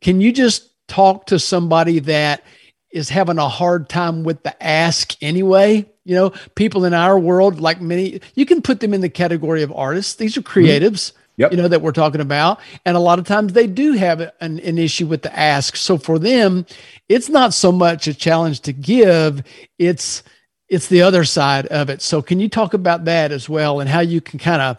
Can 0.00 0.20
you 0.20 0.32
just 0.32 0.70
talk 0.88 1.26
to 1.26 1.38
somebody 1.38 2.00
that 2.00 2.42
is 2.90 3.08
having 3.08 3.38
a 3.38 3.48
hard 3.48 3.88
time 3.88 4.24
with 4.24 4.42
the 4.42 4.62
ask 4.62 5.16
anyway 5.22 5.88
you 6.10 6.16
know, 6.16 6.32
people 6.56 6.84
in 6.84 6.92
our 6.92 7.16
world, 7.16 7.60
like 7.60 7.80
many, 7.80 8.20
you 8.34 8.44
can 8.44 8.60
put 8.62 8.80
them 8.80 8.92
in 8.92 9.00
the 9.00 9.08
category 9.08 9.62
of 9.62 9.70
artists. 9.72 10.16
These 10.16 10.36
are 10.36 10.42
mm-hmm. 10.42 10.58
creatives. 10.58 11.12
Yep. 11.36 11.52
you 11.52 11.56
know 11.56 11.68
that 11.68 11.80
we're 11.80 11.92
talking 11.92 12.20
about 12.20 12.60
and 12.84 12.98
a 12.98 13.00
lot 13.00 13.18
of 13.18 13.24
times 13.24 13.54
they 13.54 13.66
do 13.66 13.92
have 13.92 14.20
an, 14.20 14.60
an, 14.60 14.76
issue 14.76 15.06
with 15.06 15.22
the 15.22 15.34
ask 15.34 15.74
so 15.74 15.96
for 15.96 16.18
them 16.18 16.66
it's 17.08 17.30
not 17.30 17.54
so 17.54 17.72
much 17.72 18.06
a 18.06 18.12
challenge 18.12 18.60
to 18.60 18.74
give 18.74 19.42
it's 19.78 20.22
it's 20.68 20.88
the 20.88 21.00
other 21.00 21.24
side 21.24 21.64
of 21.68 21.88
it 21.88 22.02
so 22.02 22.20
can 22.20 22.40
you 22.40 22.48
talk 22.50 22.74
about 22.74 23.06
that 23.06 23.32
as 23.32 23.48
well 23.48 23.80
and 23.80 23.88
how 23.88 24.00
you 24.00 24.20
can 24.20 24.38
kind 24.38 24.60
of 24.60 24.76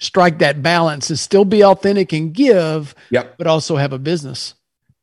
strike 0.00 0.40
that 0.40 0.64
balance 0.64 1.10
and 1.10 1.18
still 1.18 1.44
be 1.44 1.62
authentic 1.62 2.12
and 2.12 2.34
give 2.34 2.92
yep. 3.10 3.36
but 3.38 3.46
also 3.46 3.76
have 3.76 3.92
a 3.92 3.98
business 3.98 4.54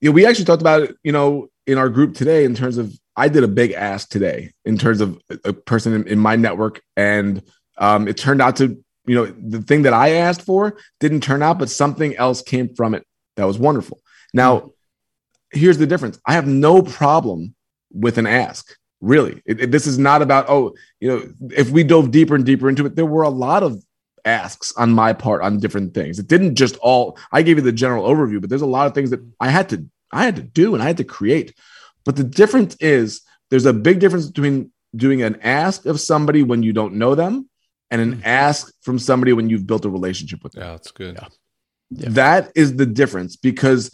yeah 0.01 0.09
we 0.09 0.25
actually 0.25 0.43
talked 0.43 0.63
about 0.63 0.81
it 0.81 0.97
you 1.03 1.13
know 1.13 1.47
in 1.67 1.77
our 1.77 1.87
group 1.87 2.15
today 2.15 2.43
in 2.43 2.53
terms 2.53 2.77
of 2.77 2.99
I 3.17 3.29
did 3.29 3.43
a 3.43 3.47
big 3.47 3.71
ask 3.71 4.09
today 4.09 4.51
in 4.63 4.77
terms 4.77 5.01
of 5.01 5.19
a 5.43 5.51
person 5.51 5.93
in, 5.93 6.07
in 6.07 6.19
my 6.19 6.35
network, 6.35 6.81
and 6.95 7.41
um, 7.79 8.07
it 8.07 8.15
turned 8.15 8.41
out 8.41 8.57
to 8.57 8.81
you 9.07 9.15
know 9.15 9.25
the 9.25 9.61
thing 9.61 9.81
that 9.81 9.93
I 9.93 10.11
asked 10.11 10.43
for 10.43 10.77
didn't 10.99 11.21
turn 11.21 11.41
out, 11.41 11.57
but 11.57 11.71
something 11.71 12.15
else 12.15 12.43
came 12.43 12.75
from 12.75 12.93
it 12.93 13.05
that 13.35 13.45
was 13.45 13.57
wonderful. 13.57 13.99
Now, 14.33 14.71
here's 15.51 15.79
the 15.79 15.87
difference: 15.87 16.19
I 16.27 16.33
have 16.33 16.47
no 16.47 16.83
problem 16.83 17.55
with 17.91 18.19
an 18.19 18.27
ask. 18.27 18.77
Really, 19.01 19.41
it, 19.45 19.61
it, 19.61 19.71
this 19.71 19.87
is 19.87 19.97
not 19.97 20.21
about 20.21 20.47
oh, 20.47 20.75
you 20.99 21.09
know, 21.09 21.49
if 21.55 21.71
we 21.71 21.83
dove 21.83 22.11
deeper 22.11 22.35
and 22.35 22.45
deeper 22.45 22.69
into 22.69 22.85
it, 22.85 22.95
there 22.95 23.05
were 23.05 23.23
a 23.23 23.29
lot 23.29 23.63
of 23.63 23.83
asks 24.25 24.73
on 24.75 24.91
my 24.91 25.13
part 25.13 25.41
on 25.41 25.59
different 25.59 25.93
things. 25.95 26.19
It 26.19 26.27
didn't 26.27 26.55
just 26.55 26.77
all. 26.77 27.17
I 27.31 27.41
gave 27.41 27.57
you 27.57 27.63
the 27.63 27.71
general 27.71 28.07
overview, 28.07 28.39
but 28.39 28.49
there's 28.49 28.61
a 28.61 28.67
lot 28.67 28.85
of 28.85 28.93
things 28.93 29.09
that 29.09 29.21
I 29.39 29.49
had 29.49 29.69
to 29.69 29.87
I 30.11 30.23
had 30.23 30.35
to 30.35 30.43
do 30.43 30.75
and 30.75 30.83
I 30.83 30.87
had 30.87 30.97
to 30.97 31.03
create. 31.03 31.55
But 32.07 32.15
the 32.15 32.23
difference 32.23 32.77
is 32.79 33.21
there's 33.49 33.65
a 33.65 33.73
big 33.73 33.99
difference 33.99 34.27
between 34.27 34.71
doing 34.95 35.23
an 35.23 35.41
ask 35.41 35.85
of 35.85 35.99
somebody 35.99 36.41
when 36.41 36.63
you 36.63 36.71
don't 36.71 36.93
know 36.93 37.15
them 37.15 37.49
and 37.91 37.99
an 37.99 38.13
mm-hmm. 38.13 38.21
ask 38.23 38.73
from 38.81 38.97
somebody 38.97 39.33
when 39.33 39.49
you've 39.49 39.67
built 39.67 39.83
a 39.83 39.89
relationship 39.89 40.41
with 40.41 40.53
them. 40.53 40.63
Yeah, 40.63 40.71
that's 40.71 40.91
good. 40.91 41.15
Yeah. 41.15 41.27
Yeah. 41.89 42.09
That 42.11 42.51
is 42.55 42.77
the 42.77 42.85
difference 42.85 43.35
because 43.35 43.91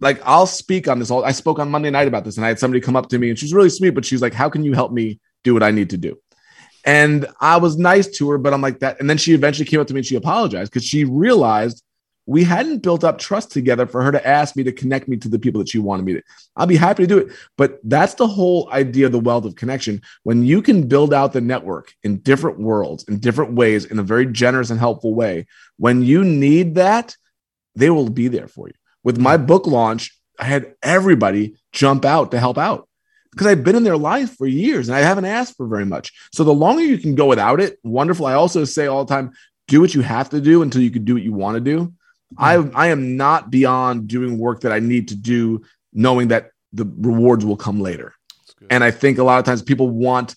like 0.00 0.20
I'll 0.24 0.48
speak 0.48 0.88
on 0.88 0.98
this 0.98 1.12
all 1.12 1.24
I 1.24 1.30
spoke 1.30 1.60
on 1.60 1.70
Monday 1.70 1.90
night 1.90 2.08
about 2.08 2.24
this 2.24 2.36
and 2.36 2.44
I 2.44 2.48
had 2.48 2.58
somebody 2.58 2.80
come 2.80 2.96
up 2.96 3.08
to 3.10 3.18
me 3.18 3.30
and 3.30 3.38
she's 3.38 3.54
really 3.54 3.70
sweet 3.70 3.90
but 3.90 4.04
she's 4.04 4.22
like 4.22 4.34
how 4.34 4.50
can 4.50 4.64
you 4.64 4.72
help 4.72 4.90
me 4.90 5.20
do 5.44 5.54
what 5.54 5.62
I 5.62 5.70
need 5.70 5.90
to 5.90 5.96
do? 5.96 6.18
And 6.84 7.28
I 7.40 7.58
was 7.58 7.78
nice 7.78 8.08
to 8.16 8.30
her 8.30 8.38
but 8.38 8.52
I'm 8.52 8.60
like 8.60 8.80
that 8.80 8.98
and 8.98 9.08
then 9.08 9.18
she 9.18 9.34
eventually 9.34 9.66
came 9.66 9.78
up 9.78 9.86
to 9.86 9.94
me 9.94 10.00
and 10.00 10.06
she 10.06 10.16
apologized 10.16 10.72
cuz 10.72 10.84
she 10.84 11.04
realized 11.04 11.84
we 12.32 12.44
hadn't 12.44 12.78
built 12.78 13.04
up 13.04 13.18
trust 13.18 13.52
together 13.52 13.86
for 13.86 14.02
her 14.02 14.10
to 14.10 14.26
ask 14.26 14.56
me 14.56 14.62
to 14.64 14.72
connect 14.72 15.06
me 15.06 15.18
to 15.18 15.28
the 15.28 15.38
people 15.38 15.58
that 15.58 15.68
she 15.68 15.78
wanted 15.78 16.06
me 16.06 16.14
to. 16.14 16.22
I'll 16.56 16.66
be 16.66 16.76
happy 16.76 17.02
to 17.02 17.06
do 17.06 17.18
it. 17.18 17.28
But 17.58 17.78
that's 17.84 18.14
the 18.14 18.26
whole 18.26 18.70
idea 18.72 19.06
of 19.06 19.12
the 19.12 19.20
wealth 19.20 19.44
of 19.44 19.54
connection. 19.54 20.00
When 20.22 20.42
you 20.42 20.62
can 20.62 20.88
build 20.88 21.12
out 21.12 21.34
the 21.34 21.42
network 21.42 21.92
in 22.02 22.18
different 22.20 22.58
worlds, 22.58 23.04
in 23.04 23.18
different 23.18 23.52
ways, 23.52 23.84
in 23.84 23.98
a 23.98 24.02
very 24.02 24.24
generous 24.24 24.70
and 24.70 24.80
helpful 24.80 25.14
way, 25.14 25.46
when 25.76 26.00
you 26.00 26.24
need 26.24 26.76
that, 26.76 27.16
they 27.74 27.90
will 27.90 28.08
be 28.08 28.28
there 28.28 28.48
for 28.48 28.66
you. 28.66 28.74
With 29.04 29.18
my 29.18 29.36
book 29.36 29.66
launch, 29.66 30.16
I 30.38 30.44
had 30.44 30.74
everybody 30.82 31.56
jump 31.72 32.06
out 32.06 32.30
to 32.30 32.40
help 32.40 32.56
out 32.56 32.88
because 33.30 33.46
I've 33.46 33.62
been 33.62 33.76
in 33.76 33.84
their 33.84 33.98
life 33.98 34.36
for 34.38 34.46
years 34.46 34.88
and 34.88 34.96
I 34.96 35.00
haven't 35.00 35.26
asked 35.26 35.58
for 35.58 35.66
very 35.66 35.84
much. 35.84 36.12
So 36.32 36.44
the 36.44 36.54
longer 36.54 36.82
you 36.82 36.96
can 36.96 37.14
go 37.14 37.26
without 37.26 37.60
it, 37.60 37.78
wonderful. 37.82 38.24
I 38.24 38.34
also 38.34 38.64
say 38.64 38.86
all 38.86 39.04
the 39.04 39.14
time, 39.14 39.32
do 39.68 39.82
what 39.82 39.94
you 39.94 40.00
have 40.00 40.30
to 40.30 40.40
do 40.40 40.62
until 40.62 40.80
you 40.80 40.90
can 40.90 41.04
do 41.04 41.14
what 41.14 41.22
you 41.22 41.34
want 41.34 41.56
to 41.56 41.60
do. 41.60 41.92
I 42.38 42.54
I 42.74 42.88
am 42.88 43.16
not 43.16 43.50
beyond 43.50 44.08
doing 44.08 44.38
work 44.38 44.62
that 44.62 44.72
I 44.72 44.80
need 44.80 45.08
to 45.08 45.16
do, 45.16 45.62
knowing 45.92 46.28
that 46.28 46.50
the 46.72 46.90
rewards 46.98 47.44
will 47.44 47.56
come 47.56 47.80
later. 47.80 48.14
And 48.70 48.84
I 48.84 48.90
think 48.90 49.18
a 49.18 49.24
lot 49.24 49.38
of 49.38 49.44
times 49.44 49.62
people 49.62 49.88
want 49.88 50.34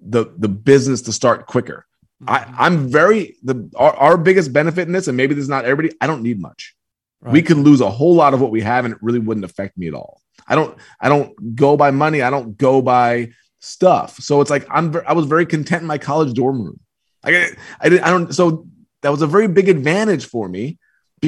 the 0.00 0.32
the 0.36 0.48
business 0.48 1.02
to 1.02 1.12
start 1.12 1.46
quicker. 1.46 1.86
Mm-hmm. 2.22 2.34
I, 2.34 2.66
I'm 2.66 2.88
very 2.88 3.36
the 3.42 3.70
our, 3.76 3.94
our 3.96 4.16
biggest 4.16 4.52
benefit 4.52 4.86
in 4.86 4.92
this, 4.92 5.08
and 5.08 5.16
maybe 5.16 5.34
this 5.34 5.42
is 5.42 5.48
not 5.48 5.64
everybody. 5.64 5.96
I 6.00 6.06
don't 6.06 6.22
need 6.22 6.40
much. 6.40 6.74
Right. 7.20 7.32
We 7.32 7.42
could 7.42 7.56
lose 7.56 7.80
a 7.80 7.90
whole 7.90 8.14
lot 8.14 8.34
of 8.34 8.40
what 8.40 8.50
we 8.50 8.60
have, 8.60 8.84
and 8.84 8.94
it 8.94 9.02
really 9.02 9.18
wouldn't 9.18 9.44
affect 9.44 9.76
me 9.76 9.88
at 9.88 9.94
all. 9.94 10.20
I 10.46 10.54
don't 10.54 10.78
I 11.00 11.08
don't 11.08 11.56
go 11.56 11.76
by 11.76 11.90
money. 11.90 12.22
I 12.22 12.30
don't 12.30 12.56
go 12.56 12.82
by 12.82 13.32
stuff. 13.60 14.18
So 14.20 14.40
it's 14.40 14.50
like 14.50 14.66
I'm 14.70 14.94
I 15.06 15.14
was 15.14 15.26
very 15.26 15.46
content 15.46 15.82
in 15.82 15.88
my 15.88 15.98
college 15.98 16.34
dorm 16.34 16.62
room. 16.62 16.80
I 17.22 17.54
I, 17.80 17.88
didn't, 17.88 18.04
I 18.04 18.10
don't 18.10 18.34
so 18.34 18.66
that 19.02 19.10
was 19.10 19.22
a 19.22 19.26
very 19.26 19.48
big 19.48 19.68
advantage 19.68 20.26
for 20.26 20.48
me 20.48 20.78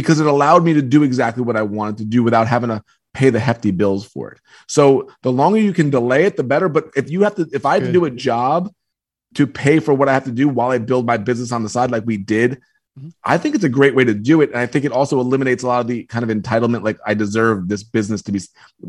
because 0.00 0.20
it 0.20 0.26
allowed 0.26 0.64
me 0.64 0.74
to 0.74 0.82
do 0.82 1.02
exactly 1.02 1.42
what 1.42 1.56
I 1.56 1.62
wanted 1.62 1.98
to 1.98 2.04
do 2.04 2.22
without 2.22 2.46
having 2.46 2.68
to 2.70 2.82
pay 3.14 3.30
the 3.30 3.40
hefty 3.40 3.70
bills 3.70 4.04
for 4.06 4.30
it. 4.30 4.40
So 4.68 5.10
the 5.22 5.32
longer 5.32 5.58
you 5.58 5.72
can 5.72 5.90
delay 5.90 6.24
it, 6.24 6.36
the 6.36 6.44
better. 6.44 6.68
But 6.68 6.90
if 6.94 7.10
you 7.10 7.22
have 7.22 7.34
to, 7.36 7.48
if 7.52 7.64
I 7.64 7.74
have 7.74 7.84
to 7.84 7.92
do 7.92 8.04
a 8.04 8.10
job 8.10 8.70
to 9.34 9.46
pay 9.46 9.80
for 9.80 9.92
what 9.94 10.08
I 10.08 10.14
have 10.14 10.24
to 10.24 10.30
do 10.32 10.48
while 10.48 10.70
I 10.70 10.78
build 10.78 11.06
my 11.06 11.16
business 11.16 11.52
on 11.52 11.62
the 11.62 11.68
side, 11.68 11.90
like 11.90 12.04
we 12.06 12.16
did, 12.16 12.60
Mhm. 12.98 13.12
I 13.24 13.36
think 13.36 13.54
it's 13.54 13.64
a 13.64 13.68
great 13.68 13.94
way 13.94 14.04
to 14.04 14.14
do 14.14 14.40
it. 14.40 14.50
And 14.50 14.58
I 14.58 14.66
think 14.66 14.84
it 14.86 14.92
also 14.92 15.20
eliminates 15.20 15.62
a 15.62 15.66
lot 15.66 15.80
of 15.80 15.86
the 15.86 16.04
kind 16.04 16.28
of 16.28 16.34
entitlement, 16.34 16.82
like 16.82 16.98
I 17.06 17.12
deserve 17.14 17.68
this 17.68 17.82
business 17.82 18.22
to 18.22 18.32
be. 18.32 18.40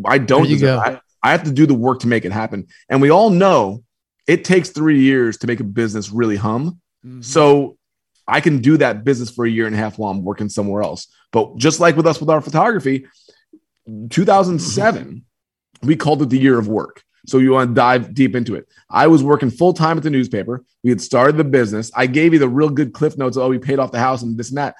I 0.05 0.17
don't. 0.17 0.47
Deserve-. 0.47 0.79
I, 0.79 1.01
I 1.23 1.31
have 1.31 1.43
to 1.43 1.51
do 1.51 1.65
the 1.65 1.73
work 1.73 1.99
to 2.01 2.07
make 2.07 2.23
it 2.23 2.31
happen. 2.31 2.67
And 2.89 3.01
we 3.01 3.09
all 3.09 3.29
know 3.29 3.83
it 4.27 4.43
takes 4.45 4.69
three 4.69 5.01
years 5.01 5.37
to 5.39 5.47
make 5.47 5.59
a 5.59 5.63
business 5.65 6.11
really 6.11 6.37
hum. 6.37 6.79
Mhm. 7.05 7.23
So 7.23 7.76
I 8.27 8.41
can 8.41 8.59
do 8.59 8.77
that 8.77 9.03
business 9.03 9.29
for 9.29 9.45
a 9.45 9.49
year 9.49 9.67
and 9.67 9.75
a 9.75 9.79
half 9.79 9.97
while 9.97 10.11
I'm 10.11 10.23
working 10.23 10.49
somewhere 10.49 10.81
else. 10.81 11.07
But 11.31 11.57
just 11.57 11.79
like 11.79 11.95
with 11.95 12.07
us 12.07 12.19
with 12.19 12.29
our 12.29 12.41
photography, 12.41 13.07
2007, 14.09 15.23
we 15.83 15.95
called 15.95 16.21
it 16.21 16.29
the 16.29 16.39
year 16.39 16.59
of 16.59 16.67
work. 16.67 17.03
So 17.25 17.39
you 17.39 17.51
want 17.51 17.71
to 17.71 17.75
dive 17.75 18.13
deep 18.13 18.35
into 18.35 18.55
it. 18.55 18.67
I 18.89 19.07
was 19.07 19.23
working 19.23 19.49
full 19.49 19.73
time 19.73 19.97
at 19.97 20.03
the 20.03 20.09
newspaper. 20.09 20.63
We 20.83 20.89
had 20.89 21.01
started 21.01 21.37
the 21.37 21.43
business. 21.43 21.91
I 21.93 22.07
gave 22.07 22.33
you 22.33 22.39
the 22.39 22.47
real 22.47 22.69
good 22.69 22.93
cliff 22.93 23.17
notes. 23.17 23.37
Oh, 23.37 23.49
we 23.49 23.59
paid 23.59 23.79
off 23.79 23.91
the 23.91 23.99
house 23.99 24.23
and 24.23 24.37
this 24.37 24.49
and 24.49 24.57
that. 24.57 24.75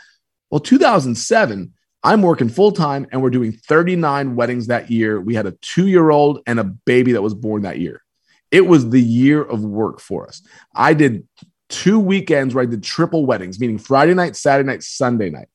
Well, 0.50 0.62
2007, 0.62 1.74
I'm 2.04 2.22
working 2.22 2.48
full 2.48 2.72
time 2.72 3.08
and 3.12 3.22
we're 3.22 3.32
doing 3.32 3.52
39 3.52 4.36
weddings 4.36 4.68
that 4.68 4.90
year. 4.90 5.20
We 5.20 5.36
had 5.36 5.46
a 5.46 5.52
two 5.62 5.88
year 5.88 6.10
old 6.10 6.40
and 6.48 6.60
a 6.60 6.64
baby 6.64 7.14
that 7.14 7.22
was 7.22 7.34
born 7.34 7.64
that 7.64 7.80
year. 7.80 8.02
It 8.50 8.66
was 8.66 8.90
the 8.90 9.02
year 9.02 9.42
of 9.42 9.66
work 9.66 10.00
for 10.00 10.26
us. 10.26 10.42
I 10.74 10.94
did 10.94 11.28
two 11.70 12.00
weekends 12.00 12.54
where 12.54 12.64
I 12.64 12.66
did 12.66 12.84
triple 12.84 13.26
weddings, 13.26 13.60
meaning 13.60 13.78
Friday 13.78 14.14
night, 14.14 14.36
Saturday 14.36 14.68
night, 14.68 14.84
Sunday 14.84 15.30
night. 15.30 15.48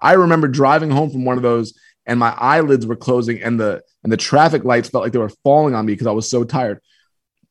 I 0.00 0.12
remember 0.12 0.48
driving 0.48 0.90
home 0.90 1.10
from 1.10 1.24
one 1.24 1.36
of 1.36 1.42
those 1.42 1.74
and 2.06 2.18
my 2.18 2.34
eyelids 2.38 2.86
were 2.86 2.96
closing 2.96 3.42
and 3.42 3.58
the 3.58 3.82
and 4.02 4.12
the 4.12 4.16
traffic 4.16 4.64
lights 4.64 4.90
felt 4.90 5.04
like 5.04 5.12
they 5.12 5.18
were 5.18 5.32
falling 5.42 5.74
on 5.74 5.86
me 5.86 5.94
because 5.94 6.06
I 6.06 6.12
was 6.12 6.28
so 6.28 6.44
tired. 6.44 6.80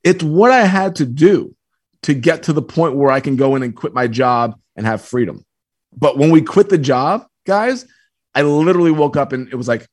It's 0.04 0.24
what 0.24 0.52
I 0.52 0.66
had 0.66 0.98
to 0.98 1.06
do 1.06 1.56
to 2.04 2.14
get 2.14 2.44
to 2.44 2.54
the 2.54 2.62
point 2.62 2.96
where 2.96 3.12
I 3.12 3.22
can 3.22 3.36
go 3.36 3.56
in 3.56 3.64
and 3.64 3.76
quit 3.76 3.94
my 3.94 4.08
job 4.08 4.60
and 4.76 4.86
have 4.86 5.02
freedom. 5.02 5.46
But 5.96 6.18
when 6.18 6.30
we 6.30 6.42
quit 6.42 6.70
the 6.70 6.78
job, 6.78 7.26
guys, 7.46 7.86
I 8.36 8.42
literally 8.42 8.92
woke 8.92 9.18
up 9.18 9.32
and 9.32 9.48
it 9.48 9.56
was 9.56 9.68
like, 9.68 9.88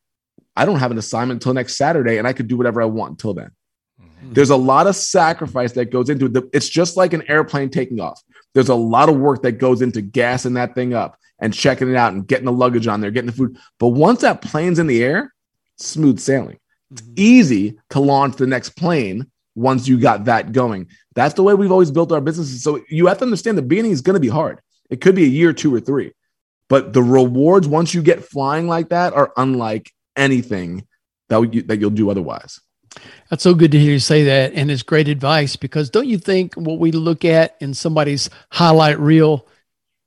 I 0.57 0.67
don't 0.67 0.81
have 0.81 0.91
an 0.91 0.99
assignment 0.99 1.39
until 1.39 1.55
next 1.55 1.77
Saturday 1.77 2.19
and 2.19 2.27
I 2.27 2.33
could 2.33 2.49
do 2.49 2.57
whatever 2.57 2.83
I 2.83 2.87
want 2.87 3.13
until 3.13 3.35
then. 3.35 3.51
There's 4.23 4.51
a 4.51 4.57
lot 4.57 4.87
of 4.87 4.97
sacrifice 4.97 5.73
that 5.73 5.87
goes 5.87 6.11
into 6.11 6.27
it. 6.27 6.45
It's 6.53 6.69
just 6.69 6.97
like 6.97 7.13
an 7.13 7.29
airplane 7.29 7.71
taking 7.71 8.01
off. 8.01 8.23
There's 8.55 8.69
a 8.69 8.75
lot 8.75 9.09
of 9.09 9.17
work 9.17 9.43
that 9.43 9.53
goes 9.53 9.83
into 9.83 10.03
gassing 10.03 10.55
that 10.55 10.75
thing 10.75 10.95
up 10.95 11.17
and 11.41 11.55
checking 11.55 11.91
it 11.91 11.97
out 11.97 12.13
and 12.13 12.27
getting 12.27 12.45
the 12.45 12.53
luggage 12.53 12.87
on 12.87 13.01
there, 13.01 13.11
getting 13.11 13.31
the 13.31 13.37
food. 13.37 13.59
But 13.79 13.89
once 13.89 14.21
that 14.21 14.43
plane's 14.43 14.79
in 14.79 14.87
the 14.87 15.03
air, 15.03 15.33
smooth 15.77 16.19
sailing. 16.19 16.59
It's 16.91 17.03
easy 17.17 17.79
to 17.91 18.01
launch 18.01 18.37
the 18.37 18.47
next 18.47 18.71
plane 18.71 19.31
once 19.55 19.89
you 19.89 19.99
got 19.99 20.25
that 20.25 20.53
going. 20.53 20.89
That's 21.15 21.35
the 21.35 21.43
way 21.43 21.55
we've 21.55 21.73
always 21.73 21.91
built 21.91 22.13
our 22.13 22.21
businesses. 22.21 22.63
So 22.63 22.81
you 22.89 23.07
have 23.07 23.19
to 23.19 23.25
understand 23.25 23.59
the 23.59 23.63
beginning 23.63 23.93
is 23.93 24.01
going 24.01 24.15
to 24.15 24.21
be 24.21 24.29
hard. 24.29 24.61
It 24.91 25.01
could 25.01 25.15
be 25.15 25.25
a 25.25 25.29
year, 25.29 25.53
two, 25.53 25.75
or 25.75 25.81
three. 25.81 26.13
But 26.69 26.93
the 26.93 27.03
rewards 27.03 27.67
once 27.67 27.95
you 27.95 28.03
get 28.03 28.25
flying 28.25 28.69
like 28.69 28.91
that 28.91 29.13
are 29.13 29.33
unlike 29.37 29.93
anything 30.17 30.87
that, 31.29 31.53
you, 31.53 31.63
that 31.63 31.79
you'll 31.79 31.91
do 31.91 32.11
otherwise. 32.11 32.61
That's 33.29 33.43
so 33.43 33.55
good 33.55 33.73
to 33.73 33.79
hear 33.79 33.93
you 33.93 33.99
say 34.01 34.25
that. 34.25 34.55
And 34.55 34.71
it's 34.71 34.83
great 34.83 35.09
advice 35.09 35.57
because 35.57 35.91
don't 35.91 36.09
you 36.09 36.19
think 36.19 36.55
what 36.55 36.79
we 36.79 36.91
look 36.93 37.25
at 37.25 37.57
in 37.61 37.75
somebody's 37.75 38.29
highlight 38.51 38.99
reel, 38.99 39.47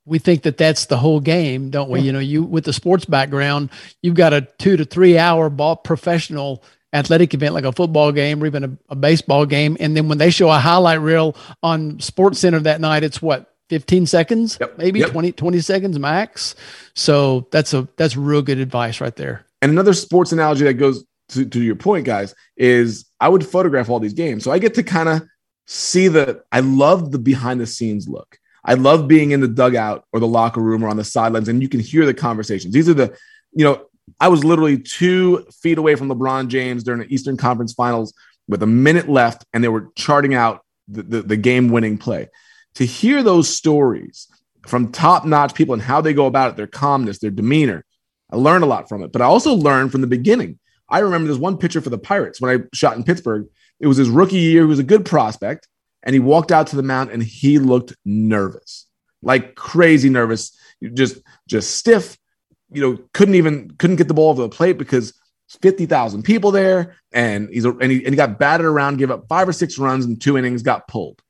we 0.04 0.18
think 0.18 0.42
that 0.42 0.58
that's 0.58 0.86
the 0.86 0.98
whole 0.98 1.20
game, 1.20 1.70
don't 1.70 1.88
we? 1.88 2.00
You 2.00 2.12
know, 2.12 2.18
you 2.18 2.42
with 2.42 2.64
the 2.64 2.72
sports 2.74 3.06
background, 3.06 3.70
you've 4.02 4.14
got 4.14 4.34
a 4.34 4.42
two 4.58 4.76
to 4.76 4.84
three 4.84 5.16
hour 5.16 5.48
ball 5.48 5.76
professional 5.76 6.62
athletic 6.92 7.34
event 7.34 7.54
like 7.54 7.64
a 7.64 7.72
football 7.72 8.12
game 8.12 8.42
or 8.42 8.46
even 8.46 8.64
a, 8.64 8.70
a 8.90 8.94
baseball 8.94 9.46
game. 9.46 9.76
And 9.80 9.96
then 9.96 10.08
when 10.08 10.18
they 10.18 10.30
show 10.30 10.50
a 10.50 10.58
highlight 10.58 11.00
reel 11.00 11.36
on 11.62 11.98
Sports 12.00 12.38
Center 12.38 12.60
that 12.60 12.80
night, 12.80 13.02
it's 13.02 13.20
what? 13.20 13.50
15 13.70 14.06
seconds, 14.06 14.58
Yep. 14.60 14.78
maybe 14.78 15.00
Yep. 15.00 15.10
20, 15.10 15.32
20 15.32 15.60
seconds 15.60 15.98
max. 15.98 16.54
So 16.94 17.48
that's 17.50 17.72
a, 17.72 17.88
that's 17.96 18.14
real 18.14 18.42
good 18.42 18.58
advice 18.58 19.00
right 19.00 19.16
there. 19.16 19.46
And 19.62 19.72
another 19.72 19.94
sports 19.94 20.32
analogy 20.32 20.64
that 20.64 20.74
goes 20.74 21.02
to, 21.30 21.44
to 21.44 21.62
your 21.62 21.76
point, 21.76 22.04
guys, 22.04 22.34
is 22.56 23.06
I 23.20 23.28
would 23.28 23.46
photograph 23.46 23.88
all 23.88 24.00
these 24.00 24.12
games. 24.12 24.44
So 24.44 24.52
I 24.52 24.58
get 24.58 24.74
to 24.74 24.82
kind 24.82 25.08
of 25.08 25.22
see 25.66 26.08
the, 26.08 26.42
I 26.52 26.60
love 26.60 27.10
the 27.10 27.18
behind 27.18 27.60
the 27.60 27.66
scenes 27.66 28.08
look. 28.08 28.38
I 28.64 28.74
love 28.74 29.08
being 29.08 29.32
in 29.32 29.40
the 29.40 29.48
dugout 29.48 30.04
or 30.12 30.20
the 30.20 30.26
locker 30.26 30.60
room 30.60 30.82
or 30.82 30.88
on 30.88 30.96
the 30.96 31.04
sidelines 31.04 31.48
and 31.48 31.62
you 31.62 31.68
can 31.68 31.80
hear 31.80 32.06
the 32.06 32.14
conversations. 32.14 32.72
These 32.72 32.88
are 32.88 32.94
the, 32.94 33.16
you 33.52 33.64
know, 33.64 33.86
I 34.20 34.28
was 34.28 34.44
literally 34.44 34.78
two 34.78 35.46
feet 35.62 35.78
away 35.78 35.94
from 35.94 36.08
LeBron 36.08 36.48
James 36.48 36.84
during 36.84 37.00
the 37.00 37.14
Eastern 37.14 37.36
Conference 37.36 37.72
Finals 37.72 38.14
with 38.48 38.62
a 38.62 38.66
minute 38.66 39.08
left 39.08 39.44
and 39.52 39.62
they 39.62 39.68
were 39.68 39.88
charting 39.96 40.34
out 40.34 40.62
the, 40.88 41.02
the, 41.02 41.22
the 41.22 41.36
game 41.36 41.68
winning 41.68 41.98
play. 41.98 42.28
To 42.76 42.86
hear 42.86 43.22
those 43.22 43.48
stories 43.48 44.28
from 44.66 44.92
top 44.92 45.24
notch 45.24 45.54
people 45.54 45.74
and 45.74 45.82
how 45.82 46.00
they 46.00 46.12
go 46.12 46.26
about 46.26 46.50
it, 46.50 46.56
their 46.56 46.66
calmness, 46.66 47.18
their 47.18 47.30
demeanor, 47.30 47.84
I 48.30 48.36
learned 48.36 48.64
a 48.64 48.66
lot 48.66 48.88
from 48.88 49.02
it, 49.02 49.12
but 49.12 49.22
I 49.22 49.26
also 49.26 49.54
learned 49.54 49.92
from 49.92 50.00
the 50.00 50.06
beginning. 50.06 50.58
I 50.94 51.00
remember 51.00 51.26
there's 51.26 51.40
one 51.40 51.58
pitcher 51.58 51.80
for 51.80 51.90
the 51.90 51.98
Pirates 51.98 52.40
when 52.40 52.56
I 52.56 52.62
shot 52.72 52.96
in 52.96 53.02
Pittsburgh. 53.02 53.48
It 53.80 53.88
was 53.88 53.96
his 53.96 54.08
rookie 54.08 54.36
year. 54.36 54.62
He 54.62 54.68
was 54.68 54.78
a 54.78 54.84
good 54.84 55.04
prospect, 55.04 55.66
and 56.04 56.14
he 56.14 56.20
walked 56.20 56.52
out 56.52 56.68
to 56.68 56.76
the 56.76 56.84
mound 56.84 57.10
and 57.10 57.20
he 57.20 57.58
looked 57.58 57.96
nervous, 58.04 58.86
like 59.20 59.56
crazy 59.56 60.08
nervous, 60.08 60.56
just 60.94 61.18
just 61.48 61.72
stiff. 61.72 62.16
You 62.70 62.80
know, 62.80 62.98
couldn't 63.12 63.34
even 63.34 63.72
couldn't 63.76 63.96
get 63.96 64.06
the 64.06 64.14
ball 64.14 64.30
over 64.30 64.42
the 64.42 64.48
plate 64.48 64.78
because 64.78 65.18
fifty 65.60 65.84
thousand 65.84 66.22
people 66.22 66.52
there, 66.52 66.94
and 67.12 67.48
he's 67.48 67.64
and 67.64 67.90
he 67.90 68.04
and 68.04 68.14
he 68.14 68.16
got 68.16 68.38
batted 68.38 68.64
around, 68.64 68.98
gave 68.98 69.10
up 69.10 69.26
five 69.28 69.48
or 69.48 69.52
six 69.52 69.76
runs 69.76 70.04
in 70.04 70.16
two 70.16 70.38
innings, 70.38 70.62
got 70.62 70.86
pulled. 70.86 71.20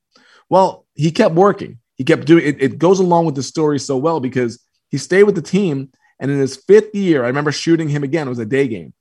Well, 0.47 0.85
he 0.93 1.09
kept 1.09 1.33
working. 1.33 1.79
He 1.95 2.03
kept 2.03 2.27
doing 2.27 2.45
it. 2.45 2.61
It 2.61 2.77
goes 2.77 2.99
along 2.99 3.25
with 3.25 3.33
the 3.33 3.41
story 3.41 3.79
so 3.79 3.97
well 3.97 4.19
because 4.19 4.63
he 4.89 4.99
stayed 4.99 5.23
with 5.23 5.33
the 5.35 5.41
team. 5.41 5.89
And 6.19 6.29
in 6.29 6.37
his 6.37 6.55
fifth 6.55 6.93
year, 6.93 7.23
I 7.23 7.27
remember 7.27 7.51
shooting 7.51 7.89
him 7.89 8.03
again. 8.03 8.27
It 8.27 8.29
was 8.29 8.39
a 8.39 8.45
day 8.45 8.67
game. 8.67 8.93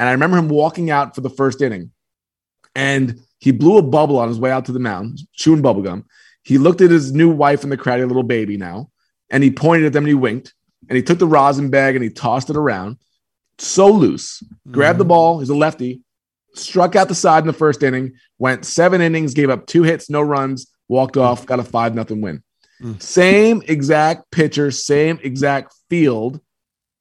And 0.00 0.08
I 0.08 0.12
remember 0.12 0.38
him 0.38 0.48
walking 0.48 0.90
out 0.90 1.14
for 1.14 1.20
the 1.20 1.28
first 1.28 1.60
inning. 1.60 1.90
And 2.74 3.20
he 3.38 3.50
blew 3.50 3.76
a 3.76 3.82
bubble 3.82 4.18
on 4.18 4.28
his 4.28 4.40
way 4.40 4.50
out 4.50 4.64
to 4.64 4.72
the 4.72 4.78
mound, 4.78 5.20
chewing 5.34 5.62
bubblegum. 5.62 6.04
He 6.42 6.56
looked 6.56 6.80
at 6.80 6.90
his 6.90 7.12
new 7.12 7.30
wife 7.30 7.64
in 7.64 7.68
the 7.68 7.76
crowd, 7.76 8.00
a 8.00 8.06
little 8.06 8.22
baby 8.22 8.56
now, 8.56 8.90
and 9.28 9.44
he 9.44 9.50
pointed 9.50 9.86
at 9.86 9.92
them 9.92 10.04
and 10.04 10.08
he 10.08 10.14
winked. 10.14 10.54
And 10.88 10.96
he 10.96 11.02
took 11.02 11.18
the 11.18 11.26
rosin 11.26 11.68
bag 11.68 11.96
and 11.96 12.02
he 12.02 12.08
tossed 12.08 12.48
it 12.48 12.56
around 12.56 12.96
so 13.58 13.88
loose, 13.88 14.42
grabbed 14.70 14.98
the 14.98 15.04
ball. 15.04 15.40
He's 15.40 15.50
a 15.50 15.54
lefty, 15.54 16.00
struck 16.54 16.96
out 16.96 17.08
the 17.08 17.14
side 17.14 17.42
in 17.42 17.46
the 17.46 17.52
first 17.52 17.82
inning, 17.82 18.14
went 18.38 18.64
seven 18.64 19.02
innings, 19.02 19.34
gave 19.34 19.50
up 19.50 19.66
two 19.66 19.82
hits, 19.82 20.08
no 20.08 20.22
runs, 20.22 20.72
walked 20.88 21.18
off, 21.18 21.44
got 21.44 21.60
a 21.60 21.64
five 21.64 21.94
nothing 21.94 22.22
win. 22.22 22.42
Mm. 22.82 23.02
Same 23.02 23.62
exact 23.68 24.30
pitcher, 24.30 24.70
same 24.70 25.20
exact 25.22 25.74
field, 25.90 26.40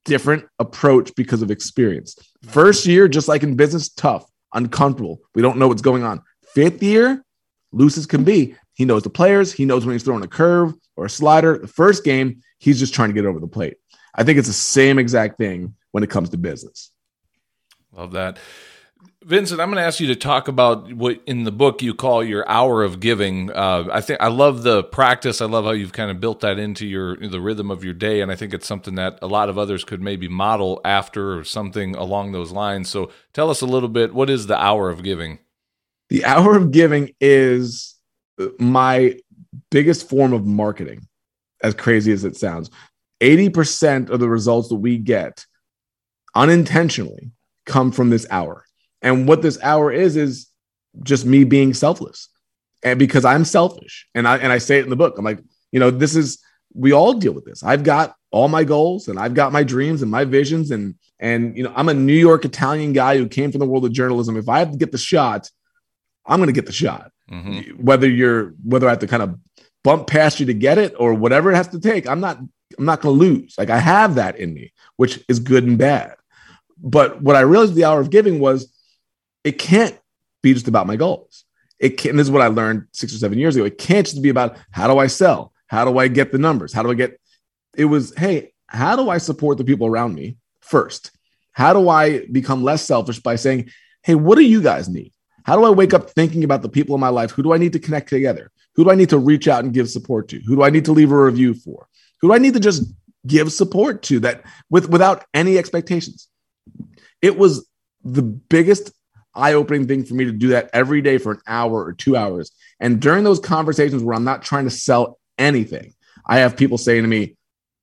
different 0.05 0.45
approach 0.59 1.13
because 1.15 1.41
of 1.41 1.51
experience. 1.51 2.17
First 2.43 2.85
year, 2.85 3.07
just 3.07 3.27
like 3.27 3.43
in 3.43 3.55
business, 3.55 3.89
tough, 3.89 4.29
uncomfortable. 4.53 5.21
We 5.35 5.41
don't 5.41 5.57
know 5.57 5.67
what's 5.67 5.81
going 5.81 6.03
on. 6.03 6.21
Fifth 6.53 6.81
year, 6.81 7.23
loose 7.71 7.97
as 7.97 8.05
can 8.05 8.23
be. 8.23 8.55
He 8.73 8.85
knows 8.85 9.03
the 9.03 9.09
players. 9.09 9.51
He 9.51 9.65
knows 9.65 9.85
when 9.85 9.93
he's 9.93 10.03
throwing 10.03 10.23
a 10.23 10.27
curve 10.27 10.73
or 10.95 11.05
a 11.05 11.09
slider. 11.09 11.57
The 11.57 11.67
first 11.67 12.03
game, 12.03 12.41
he's 12.59 12.79
just 12.79 12.93
trying 12.93 13.09
to 13.09 13.13
get 13.13 13.25
over 13.25 13.39
the 13.39 13.47
plate. 13.47 13.77
I 14.15 14.23
think 14.23 14.39
it's 14.39 14.47
the 14.47 14.53
same 14.53 14.97
exact 14.97 15.37
thing 15.37 15.75
when 15.91 16.03
it 16.03 16.09
comes 16.09 16.29
to 16.29 16.37
business. 16.37 16.91
Love 17.91 18.13
that. 18.13 18.39
Vincent, 19.25 19.59
I'm 19.59 19.67
going 19.67 19.81
to 19.81 19.85
ask 19.85 19.99
you 19.99 20.07
to 20.07 20.15
talk 20.15 20.47
about 20.47 20.93
what 20.93 21.21
in 21.25 21.43
the 21.43 21.51
book 21.51 21.81
you 21.81 21.93
call 21.93 22.23
your 22.23 22.47
hour 22.47 22.83
of 22.83 23.01
giving. 23.01 23.51
Uh, 23.51 23.85
I 23.91 23.99
think 23.99 24.21
I 24.21 24.29
love 24.29 24.63
the 24.63 24.81
practice. 24.81 25.41
I 25.41 25.45
love 25.45 25.65
how 25.65 25.71
you've 25.71 25.91
kind 25.91 26.09
of 26.09 26.21
built 26.21 26.39
that 26.39 26.57
into 26.57 26.87
your 26.87 27.17
the 27.17 27.41
rhythm 27.41 27.69
of 27.69 27.83
your 27.83 27.93
day, 27.93 28.21
and 28.21 28.31
I 28.31 28.37
think 28.37 28.53
it's 28.53 28.65
something 28.65 28.95
that 28.95 29.19
a 29.21 29.27
lot 29.27 29.49
of 29.49 29.57
others 29.57 29.83
could 29.83 30.01
maybe 30.01 30.29
model 30.29 30.79
after 30.85 31.37
or 31.37 31.43
something 31.43 31.95
along 31.97 32.31
those 32.31 32.53
lines. 32.53 32.87
So, 32.87 33.11
tell 33.33 33.49
us 33.49 33.59
a 33.59 33.65
little 33.65 33.89
bit. 33.89 34.13
What 34.13 34.29
is 34.29 34.47
the 34.47 34.57
hour 34.57 34.89
of 34.89 35.03
giving? 35.03 35.39
The 36.07 36.23
hour 36.23 36.55
of 36.55 36.71
giving 36.71 37.13
is 37.19 37.95
my 38.57 39.19
biggest 39.69 40.07
form 40.07 40.31
of 40.31 40.45
marketing. 40.45 41.05
As 41.61 41.73
crazy 41.73 42.13
as 42.13 42.23
it 42.23 42.37
sounds, 42.37 42.69
eighty 43.19 43.49
percent 43.49 44.11
of 44.11 44.21
the 44.21 44.29
results 44.29 44.69
that 44.69 44.75
we 44.75 44.97
get 44.97 45.45
unintentionally 46.35 47.31
come 47.65 47.91
from 47.91 48.11
this 48.11 48.25
hour 48.31 48.63
and 49.01 49.27
what 49.27 49.41
this 49.41 49.61
hour 49.61 49.91
is 49.91 50.15
is 50.15 50.47
just 51.03 51.25
me 51.25 51.43
being 51.43 51.73
selfless. 51.73 52.29
And 52.83 52.97
because 52.97 53.25
I'm 53.25 53.45
selfish. 53.45 54.07
And 54.15 54.27
I 54.27 54.37
and 54.37 54.51
I 54.51 54.57
say 54.57 54.79
it 54.79 54.83
in 54.83 54.89
the 54.89 54.95
book. 54.95 55.17
I'm 55.17 55.25
like, 55.25 55.39
you 55.71 55.79
know, 55.79 55.91
this 55.91 56.15
is 56.15 56.39
we 56.73 56.91
all 56.91 57.13
deal 57.13 57.33
with 57.33 57.45
this. 57.45 57.63
I've 57.63 57.83
got 57.83 58.15
all 58.31 58.47
my 58.47 58.63
goals 58.63 59.07
and 59.07 59.19
I've 59.19 59.33
got 59.33 59.51
my 59.51 59.63
dreams 59.63 60.01
and 60.01 60.11
my 60.11 60.23
visions 60.23 60.71
and 60.71 60.95
and 61.19 61.57
you 61.57 61.63
know, 61.63 61.73
I'm 61.75 61.89
a 61.89 61.93
New 61.93 62.13
York 62.13 62.45
Italian 62.45 62.93
guy 62.93 63.17
who 63.17 63.27
came 63.27 63.51
from 63.51 63.59
the 63.59 63.65
world 63.65 63.85
of 63.85 63.91
journalism. 63.91 64.37
If 64.37 64.47
I 64.47 64.59
have 64.59 64.71
to 64.71 64.77
get 64.77 64.91
the 64.91 64.97
shot, 64.97 65.49
I'm 66.25 66.39
going 66.39 66.47
to 66.47 66.53
get 66.53 66.65
the 66.65 66.71
shot. 66.71 67.11
Mm-hmm. 67.29 67.83
Whether 67.83 68.09
you're 68.09 68.53
whether 68.63 68.87
I 68.87 68.91
have 68.91 68.99
to 68.99 69.07
kind 69.07 69.23
of 69.23 69.37
bump 69.83 70.07
past 70.07 70.39
you 70.39 70.45
to 70.47 70.53
get 70.53 70.77
it 70.77 70.93
or 70.97 71.13
whatever 71.13 71.51
it 71.51 71.55
has 71.55 71.67
to 71.69 71.79
take, 71.79 72.07
I'm 72.07 72.19
not 72.19 72.37
I'm 72.77 72.85
not 72.85 73.01
going 73.01 73.17
to 73.17 73.25
lose. 73.25 73.55
Like 73.57 73.69
I 73.69 73.79
have 73.79 74.15
that 74.15 74.37
in 74.37 74.53
me, 74.53 74.71
which 74.95 75.19
is 75.27 75.39
good 75.39 75.65
and 75.65 75.77
bad. 75.77 76.15
But 76.81 77.21
what 77.21 77.35
I 77.35 77.41
realized 77.41 77.75
the 77.75 77.83
hour 77.83 77.99
of 77.99 78.09
giving 78.09 78.39
was 78.39 78.71
it 79.43 79.59
can't 79.59 79.97
be 80.41 80.53
just 80.53 80.67
about 80.67 80.87
my 80.87 80.95
goals. 80.95 81.45
It 81.79 81.97
can 81.97 82.17
this 82.17 82.27
is 82.27 82.31
what 82.31 82.41
I 82.41 82.47
learned 82.47 82.87
six 82.91 83.13
or 83.13 83.17
seven 83.17 83.39
years 83.39 83.55
ago. 83.55 83.65
It 83.65 83.77
can't 83.77 84.05
just 84.05 84.21
be 84.21 84.29
about 84.29 84.57
how 84.71 84.87
do 84.87 84.99
I 84.99 85.07
sell? 85.07 85.53
How 85.67 85.85
do 85.85 85.97
I 85.97 86.07
get 86.07 86.31
the 86.31 86.37
numbers? 86.37 86.73
How 86.73 86.83
do 86.83 86.91
I 86.91 86.95
get 86.95 87.19
it 87.75 87.85
was, 87.85 88.13
hey, 88.15 88.53
how 88.67 88.95
do 88.95 89.09
I 89.09 89.17
support 89.17 89.57
the 89.57 89.63
people 89.63 89.87
around 89.87 90.13
me 90.13 90.37
first? 90.61 91.11
How 91.53 91.73
do 91.73 91.89
I 91.89 92.25
become 92.27 92.63
less 92.63 92.83
selfish 92.83 93.19
by 93.19 93.35
saying, 93.35 93.69
hey, 94.03 94.15
what 94.15 94.37
do 94.37 94.43
you 94.43 94.61
guys 94.61 94.89
need? 94.89 95.13
How 95.43 95.55
do 95.55 95.63
I 95.63 95.69
wake 95.69 95.93
up 95.93 96.09
thinking 96.09 96.43
about 96.43 96.61
the 96.61 96.69
people 96.69 96.95
in 96.95 97.01
my 97.01 97.09
life? 97.09 97.31
Who 97.31 97.43
do 97.43 97.53
I 97.53 97.57
need 97.57 97.73
to 97.73 97.79
connect 97.79 98.09
together? 98.09 98.51
Who 98.75 98.83
do 98.83 98.91
I 98.91 98.95
need 98.95 99.09
to 99.09 99.17
reach 99.17 99.47
out 99.47 99.63
and 99.63 99.73
give 99.73 99.89
support 99.89 100.27
to? 100.29 100.39
Who 100.39 100.55
do 100.55 100.63
I 100.63 100.69
need 100.69 100.85
to 100.85 100.91
leave 100.91 101.11
a 101.11 101.23
review 101.23 101.53
for? 101.53 101.87
Who 102.21 102.29
do 102.29 102.33
I 102.33 102.37
need 102.37 102.53
to 102.53 102.59
just 102.59 102.83
give 103.25 103.51
support 103.51 104.03
to 104.03 104.19
that 104.21 104.43
with 104.69 104.89
without 104.89 105.25
any 105.33 105.57
expectations? 105.57 106.27
It 107.21 107.37
was 107.37 107.67
the 108.03 108.21
biggest 108.21 108.91
eye 109.39 109.53
opening 109.53 109.87
thing 109.87 110.03
for 110.03 110.13
me 110.13 110.25
to 110.25 110.31
do 110.31 110.49
that 110.49 110.69
every 110.73 111.01
day 111.01 111.17
for 111.17 111.31
an 111.31 111.41
hour 111.47 111.83
or 111.83 111.93
two 111.93 112.15
hours. 112.15 112.51
And 112.79 112.99
during 112.99 113.23
those 113.23 113.39
conversations 113.39 114.03
where 114.03 114.15
I'm 114.15 114.23
not 114.23 114.43
trying 114.43 114.65
to 114.65 114.71
sell 114.71 115.19
anything, 115.37 115.93
I 116.25 116.39
have 116.39 116.57
people 116.57 116.77
saying 116.77 117.03
to 117.03 117.07
me, 117.07 117.35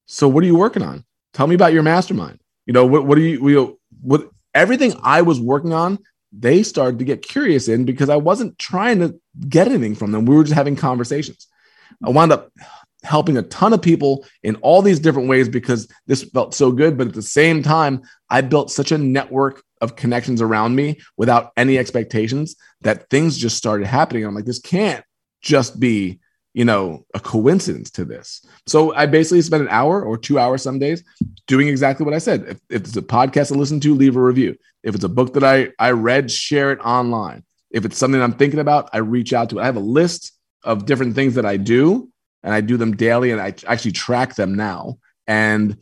So 0.07 0.29
what 0.29 0.43
are 0.45 0.47
you 0.47 0.57
working 0.57 0.83
on? 0.83 1.05
Tell 1.33 1.47
me 1.47 1.55
about 1.55 1.73
your 1.73 1.83
mastermind. 1.83 2.41
You 2.67 2.73
know, 2.73 2.87
what, 2.87 3.07
what 3.07 3.19
are 3.19 3.23
you, 3.23 3.49
you 3.49 3.81
what 4.01 4.31
everything 4.55 4.95
I 5.03 5.23
was 5.23 5.41
working 5.41 5.73
on, 5.73 5.99
they 6.33 6.63
started 6.63 6.99
to 6.99 7.05
get 7.05 7.23
curious 7.23 7.69
in 7.69 7.85
because 7.85 8.09
I 8.09 8.17
wasn't 8.17 8.59
trying 8.59 9.01
to 9.01 9.19
get 9.49 9.69
anything 9.69 9.95
from 9.95 10.13
them. 10.13 10.27
We 10.27 10.37
were 10.37 10.45
just 10.45 10.55
having 10.55 10.77
conversations. 10.77 11.47
I 12.05 12.11
wound 12.11 12.33
up 12.33 12.51
helping 13.07 13.37
a 13.37 13.43
ton 13.43 13.73
of 13.73 13.81
people 13.81 14.27
in 14.43 14.57
all 14.57 14.83
these 14.83 14.99
different 14.99 15.29
ways 15.29 15.49
because 15.49 15.89
this 16.07 16.25
felt 16.25 16.55
so 16.55 16.73
good. 16.73 16.99
But 16.99 17.09
at 17.09 17.15
the 17.15 17.23
same 17.23 17.63
time, 17.63 18.03
I 18.29 18.41
built 18.41 18.71
such 18.71 18.93
a 18.93 18.99
network 18.99 19.63
of 19.81 19.97
connections 19.97 20.41
around 20.41 20.75
me 20.75 21.01
without 21.17 21.53
any 21.57 21.79
expectations 21.79 22.57
that 22.81 23.09
things 23.11 23.37
just 23.37 23.57
started 23.57 23.87
happening. 23.87 24.25
I'm 24.25 24.35
like, 24.35 24.45
this 24.45 24.59
can't 24.59 25.05
just 25.43 25.79
be, 25.79 26.21
you 26.55 26.65
know, 26.65 27.05
a 27.15 27.21
coincidence 27.21 27.91
to 27.93 28.05
this. 28.05 28.45
So 28.67 28.95
I 28.95 29.07
basically 29.07 29.43
spent 29.43 29.63
an 29.63 29.69
hour 29.69 30.03
or 30.03 30.17
two 30.17 30.39
hours 30.39 30.63
some 30.63 30.79
days 30.79 31.05
doing 31.47 31.69
exactly 31.69 32.05
what 32.05 32.15
I 32.15 32.19
said. 32.19 32.45
If, 32.49 32.61
if 32.71 32.83
it's 32.83 32.97
a 32.97 33.03
podcast 33.03 33.49
to 33.49 33.55
listen 33.55 33.81
to, 33.81 33.95
leave 33.95 34.17
a 34.17 34.23
review. 34.23 34.57
If 34.83 34.95
it's 34.95 35.05
a 35.05 35.09
book 35.09 35.35
that 35.35 35.45
I, 35.45 35.71
I 35.79 35.91
read, 35.91 36.31
share 36.31 36.73
it 36.73 36.81
online. 36.81 37.45
If 37.71 37.85
it's 37.85 37.99
something 37.99 38.23
I'm 38.23 38.33
thinking 38.33 38.61
about, 38.61 38.89
I 38.93 38.99
reach 38.99 39.33
out 39.33 39.51
to 39.51 39.59
it. 39.59 39.63
I 39.63 39.67
have 39.67 39.77
a 39.77 39.81
list 39.81 40.33
of 40.65 40.87
different 40.87 41.15
things 41.15 41.35
that 41.35 41.45
I 41.45 41.57
do 41.57 42.11
and 42.43 42.55
I 42.55 42.61
do 42.61 42.77
them 42.77 42.97
daily 42.97 43.33
and 43.33 43.41
I 43.41 43.55
actually 43.67 43.93
track 43.93 44.35
them 44.35 44.55
now. 44.55 44.99
And 45.27 45.77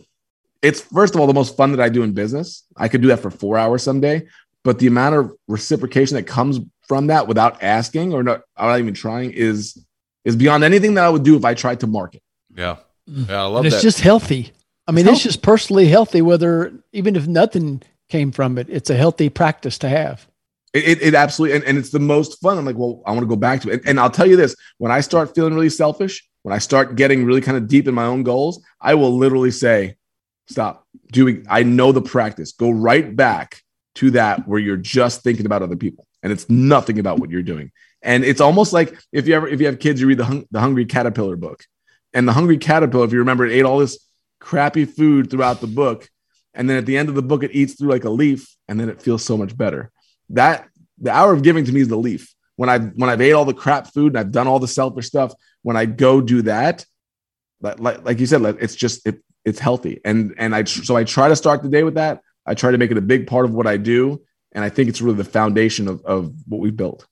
it's 0.64 0.80
first 0.80 1.14
of 1.14 1.20
all 1.20 1.26
the 1.26 1.34
most 1.34 1.56
fun 1.56 1.72
that 1.72 1.80
I 1.80 1.88
do 1.88 2.02
in 2.02 2.12
business. 2.12 2.64
I 2.76 2.88
could 2.88 3.02
do 3.02 3.08
that 3.08 3.20
for 3.20 3.30
four 3.30 3.58
hours 3.58 3.82
someday, 3.82 4.26
but 4.62 4.78
the 4.78 4.86
amount 4.86 5.14
of 5.14 5.32
reciprocation 5.46 6.16
that 6.16 6.24
comes 6.24 6.58
from 6.88 7.08
that 7.08 7.28
without 7.28 7.62
asking 7.62 8.14
or 8.14 8.22
not, 8.22 8.42
not 8.58 8.78
even 8.78 8.94
trying 8.94 9.32
is 9.32 9.78
is 10.24 10.36
beyond 10.36 10.64
anything 10.64 10.94
that 10.94 11.04
I 11.04 11.10
would 11.10 11.22
do 11.22 11.36
if 11.36 11.44
I 11.44 11.52
tried 11.52 11.80
to 11.80 11.86
market. 11.86 12.22
Yeah, 12.56 12.76
mm. 13.08 13.28
yeah, 13.28 13.42
I 13.42 13.46
love 13.46 13.58
and 13.58 13.66
it's 13.66 13.76
that. 13.76 13.82
just 13.82 14.00
healthy. 14.00 14.52
I 14.86 14.92
mean, 14.92 15.06
it's, 15.06 15.16
it's 15.16 15.22
just 15.24 15.42
personally 15.42 15.86
healthy. 15.86 16.22
Whether 16.22 16.72
even 16.92 17.14
if 17.14 17.26
nothing 17.26 17.82
came 18.08 18.32
from 18.32 18.56
it, 18.56 18.68
it's 18.70 18.88
a 18.88 18.96
healthy 18.96 19.28
practice 19.28 19.78
to 19.78 19.88
have. 19.88 20.26
It, 20.72 20.88
it, 20.88 21.02
it 21.02 21.14
absolutely, 21.14 21.56
and, 21.56 21.64
and 21.64 21.78
it's 21.78 21.90
the 21.90 22.00
most 22.00 22.40
fun. 22.40 22.58
I'm 22.58 22.64
like, 22.64 22.76
well, 22.76 23.02
I 23.06 23.10
want 23.12 23.22
to 23.22 23.28
go 23.28 23.36
back 23.36 23.60
to 23.62 23.70
it. 23.70 23.74
And, 23.80 23.90
and 23.90 24.00
I'll 24.00 24.10
tell 24.10 24.26
you 24.26 24.36
this: 24.36 24.56
when 24.78 24.90
I 24.90 25.00
start 25.00 25.34
feeling 25.34 25.54
really 25.54 25.68
selfish, 25.68 26.26
when 26.42 26.54
I 26.54 26.58
start 26.58 26.96
getting 26.96 27.26
really 27.26 27.42
kind 27.42 27.58
of 27.58 27.68
deep 27.68 27.86
in 27.86 27.94
my 27.94 28.06
own 28.06 28.22
goals, 28.22 28.62
I 28.80 28.94
will 28.94 29.16
literally 29.16 29.50
say, 29.50 29.96
Stop 30.48 30.86
doing. 31.10 31.46
I 31.48 31.62
know 31.62 31.92
the 31.92 32.02
practice. 32.02 32.52
Go 32.52 32.70
right 32.70 33.14
back 33.14 33.60
to 33.96 34.10
that 34.12 34.46
where 34.46 34.60
you're 34.60 34.76
just 34.76 35.22
thinking 35.22 35.46
about 35.46 35.62
other 35.62 35.76
people 35.76 36.06
and 36.24 36.32
it's 36.32 36.48
nothing 36.50 36.98
about 36.98 37.20
what 37.20 37.30
you're 37.30 37.42
doing. 37.42 37.70
And 38.02 38.24
it's 38.24 38.40
almost 38.40 38.72
like 38.72 38.98
if 39.12 39.28
you 39.28 39.34
ever 39.34 39.46
if 39.46 39.60
you 39.60 39.66
have 39.66 39.78
kids, 39.78 40.00
you 40.00 40.08
read 40.08 40.18
the 40.18 40.24
hung, 40.24 40.46
the 40.50 40.60
Hungry 40.60 40.86
Caterpillar 40.86 41.36
book, 41.36 41.64
and 42.12 42.26
the 42.26 42.32
Hungry 42.32 42.58
Caterpillar, 42.58 43.04
if 43.04 43.12
you 43.12 43.18
remember, 43.20 43.46
it 43.46 43.52
ate 43.52 43.64
all 43.64 43.78
this 43.78 43.98
crappy 44.40 44.84
food 44.84 45.30
throughout 45.30 45.60
the 45.60 45.66
book, 45.66 46.08
and 46.52 46.68
then 46.68 46.76
at 46.76 46.86
the 46.86 46.98
end 46.98 47.08
of 47.08 47.14
the 47.14 47.22
book, 47.22 47.42
it 47.42 47.54
eats 47.54 47.74
through 47.74 47.90
like 47.90 48.04
a 48.04 48.10
leaf, 48.10 48.54
and 48.68 48.80
then 48.80 48.88
it 48.88 49.00
feels 49.00 49.24
so 49.24 49.36
much 49.36 49.56
better. 49.56 49.90
That 50.30 50.68
the 50.98 51.12
hour 51.12 51.32
of 51.32 51.42
giving 51.42 51.64
to 51.64 51.72
me 51.72 51.82
is 51.82 51.88
the 51.88 51.96
leaf. 51.96 52.34
When 52.56 52.68
I 52.68 52.78
when 52.78 53.10
I've 53.10 53.20
ate 53.20 53.32
all 53.32 53.44
the 53.44 53.54
crap 53.54 53.92
food 53.92 54.12
and 54.12 54.18
I've 54.18 54.32
done 54.32 54.46
all 54.46 54.58
the 54.58 54.68
selfish 54.68 55.06
stuff, 55.06 55.32
when 55.62 55.76
I 55.76 55.86
go 55.86 56.20
do 56.20 56.42
that, 56.42 56.84
like, 57.60 58.04
like 58.04 58.20
you 58.20 58.26
said, 58.26 58.42
it's 58.60 58.74
just 58.74 59.06
it, 59.06 59.22
it's 59.44 59.58
healthy. 59.58 60.00
And 60.04 60.34
and 60.38 60.54
I 60.54 60.64
so 60.64 60.96
I 60.96 61.04
try 61.04 61.28
to 61.28 61.36
start 61.36 61.62
the 61.62 61.68
day 61.68 61.82
with 61.82 61.94
that. 61.94 62.20
I 62.46 62.54
try 62.54 62.70
to 62.70 62.78
make 62.78 62.90
it 62.90 62.98
a 62.98 63.02
big 63.02 63.26
part 63.26 63.44
of 63.44 63.52
what 63.52 63.66
I 63.66 63.76
do, 63.76 64.20
and 64.52 64.64
I 64.64 64.68
think 64.68 64.88
it's 64.88 65.00
really 65.00 65.16
the 65.16 65.24
foundation 65.24 65.88
of 65.88 66.04
of 66.04 66.32
what 66.46 66.60
we've 66.60 66.76
built. 66.76 67.06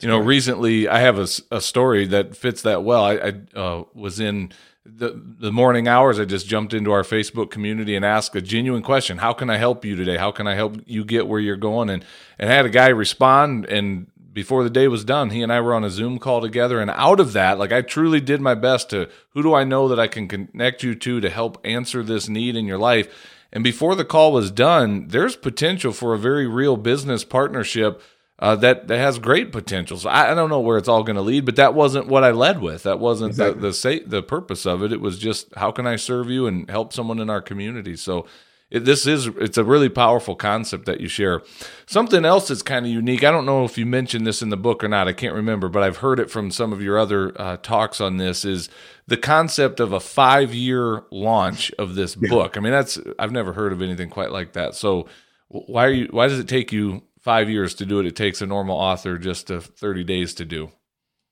you 0.00 0.08
know, 0.08 0.18
recently 0.18 0.88
I 0.88 1.00
have 1.00 1.18
a, 1.18 1.28
a 1.50 1.60
story 1.60 2.06
that 2.06 2.36
fits 2.36 2.62
that 2.62 2.84
well. 2.84 3.04
I, 3.04 3.14
I 3.14 3.32
uh, 3.58 3.84
was 3.94 4.20
in 4.20 4.52
the 4.84 5.20
the 5.40 5.52
morning 5.52 5.88
hours. 5.88 6.18
I 6.18 6.24
just 6.24 6.46
jumped 6.46 6.72
into 6.72 6.92
our 6.92 7.02
Facebook 7.02 7.50
community 7.50 7.94
and 7.94 8.04
asked 8.04 8.34
a 8.36 8.40
genuine 8.40 8.82
question: 8.82 9.18
How 9.18 9.32
can 9.32 9.50
I 9.50 9.58
help 9.58 9.84
you 9.84 9.96
today? 9.96 10.16
How 10.16 10.30
can 10.30 10.46
I 10.46 10.54
help 10.54 10.76
you 10.86 11.04
get 11.04 11.28
where 11.28 11.40
you're 11.40 11.56
going? 11.56 11.90
And 11.90 12.04
and 12.38 12.50
I 12.50 12.54
had 12.54 12.66
a 12.66 12.70
guy 12.70 12.88
respond, 12.88 13.66
and 13.66 14.06
before 14.32 14.62
the 14.62 14.70
day 14.70 14.88
was 14.88 15.04
done, 15.04 15.30
he 15.30 15.42
and 15.42 15.52
I 15.52 15.60
were 15.60 15.74
on 15.74 15.84
a 15.84 15.90
Zoom 15.90 16.18
call 16.18 16.40
together. 16.40 16.80
And 16.80 16.90
out 16.90 17.20
of 17.20 17.32
that, 17.32 17.58
like 17.58 17.72
I 17.72 17.82
truly 17.82 18.20
did 18.20 18.40
my 18.40 18.54
best 18.54 18.90
to 18.90 19.08
who 19.30 19.42
do 19.42 19.54
I 19.54 19.64
know 19.64 19.88
that 19.88 20.00
I 20.00 20.06
can 20.06 20.28
connect 20.28 20.82
you 20.82 20.94
to 20.94 21.20
to 21.20 21.30
help 21.30 21.58
answer 21.64 22.02
this 22.02 22.28
need 22.28 22.56
in 22.56 22.66
your 22.66 22.78
life. 22.78 23.08
And 23.52 23.64
before 23.64 23.94
the 23.94 24.04
call 24.04 24.32
was 24.32 24.50
done, 24.50 25.08
there's 25.08 25.36
potential 25.36 25.92
for 25.92 26.12
a 26.12 26.18
very 26.18 26.46
real 26.46 26.76
business 26.76 27.24
partnership 27.24 28.02
uh, 28.38 28.54
that 28.56 28.86
that 28.86 28.98
has 28.98 29.18
great 29.18 29.50
potential. 29.50 29.96
So 29.96 30.10
I, 30.10 30.30
I 30.30 30.34
don't 30.34 30.50
know 30.50 30.60
where 30.60 30.78
it's 30.78 30.88
all 30.88 31.02
going 31.02 31.16
to 31.16 31.22
lead, 31.22 31.44
but 31.44 31.56
that 31.56 31.74
wasn't 31.74 32.06
what 32.06 32.22
I 32.22 32.30
led 32.30 32.60
with. 32.60 32.84
That 32.84 33.00
wasn't 33.00 33.30
exactly. 33.30 33.60
the 33.60 33.68
the, 33.68 33.72
say, 33.72 33.98
the 34.00 34.22
purpose 34.22 34.66
of 34.66 34.82
it. 34.82 34.92
It 34.92 35.00
was 35.00 35.18
just 35.18 35.54
how 35.56 35.72
can 35.72 35.86
I 35.86 35.96
serve 35.96 36.30
you 36.30 36.46
and 36.46 36.70
help 36.70 36.92
someone 36.92 37.18
in 37.18 37.30
our 37.30 37.42
community. 37.42 37.96
So 37.96 38.26
it, 38.70 38.84
this 38.84 39.06
is 39.06 39.26
it's 39.26 39.56
a 39.56 39.64
really 39.64 39.88
powerful 39.88 40.36
concept 40.36 40.84
that 40.86 41.00
you 41.00 41.08
share. 41.08 41.42
Something 41.86 42.24
else 42.24 42.48
that's 42.48 42.62
kind 42.62 42.84
of 42.84 42.92
unique. 42.92 43.24
I 43.24 43.30
don't 43.30 43.46
know 43.46 43.64
if 43.64 43.78
you 43.78 43.86
mentioned 43.86 44.26
this 44.26 44.42
in 44.42 44.50
the 44.50 44.58
book 44.58 44.84
or 44.84 44.88
not. 44.88 45.08
I 45.08 45.14
can't 45.14 45.34
remember, 45.34 45.68
but 45.68 45.82
I've 45.82 45.98
heard 45.98 46.20
it 46.20 46.30
from 46.30 46.50
some 46.50 46.72
of 46.72 46.82
your 46.82 46.98
other 46.98 47.32
uh, 47.40 47.56
talks 47.58 48.00
on 48.00 48.18
this. 48.18 48.44
Is 48.44 48.68
the 49.06 49.16
concept 49.16 49.80
of 49.80 49.92
a 49.92 50.00
five 50.00 50.54
year 50.54 51.04
launch 51.10 51.72
of 51.78 51.94
this 51.94 52.16
yeah. 52.20 52.28
book? 52.28 52.56
I 52.56 52.60
mean, 52.60 52.72
that's 52.72 52.98
I've 53.18 53.32
never 53.32 53.54
heard 53.54 53.72
of 53.72 53.80
anything 53.80 54.10
quite 54.10 54.32
like 54.32 54.52
that. 54.52 54.74
So 54.74 55.08
why 55.48 55.86
are 55.86 55.92
you? 55.92 56.08
Why 56.10 56.28
does 56.28 56.38
it 56.38 56.48
take 56.48 56.70
you 56.70 57.04
five 57.20 57.48
years 57.48 57.74
to 57.76 57.86
do 57.86 58.00
it? 58.00 58.06
It 58.06 58.16
takes 58.16 58.42
a 58.42 58.46
normal 58.46 58.76
author 58.76 59.16
just 59.16 59.50
a 59.50 59.62
thirty 59.62 60.04
days 60.04 60.34
to 60.34 60.44
do. 60.44 60.70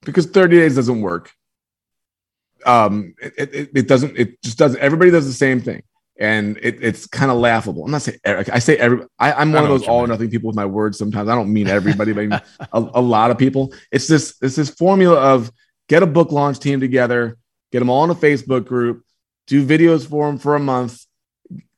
Because 0.03 0.25
thirty 0.25 0.57
days 0.57 0.77
doesn't 0.77 1.03
work. 1.03 1.33
Um, 2.65 3.15
it, 3.21 3.55
it, 3.55 3.71
it 3.75 3.89
doesn't. 3.89 4.17
It 4.17 4.43
just 4.43 4.57
doesn't. 4.57 4.81
Everybody 4.81 5.11
does 5.11 5.27
the 5.27 5.35
same 5.35 5.61
thing 5.61 5.83
and 6.19 6.59
it, 6.63 6.83
it's 6.83 7.07
kind 7.07 7.31
of 7.31 7.39
laughable. 7.39 7.85
I'm 7.85 7.91
not 7.91 8.03
saying 8.03 8.19
I 8.25 8.59
say 8.59 8.77
every. 8.77 9.05
I, 9.19 9.43
am 9.43 9.53
one 9.53 9.63
of 9.63 9.69
those 9.69 9.87
all 9.87 10.01
or 10.01 10.07
nothing 10.07 10.31
people 10.31 10.49
with 10.49 10.57
my 10.57 10.65
words. 10.65 10.99
Sometimes 10.99 11.29
I 11.29 11.35
don't 11.35 11.53
mean 11.53 11.69
everybody, 11.69 12.13
but 12.13 12.21
I 12.21 12.27
mean 12.27 12.41
a, 12.73 12.91
a, 12.95 13.01
lot 13.01 13.31
of 13.31 13.39
people. 13.39 13.75
It's 13.93 14.07
this 14.07 14.37
it's 14.41 14.57
this 14.57 14.71
formula 14.71 15.17
of 15.17 15.51
get 15.89 16.03
a 16.03 16.07
book 16.07 16.33
launch 16.33 16.59
team 16.59 16.81
together, 16.81 17.37
get 17.73 17.81
them 17.81 17.91
all 17.91 18.05
in 18.05 18.11
a 18.11 18.15
Facebook 18.15 18.67
group, 18.67 19.05
do 19.47 19.65
videos 19.65 20.09
for 20.09 20.27
them 20.27 20.39
for 20.39 20.57
a 20.57 20.61
month, 20.61 21.05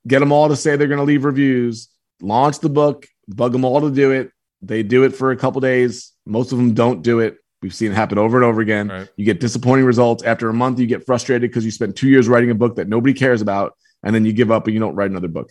get 0.06 0.20
them 0.20 0.32
all 0.32 0.48
to 0.48 0.56
say 0.56 0.76
they're 0.76 0.88
going 0.88 0.98
to 0.98 1.04
leave 1.04 1.24
reviews, 1.24 1.88
launch 2.20 2.60
the 2.60 2.68
book, 2.68 3.06
bug 3.28 3.52
them 3.52 3.64
all 3.64 3.80
to 3.80 3.90
do 3.90 4.12
it. 4.12 4.30
They 4.62 4.82
do 4.82 5.04
it 5.04 5.14
for 5.14 5.30
a 5.30 5.36
couple 5.36 5.60
days. 5.60 6.12
Most 6.26 6.52
of 6.52 6.58
them 6.58 6.74
don't 6.74 7.02
do 7.02 7.20
it. 7.20 7.38
We've 7.62 7.74
seen 7.74 7.92
it 7.92 7.94
happen 7.94 8.18
over 8.18 8.36
and 8.36 8.44
over 8.44 8.60
again. 8.60 8.88
Right. 8.88 9.08
You 9.16 9.24
get 9.24 9.40
disappointing 9.40 9.84
results. 9.84 10.22
After 10.22 10.48
a 10.48 10.54
month, 10.54 10.78
you 10.78 10.86
get 10.86 11.04
frustrated 11.06 11.50
because 11.50 11.64
you 11.64 11.70
spent 11.70 11.96
two 11.96 12.08
years 12.08 12.28
writing 12.28 12.50
a 12.50 12.54
book 12.54 12.76
that 12.76 12.88
nobody 12.88 13.14
cares 13.14 13.42
about, 13.42 13.76
and 14.02 14.14
then 14.14 14.24
you 14.24 14.32
give 14.32 14.50
up 14.50 14.66
and 14.66 14.74
you 14.74 14.80
don't 14.80 14.94
write 14.94 15.10
another 15.10 15.28
book. 15.28 15.50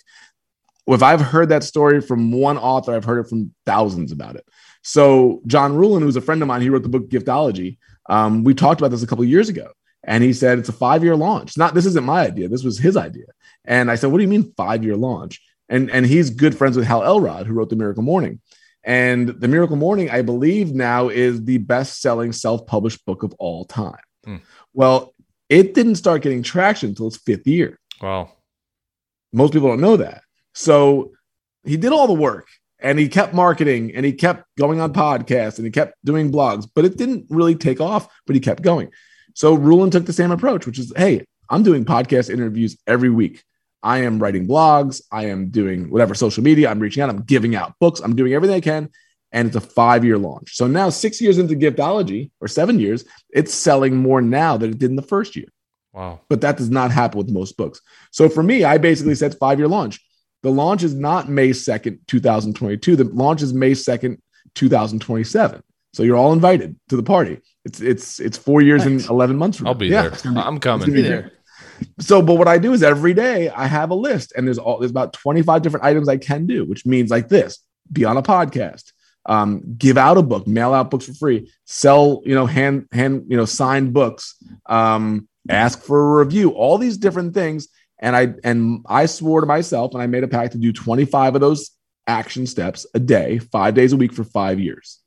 If 0.88 1.04
I've 1.04 1.22
heard 1.22 1.50
that 1.50 1.64
story 1.64 2.00
from 2.00 2.32
one 2.32 2.58
author, 2.58 2.96
I've 2.96 3.04
heard 3.04 3.26
it 3.26 3.30
from 3.30 3.54
thousands 3.66 4.12
about 4.12 4.36
it. 4.36 4.46
So 4.84 5.42
John 5.46 5.74
Ruhlin, 5.74 6.02
who's 6.02 6.16
a 6.16 6.22
friend 6.22 6.42
of 6.42 6.48
mine, 6.48 6.62
he 6.62 6.70
wrote 6.70 6.84
the 6.84 6.90
book 6.90 7.10
Giftology. 7.10 7.78
Um, 8.10 8.46
we 8.46 8.54
talked 8.54 8.80
about 8.80 8.92
this 8.92 9.04
a 9.04 9.08
couple 9.08 9.24
of 9.24 9.30
years 9.30 9.50
ago, 9.50 9.72
and 10.04 10.24
he 10.24 10.32
said 10.32 10.60
it's 10.60 10.70
a 10.70 10.74
five-year 10.74 11.18
launch. 11.18 11.58
Not 11.58 11.74
this 11.74 11.86
isn't 11.86 12.06
my 12.06 12.22
idea. 12.26 12.48
This 12.48 12.64
was 12.64 12.80
his 12.80 12.96
idea. 12.96 13.26
And 13.66 13.92
I 13.92 13.96
said, 13.96 14.12
"What 14.12 14.20
do 14.20 14.24
you 14.24 14.30
mean 14.30 14.54
five-year 14.56 14.96
launch?" 14.96 15.42
And 15.68 15.92
and 15.92 16.06
he's 16.06 16.30
good 16.30 16.58
friends 16.58 16.78
with 16.78 16.86
Hal 16.86 17.04
Elrod, 17.04 17.48
who 17.48 17.54
wrote 17.54 17.70
The 17.70 17.76
Miracle 17.76 18.04
Morning. 18.04 18.40
And 18.86 19.28
The 19.28 19.50
Miracle 19.50 19.76
Morning, 19.76 20.10
I 20.10 20.22
believe 20.22 20.74
now 20.74 21.10
is 21.10 21.44
the 21.44 21.58
best-selling 21.58 22.32
self-published 22.32 23.06
book 23.06 23.24
of 23.24 23.34
all 23.40 23.66
time. 23.66 24.00
Hmm. 24.24 24.38
Well, 24.74 25.14
it 25.50 25.74
didn't 25.74 25.96
start 25.96 26.22
getting 26.22 26.44
traction 26.44 26.90
until 26.90 27.08
its 27.08 27.18
fifth 27.18 27.46
year. 27.46 27.78
Wow. 28.02 28.32
Most 29.34 29.54
people 29.54 29.70
don't 29.70 29.82
know 29.82 29.98
that. 29.98 30.22
So 30.54 31.12
he 31.64 31.78
did 31.78 31.92
all 31.92 32.08
the 32.08 32.14
work 32.14 32.48
and 32.80 32.98
he 32.98 33.10
kept 33.10 33.34
marketing 33.34 33.94
and 33.96 34.06
he 34.06 34.14
kept 34.14 34.46
going 34.58 34.80
on 34.80 34.94
podcasts 34.94 35.58
and 35.58 35.66
he 35.66 35.72
kept 35.72 35.96
doing 36.04 36.32
blogs, 36.32 36.68
but 36.74 36.86
it 36.86 36.98
didn't 36.98 37.26
really 37.30 37.56
take 37.56 37.82
off, 37.82 38.08
but 38.26 38.36
he 38.36 38.40
kept 38.40 38.64
going. 38.64 38.90
So 39.34 39.58
Ruhlin 39.58 39.92
took 39.92 40.06
the 40.06 40.14
same 40.14 40.32
approach, 40.32 40.66
which 40.66 40.80
is, 40.80 40.92
hey, 40.96 41.26
I'm 41.50 41.64
doing 41.64 41.86
podcast 41.86 42.30
interviews 42.30 42.78
every 42.88 43.10
week. 43.10 43.44
I 43.84 44.00
am 44.00 44.20
writing 44.20 44.48
blogs. 44.48 45.02
I 45.12 45.28
am 45.28 45.50
doing 45.50 45.90
whatever 45.90 46.16
social 46.16 46.44
media. 46.44 46.70
I'm 46.70 46.80
reaching 46.80 47.04
out. 47.04 47.10
I'm 47.10 47.22
giving 47.22 47.56
out 47.56 47.76
books. 47.80 48.00
I'm 48.00 48.16
doing 48.16 48.34
everything 48.34 48.56
I 48.56 48.62
can. 48.62 48.90
And 49.32 49.48
it's 49.48 49.56
a 49.56 49.62
five 49.62 50.04
year 50.04 50.18
launch. 50.18 50.56
So 50.56 50.68
now, 50.68 50.90
six 50.90 51.22
years 51.22 51.38
into 51.38 51.54
Giftology, 51.54 52.32
or 52.42 52.48
seven 52.48 52.80
years, 52.80 53.06
it's 53.30 53.54
selling 53.54 53.96
more 53.96 54.22
now 54.22 54.58
than 54.58 54.72
it 54.72 54.80
did 54.80 54.90
in 54.90 54.96
the 54.96 55.02
first 55.02 55.36
year. 55.36 55.48
Wow. 55.98 56.20
But 56.30 56.42
that 56.42 56.58
does 56.58 56.70
not 56.70 56.92
happen 56.92 57.18
with 57.18 57.30
most 57.32 57.58
books. 57.58 57.82
So 58.12 58.30
for 58.30 58.44
me, 58.44 58.64
I 58.64 58.78
basically 58.78 59.16
said 59.16 59.36
five 59.40 59.58
year 59.58 59.68
launch. 59.68 60.00
The 60.44 60.52
launch 60.52 60.84
is 60.84 60.94
not 60.94 61.28
May 61.28 61.50
2nd, 61.50 62.00
2022. 62.08 62.96
The 62.96 63.04
launch 63.06 63.42
is 63.42 63.54
May 63.54 63.72
2nd, 63.72 64.18
2027. 64.54 65.64
So 65.94 66.04
you're 66.04 66.16
all 66.18 66.34
invited 66.34 66.76
to 66.90 66.96
the 66.96 67.04
party. 67.04 67.40
It's 67.66 67.82
it's 67.82 68.20
it's 68.20 68.38
four 68.38 68.62
years 68.62 68.86
Nice. 68.86 69.04
and 69.04 69.10
11 69.10 69.36
months 69.38 69.58
from 69.58 69.68
I'll 69.68 69.74
now. 69.74 69.80
be 69.80 69.88
Yeah, 69.88 70.04
there. 70.04 70.12
it's 70.12 70.22
be- 70.22 70.30
I'm 70.38 70.60
coming. 70.60 70.92
be 70.94 71.02
Be 71.02 71.08
great. 71.08 71.26
So, 72.00 72.22
but 72.22 72.36
what 72.36 72.48
I 72.48 72.58
do 72.60 72.74
is 72.74 72.84
every 72.84 73.14
day 73.14 73.50
I 73.50 73.66
have 73.68 73.90
a 73.92 73.96
list, 73.96 74.34
and 74.36 74.46
there's 74.48 74.58
all 74.60 74.80
there's 74.80 74.92
about 74.92 75.14
25 75.14 75.62
different 75.62 75.86
items 75.86 76.08
I 76.10 76.18
can 76.18 76.46
do, 76.46 76.66
which 76.66 76.86
means 76.86 77.10
like 77.10 77.30
this: 77.30 77.60
be 77.92 78.04
on 78.06 78.18
a 78.18 78.22
podcast, 78.24 78.92
um, 79.26 79.62
give 79.78 79.98
out 79.98 80.18
a 80.18 80.22
book, 80.24 80.46
mail 80.48 80.74
out 80.74 80.90
books 80.92 81.06
for 81.06 81.14
free, 81.14 81.52
sell 81.66 82.22
you 82.26 82.36
know 82.36 82.46
hand 82.46 82.88
hand 82.92 83.26
you 83.28 83.38
know 83.38 83.46
signed 83.46 83.94
books, 83.94 84.36
um, 84.68 85.28
ask 85.50 85.82
for 85.82 86.20
a 86.20 86.24
review, 86.24 86.52
all 86.52 86.78
these 86.78 86.98
different 86.98 87.34
things. 87.34 87.68
And 88.00 88.16
I 88.16 88.34
and 88.44 88.86
I 88.88 89.08
swore 89.08 89.42
to 89.42 89.48
myself, 89.48 89.94
and 89.94 90.04
I 90.04 90.08
made 90.08 90.24
a 90.24 90.28
pact 90.28 90.52
to 90.52 90.60
do 90.60 90.72
25 90.72 91.36
of 91.36 91.42
those 91.42 91.72
action 92.06 92.46
steps 92.46 92.86
a 92.94 93.00
day, 93.00 93.40
five 93.40 93.74
days 93.74 93.92
a 93.92 93.98
week 93.98 94.14
for 94.14 94.24
five 94.24 94.60
years. 94.60 95.00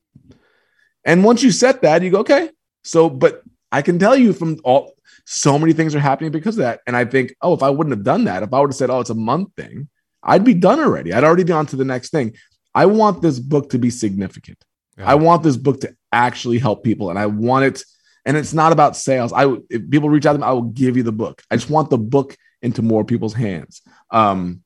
And 1.04 1.24
once 1.24 1.42
you 1.42 1.50
set 1.50 1.82
that, 1.82 2.02
you 2.02 2.10
go 2.10 2.18
okay. 2.18 2.50
So, 2.82 3.08
but 3.08 3.42
I 3.72 3.82
can 3.82 3.98
tell 3.98 4.16
you 4.16 4.32
from 4.32 4.58
all 4.64 4.94
so 5.24 5.58
many 5.58 5.72
things 5.72 5.94
are 5.94 6.00
happening 6.00 6.32
because 6.32 6.56
of 6.56 6.62
that. 6.62 6.80
And 6.86 6.96
I 6.96 7.04
think, 7.04 7.34
oh, 7.40 7.54
if 7.54 7.62
I 7.62 7.70
wouldn't 7.70 7.96
have 7.96 8.04
done 8.04 8.24
that, 8.24 8.42
if 8.42 8.52
I 8.52 8.60
would 8.60 8.70
have 8.70 8.76
said, 8.76 8.90
oh, 8.90 9.00
it's 9.00 9.10
a 9.10 9.14
month 9.14 9.54
thing, 9.56 9.88
I'd 10.22 10.44
be 10.44 10.54
done 10.54 10.80
already. 10.80 11.12
I'd 11.12 11.24
already 11.24 11.44
be 11.44 11.52
on 11.52 11.66
to 11.66 11.76
the 11.76 11.84
next 11.84 12.10
thing. 12.10 12.34
I 12.74 12.86
want 12.86 13.22
this 13.22 13.38
book 13.38 13.70
to 13.70 13.78
be 13.78 13.90
significant. 13.90 14.58
Yeah. 14.98 15.10
I 15.10 15.14
want 15.14 15.42
this 15.42 15.56
book 15.56 15.80
to 15.80 15.94
actually 16.12 16.58
help 16.58 16.84
people, 16.84 17.10
and 17.10 17.18
I 17.18 17.26
want 17.26 17.64
it. 17.64 17.84
And 18.26 18.36
it's 18.36 18.52
not 18.52 18.72
about 18.72 18.96
sales. 18.96 19.32
I 19.32 19.46
would- 19.46 19.62
if 19.70 19.88
people 19.90 20.10
reach 20.10 20.26
out 20.26 20.34
to 20.34 20.38
me, 20.38 20.44
I 20.44 20.52
will 20.52 20.62
give 20.62 20.96
you 20.96 21.02
the 21.02 21.12
book. 21.12 21.42
I 21.50 21.56
just 21.56 21.70
want 21.70 21.90
the 21.90 21.98
book 21.98 22.36
into 22.62 22.82
more 22.82 23.04
people's 23.04 23.34
hands. 23.34 23.82
Um, 24.10 24.62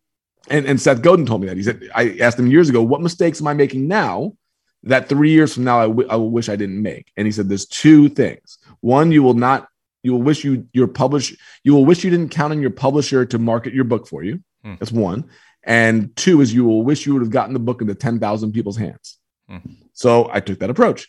and, 0.51 0.67
and 0.67 0.81
Seth 0.81 1.03
Godin 1.03 1.27
told 1.27 1.41
me 1.41 1.47
that. 1.49 1.57
He 1.57 1.63
said, 1.63 1.89
I 1.95 2.19
asked 2.21 2.39
him 2.39 2.49
years 2.49 2.69
ago, 2.69 2.83
what 2.83 3.01
mistakes 3.01 3.41
am 3.41 3.47
I 3.47 3.55
making 3.55 3.89
now 3.89 4.35
that 4.83 5.09
three 5.09 5.31
years 5.31 5.55
from 5.55 5.65
now 5.65 5.81
I 5.81 5.85
I 5.85 6.17
will 6.17 6.31
wish 6.31 6.49
I 6.49 6.57
didn't 6.57 6.83
make? 6.83 7.11
And 7.17 7.27
he 7.27 7.33
said, 7.33 7.49
there's 7.49 7.67
two 7.67 8.09
things. 8.09 8.59
One, 8.81 9.11
you 9.13 9.23
will 9.23 9.35
not, 9.35 9.69
you 10.03 10.13
will 10.13 10.23
wish 10.23 10.45
you 10.45 10.67
your 10.73 10.89
publish, 10.89 11.35
you 11.63 11.73
will 11.73 11.87
wish 11.87 12.05
you 12.05 12.11
didn't 12.11 12.31
count 12.31 12.53
on 12.53 12.61
your 12.61 12.71
publisher 12.71 13.25
to 13.27 13.39
market 13.39 13.73
your 13.73 13.85
book 13.85 14.07
for 14.07 14.23
you. 14.23 14.43
Hmm. 14.63 14.75
That's 14.79 14.93
one. 14.93 15.31
And 15.63 16.15
two 16.17 16.43
is 16.43 16.53
you 16.53 16.65
will 16.65 16.83
wish 16.83 17.07
you 17.07 17.15
would 17.15 17.23
have 17.23 17.31
gotten 17.31 17.55
the 17.55 17.59
book 17.59 17.81
into 17.81 17.95
10,000 17.95 18.53
people's 18.53 18.77
hands. 18.77 19.19
Hmm. 19.49 19.59
So 19.95 20.29
I 20.31 20.41
took 20.41 20.59
that 20.59 20.69
approach 20.69 21.09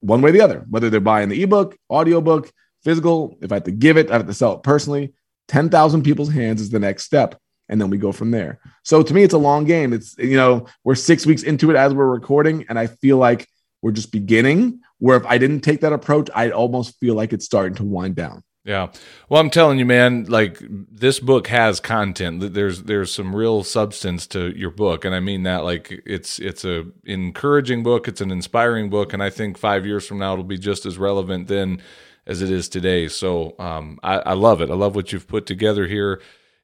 one 0.00 0.22
way 0.22 0.30
or 0.30 0.32
the 0.32 0.40
other, 0.40 0.64
whether 0.68 0.90
they're 0.90 1.00
buying 1.00 1.28
the 1.28 1.42
ebook, 1.42 1.76
audiobook, 1.90 2.50
physical, 2.84 3.36
if 3.42 3.52
I 3.52 3.56
have 3.56 3.64
to 3.64 3.70
give 3.70 3.96
it, 3.96 4.10
I 4.10 4.14
have 4.14 4.26
to 4.26 4.34
sell 4.34 4.54
it 4.54 4.62
personally. 4.62 5.14
10,000 5.48 6.02
people's 6.02 6.32
hands 6.32 6.60
is 6.60 6.70
the 6.70 6.78
next 6.78 7.04
step. 7.04 7.38
And 7.68 7.80
then 7.80 7.90
we 7.90 7.98
go 7.98 8.12
from 8.12 8.30
there. 8.30 8.60
So 8.82 9.02
to 9.02 9.14
me, 9.14 9.22
it's 9.22 9.34
a 9.34 9.38
long 9.38 9.64
game. 9.64 9.92
It's, 9.92 10.16
you 10.18 10.36
know, 10.36 10.66
we're 10.84 10.94
six 10.94 11.26
weeks 11.26 11.42
into 11.42 11.70
it 11.70 11.76
as 11.76 11.92
we're 11.92 12.06
recording. 12.06 12.64
And 12.68 12.78
I 12.78 12.86
feel 12.86 13.18
like 13.18 13.46
we're 13.82 13.92
just 13.92 14.12
beginning. 14.12 14.80
Where 15.00 15.16
if 15.16 15.26
I 15.26 15.38
didn't 15.38 15.60
take 15.60 15.82
that 15.82 15.92
approach, 15.92 16.30
I'd 16.34 16.52
almost 16.52 16.98
feel 16.98 17.14
like 17.14 17.32
it's 17.32 17.44
starting 17.44 17.74
to 17.76 17.84
wind 17.84 18.16
down. 18.16 18.42
Yeah. 18.68 18.88
Well, 19.30 19.40
I'm 19.40 19.48
telling 19.48 19.78
you, 19.78 19.86
man, 19.86 20.24
like 20.24 20.58
this 20.60 21.20
book 21.20 21.46
has 21.46 21.80
content. 21.80 22.52
There's 22.52 22.82
there's 22.82 23.10
some 23.10 23.34
real 23.34 23.64
substance 23.64 24.26
to 24.26 24.54
your 24.54 24.70
book, 24.70 25.06
and 25.06 25.14
I 25.14 25.20
mean 25.20 25.44
that 25.44 25.64
like 25.64 26.02
it's 26.04 26.38
it's 26.38 26.66
a 26.66 26.84
encouraging 27.06 27.82
book, 27.82 28.08
it's 28.08 28.20
an 28.20 28.30
inspiring 28.30 28.90
book, 28.90 29.14
and 29.14 29.22
I 29.22 29.30
think 29.30 29.56
five 29.56 29.86
years 29.86 30.06
from 30.06 30.18
now 30.18 30.34
it'll 30.34 30.44
be 30.44 30.58
just 30.58 30.84
as 30.84 30.98
relevant 30.98 31.48
then 31.48 31.80
as 32.26 32.42
it 32.42 32.50
is 32.50 32.68
today. 32.68 33.08
So 33.08 33.54
um, 33.58 33.98
I, 34.02 34.18
I 34.18 34.32
love 34.34 34.60
it. 34.60 34.68
I 34.68 34.74
love 34.74 34.94
what 34.94 35.14
you've 35.14 35.26
put 35.26 35.46
together 35.46 35.86
here. 35.86 36.20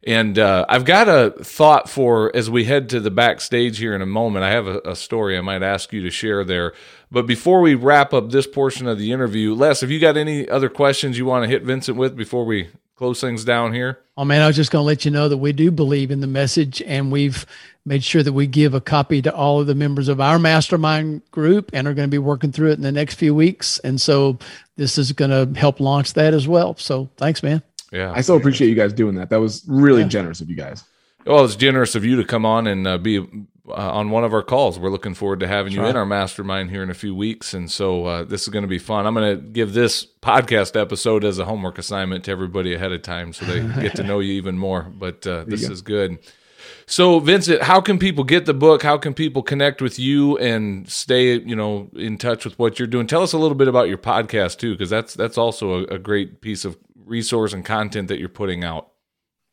And 0.06 0.38
uh, 0.38 0.66
I've 0.68 0.84
got 0.84 1.08
a 1.08 1.30
thought 1.42 1.88
for 1.88 2.34
as 2.36 2.50
we 2.50 2.64
head 2.64 2.88
to 2.90 3.00
the 3.00 3.10
backstage 3.10 3.78
here 3.78 3.94
in 3.94 4.02
a 4.02 4.06
moment. 4.06 4.44
I 4.44 4.50
have 4.50 4.66
a, 4.66 4.80
a 4.84 4.96
story 4.96 5.38
I 5.38 5.40
might 5.40 5.62
ask 5.62 5.92
you 5.92 6.02
to 6.02 6.10
share 6.10 6.44
there. 6.44 6.74
But 7.10 7.26
before 7.26 7.60
we 7.60 7.74
wrap 7.74 8.12
up 8.12 8.30
this 8.30 8.46
portion 8.46 8.86
of 8.86 8.98
the 8.98 9.12
interview, 9.12 9.54
Les, 9.54 9.80
have 9.80 9.90
you 9.90 10.00
got 10.00 10.16
any 10.16 10.48
other 10.48 10.68
questions 10.68 11.16
you 11.16 11.24
want 11.24 11.44
to 11.44 11.48
hit 11.48 11.62
Vincent 11.62 11.96
with 11.96 12.16
before 12.16 12.44
we 12.44 12.68
close 12.96 13.20
things 13.20 13.44
down 13.44 13.72
here? 13.72 14.00
Oh 14.16 14.24
man, 14.24 14.42
I 14.42 14.46
was 14.46 14.56
just 14.56 14.70
going 14.70 14.82
to 14.82 14.86
let 14.86 15.04
you 15.04 15.10
know 15.10 15.28
that 15.28 15.38
we 15.38 15.52
do 15.52 15.70
believe 15.70 16.10
in 16.10 16.20
the 16.20 16.26
message, 16.26 16.82
and 16.82 17.10
we've 17.10 17.46
made 17.84 18.04
sure 18.04 18.22
that 18.22 18.32
we 18.32 18.46
give 18.46 18.74
a 18.74 18.80
copy 18.80 19.20
to 19.22 19.34
all 19.34 19.60
of 19.60 19.66
the 19.66 19.74
members 19.74 20.08
of 20.08 20.20
our 20.20 20.38
mastermind 20.38 21.22
group, 21.30 21.70
and 21.72 21.88
are 21.88 21.94
going 21.94 22.08
to 22.08 22.14
be 22.14 22.18
working 22.18 22.52
through 22.52 22.70
it 22.70 22.74
in 22.74 22.82
the 22.82 22.92
next 22.92 23.14
few 23.14 23.34
weeks. 23.34 23.78
And 23.80 24.00
so 24.00 24.38
this 24.76 24.98
is 24.98 25.12
going 25.12 25.30
to 25.30 25.58
help 25.58 25.80
launch 25.80 26.14
that 26.14 26.34
as 26.34 26.46
well. 26.46 26.76
So 26.76 27.10
thanks, 27.16 27.42
man. 27.42 27.62
Yeah. 27.94 28.12
I 28.14 28.20
so 28.20 28.36
appreciate 28.36 28.68
you 28.68 28.74
guys 28.74 28.92
doing 28.92 29.14
that. 29.14 29.30
That 29.30 29.40
was 29.40 29.64
really 29.68 30.02
Yeah. 30.02 30.08
generous 30.08 30.40
of 30.40 30.50
you 30.50 30.56
guys. 30.56 30.84
Well, 31.26 31.44
it's 31.44 31.56
generous 31.56 31.94
of 31.94 32.04
you 32.04 32.16
to 32.16 32.24
come 32.24 32.44
on 32.44 32.66
and 32.66 32.86
uh, 32.86 32.98
be 32.98 33.18
uh, 33.66 33.72
on 33.72 34.10
one 34.10 34.24
of 34.24 34.34
our 34.34 34.42
calls. 34.42 34.78
We're 34.78 34.90
looking 34.90 35.14
forward 35.14 35.40
to 35.40 35.46
having 35.46 35.72
you 35.72 35.78
Sure. 35.78 35.86
in 35.88 35.96
our 35.96 36.04
mastermind 36.04 36.70
here 36.70 36.82
in 36.82 36.90
a 36.90 36.94
few 36.94 37.14
weeks, 37.14 37.54
and 37.54 37.70
so 37.70 38.04
uh, 38.04 38.24
this 38.24 38.42
is 38.42 38.48
going 38.48 38.64
to 38.64 38.68
be 38.68 38.78
fun. 38.78 39.06
I'm 39.06 39.14
going 39.14 39.34
to 39.38 39.42
give 39.42 39.72
this 39.72 40.06
podcast 40.20 40.78
episode 40.78 41.24
as 41.24 41.38
a 41.38 41.46
homework 41.46 41.78
assignment 41.78 42.24
to 42.24 42.30
everybody 42.30 42.74
ahead 42.74 42.92
of 42.92 43.00
time, 43.00 43.32
so 43.32 43.46
they 43.46 43.60
get 43.82 43.94
to 43.96 44.02
know 44.02 44.18
you 44.20 44.32
even 44.34 44.58
more. 44.58 44.82
But 44.82 45.26
uh, 45.26 45.44
this 45.46 45.66
go. 45.66 45.72
is 45.72 45.80
good. 45.80 46.18
So, 46.86 47.18
Vincent, 47.20 47.62
how 47.62 47.80
can 47.80 47.98
people 47.98 48.24
get 48.24 48.44
the 48.44 48.52
book? 48.52 48.82
How 48.82 48.98
can 48.98 49.14
people 49.14 49.42
connect 49.42 49.80
with 49.80 49.98
you 49.98 50.36
and 50.36 50.86
stay, 50.88 51.38
you 51.40 51.56
know, 51.56 51.88
in 51.94 52.18
touch 52.18 52.44
with 52.44 52.58
what 52.58 52.78
you're 52.78 52.88
doing? 52.88 53.06
Tell 53.06 53.22
us 53.22 53.32
a 53.32 53.38
little 53.38 53.54
bit 53.54 53.68
about 53.68 53.88
your 53.88 53.96
podcast 53.98 54.58
too, 54.58 54.72
because 54.72 54.90
that's 54.90 55.14
that's 55.14 55.38
also 55.38 55.84
a, 55.86 55.94
a 55.94 55.98
great 55.98 56.42
piece 56.42 56.66
of 56.66 56.76
resource 57.04 57.52
and 57.52 57.64
content 57.64 58.08
that 58.08 58.18
you're 58.18 58.28
putting 58.28 58.64
out. 58.64 58.90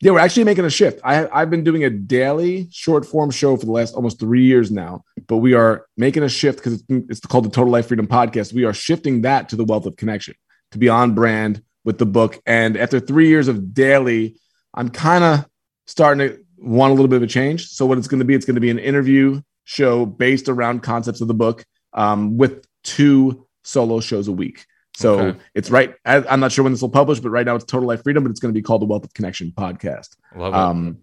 Yeah, 0.02 0.12
we're 0.12 0.20
actually 0.20 0.46
making 0.46 0.66
a 0.66 0.70
shift. 0.70 1.00
I, 1.04 1.28
I've 1.28 1.52
been 1.52 1.64
doing 1.64 1.84
a 1.84 1.90
daily 1.90 2.68
short 2.72 3.06
form 3.06 3.30
show 3.30 3.56
for 3.56 3.68
the 3.68 3.72
last 3.72 3.94
almost 3.94 4.20
three 4.20 4.44
years 4.44 4.72
now, 4.72 5.04
but 5.28 5.38
we 5.38 5.54
are 5.54 5.86
making 5.96 6.24
a 6.24 6.30
shift 6.30 6.58
because 6.58 6.84
it's, 6.90 7.10
it's 7.10 7.20
called 7.20 7.46
the 7.46 7.50
Total 7.50 7.72
Life 7.72 7.88
Freedom 7.88 8.08
Podcast. 8.08 8.52
We 8.52 8.64
are 8.64 8.74
shifting 8.74 9.22
that 9.22 9.50
to 9.50 9.56
the 9.56 9.64
Wealth 9.64 9.86
of 9.86 9.96
Connection 9.98 10.34
to 10.72 10.80
be 10.80 10.90
on 10.90 11.14
brand 11.14 11.62
with 11.86 12.00
the 12.00 12.08
book. 12.08 12.42
And 12.48 12.78
after 12.78 13.00
three 13.00 13.28
years 13.28 13.48
of 13.48 13.76
daily, 13.76 14.40
I'm 14.74 14.90
kind 14.90 15.24
of 15.24 15.46
starting 15.86 16.28
to 16.28 16.40
want 16.58 16.92
a 16.92 16.94
little 16.96 17.08
bit 17.08 17.18
of 17.18 17.24
a 17.24 17.28
change. 17.28 17.68
So 17.68 17.86
what 17.86 18.00
it's 18.00 18.08
going 18.08 18.20
to 18.20 18.26
be, 18.26 18.34
it's 18.34 18.46
going 18.46 18.56
to 18.56 18.62
be 18.62 18.72
an 18.72 18.80
interview 18.80 19.42
show 19.66 20.06
based 20.08 20.50
around 20.50 20.82
concepts 20.82 21.22
of 21.22 21.28
the 21.28 21.34
book 21.36 21.64
um, 21.94 22.38
with 22.38 22.66
two 22.84 23.48
solo 23.64 24.00
shows 24.00 24.28
a 24.28 24.32
week. 24.32 24.66
So 24.96 25.20
Okay. 25.20 25.40
it's 25.56 25.70
right. 25.72 25.94
I, 26.06 26.18
I'm 26.30 26.40
not 26.40 26.52
sure 26.52 26.64
when 26.64 26.74
this 26.74 26.82
will 26.82 26.90
publish, 26.90 27.20
but 27.20 27.30
right 27.30 27.46
now 27.46 27.56
it's 27.56 27.66
Total 27.66 27.88
Life 27.88 28.04
Freedom, 28.04 28.24
but 28.24 28.30
it's 28.30 28.40
going 28.40 28.54
to 28.54 28.58
be 28.58 28.62
called 28.62 28.82
the 28.82 28.86
Wealth 28.86 29.06
of 29.06 29.14
Connection 29.14 29.52
podcast. 29.56 30.16
Love 30.36 30.54
it. 30.54 30.58
Um, 30.58 30.98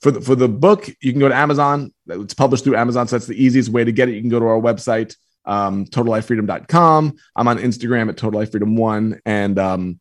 for 0.00 0.10
the 0.10 0.20
for 0.20 0.34
the 0.34 0.48
book, 0.48 0.88
you 1.00 1.12
can 1.12 1.20
go 1.20 1.28
to 1.28 1.34
Amazon. 1.34 1.92
It's 2.08 2.34
published 2.34 2.64
through 2.64 2.76
Amazon, 2.76 3.06
so 3.06 3.16
that's 3.16 3.26
the 3.26 3.42
easiest 3.42 3.68
way 3.70 3.84
to 3.84 3.92
get 3.92 4.08
it. 4.08 4.14
You 4.14 4.20
can 4.20 4.30
go 4.30 4.40
to 4.40 4.46
our 4.46 4.60
website, 4.60 5.14
um, 5.44 5.86
totallifefreedom.com. 5.86 7.14
I'm 7.36 7.48
on 7.48 7.58
Instagram 7.58 8.08
at 8.08 8.16
Total 8.16 8.40
Life 8.40 8.50
Freedom 8.50 8.76
One, 8.76 9.20
and 9.24 9.58
um, 9.58 10.00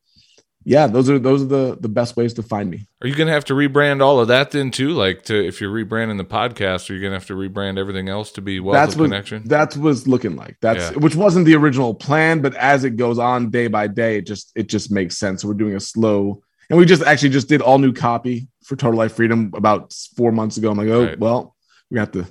yeah, 0.65 0.87
those 0.87 1.09
are 1.09 1.19
those 1.19 1.41
are 1.43 1.45
the 1.45 1.77
the 1.79 1.89
best 1.89 2.15
ways 2.15 2.33
to 2.35 2.43
find 2.43 2.69
me. 2.69 2.87
Are 3.01 3.07
you 3.07 3.15
going 3.15 3.27
to 3.27 3.33
have 3.33 3.45
to 3.45 3.53
rebrand 3.53 4.01
all 4.01 4.19
of 4.19 4.27
that 4.29 4.51
then 4.51 4.71
too? 4.71 4.89
Like, 4.91 5.23
to 5.25 5.35
if 5.47 5.59
you're 5.59 5.71
rebranding 5.73 6.17
the 6.17 6.23
podcast, 6.25 6.89
are 6.89 6.93
you 6.93 7.01
going 7.01 7.11
to 7.11 7.17
have 7.19 7.27
to 7.27 7.33
rebrand 7.35 7.77
everything 7.77 8.07
else 8.09 8.31
to 8.33 8.41
be 8.41 8.59
Wealth 8.59 8.73
that's 8.75 8.95
what 8.95 9.05
Connection? 9.05 9.43
that's 9.45 9.75
what's 9.75 10.07
looking 10.07 10.35
like. 10.35 10.57
That's 10.61 10.91
Yeah. 10.91 10.97
which 10.99 11.15
wasn't 11.15 11.45
the 11.45 11.55
original 11.55 11.93
plan, 11.93 12.41
but 12.41 12.55
as 12.55 12.83
it 12.83 12.91
goes 12.97 13.19
on 13.19 13.49
day 13.49 13.67
by 13.67 13.87
day, 13.87 14.17
it 14.17 14.25
just 14.27 14.51
it 14.55 14.67
just 14.67 14.91
makes 14.91 15.17
sense. 15.17 15.41
So 15.41 15.47
we're 15.47 15.53
doing 15.55 15.75
a 15.75 15.79
slow, 15.79 16.41
and 16.69 16.79
we 16.79 16.85
just 16.85 17.03
actually 17.03 17.29
just 17.29 17.49
did 17.49 17.61
all 17.61 17.77
new 17.79 17.93
copy 17.93 18.47
for 18.63 18.75
Total 18.75 18.97
Life 18.97 19.13
Freedom 19.15 19.51
about 19.55 19.93
four 20.15 20.31
months 20.31 20.57
ago. 20.57 20.71
I'm 20.71 20.77
like, 20.77 20.87
oh 20.87 21.05
Right. 21.05 21.19
well, 21.19 21.55
we 21.91 21.99
have 21.99 22.11
to 22.13 22.25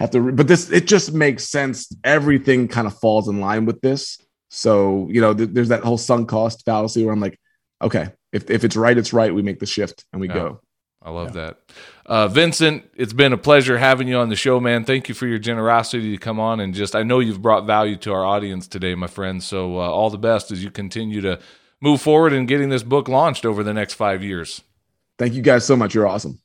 have 0.00 0.10
to, 0.10 0.20
re- 0.20 0.32
but 0.32 0.48
this 0.48 0.70
it 0.70 0.86
just 0.86 1.12
makes 1.14 1.48
sense. 1.48 1.90
Everything 2.04 2.68
kind 2.68 2.86
of 2.86 2.98
falls 2.98 3.28
in 3.28 3.40
line 3.40 3.64
with 3.64 3.80
this. 3.80 4.18
So 4.50 5.08
you 5.10 5.20
know, 5.20 5.32
th- 5.34 5.50
there's 5.52 5.68
that 5.68 5.82
whole 5.84 5.98
sunk 5.98 6.28
cost 6.28 6.64
fallacy 6.64 7.04
where 7.04 7.12
I'm 7.14 7.20
like, 7.20 7.38
okay, 7.82 8.08
if 8.32 8.50
if 8.50 8.64
it's 8.64 8.76
right, 8.76 8.96
it's 8.96 9.12
right. 9.12 9.34
We 9.34 9.42
make 9.42 9.58
the 9.60 9.66
shift 9.66 10.04
and 10.12 10.20
we 10.20 10.28
Yeah. 10.28 10.34
go. 10.34 10.60
I 11.02 11.10
love 11.10 11.34
that. 11.34 11.58
Uh, 12.04 12.26
Vincent, 12.26 12.82
it's 12.96 13.12
been 13.12 13.32
a 13.32 13.38
pleasure 13.38 13.78
having 13.78 14.08
you 14.08 14.16
on 14.16 14.28
the 14.28 14.34
show, 14.34 14.58
man. 14.58 14.84
Thank 14.84 15.08
you 15.08 15.14
for 15.14 15.28
your 15.28 15.38
generosity 15.38 16.10
to 16.10 16.18
come 16.18 16.40
on 16.40 16.58
and 16.58 16.74
just, 16.74 16.96
I 16.96 17.04
know 17.04 17.20
you've 17.20 17.42
brought 17.42 17.64
value 17.64 17.94
to 17.98 18.12
our 18.12 18.24
audience 18.24 18.66
today, 18.66 18.96
my 18.96 19.06
friend. 19.06 19.40
So, 19.40 19.76
uh, 19.76 19.82
all 19.88 20.10
the 20.10 20.18
best 20.18 20.50
as 20.50 20.64
you 20.64 20.70
continue 20.72 21.20
to 21.20 21.38
move 21.80 22.00
forward 22.00 22.32
in 22.32 22.46
getting 22.46 22.70
this 22.70 22.82
book 22.82 23.06
launched 23.08 23.44
over 23.46 23.62
the 23.62 23.74
next 23.74 23.94
five 23.94 24.24
years. 24.24 24.62
Thank 25.16 25.34
you 25.34 25.42
guys 25.42 25.64
so 25.64 25.76
much. 25.76 25.94
You're 25.94 26.08
awesome. 26.08 26.40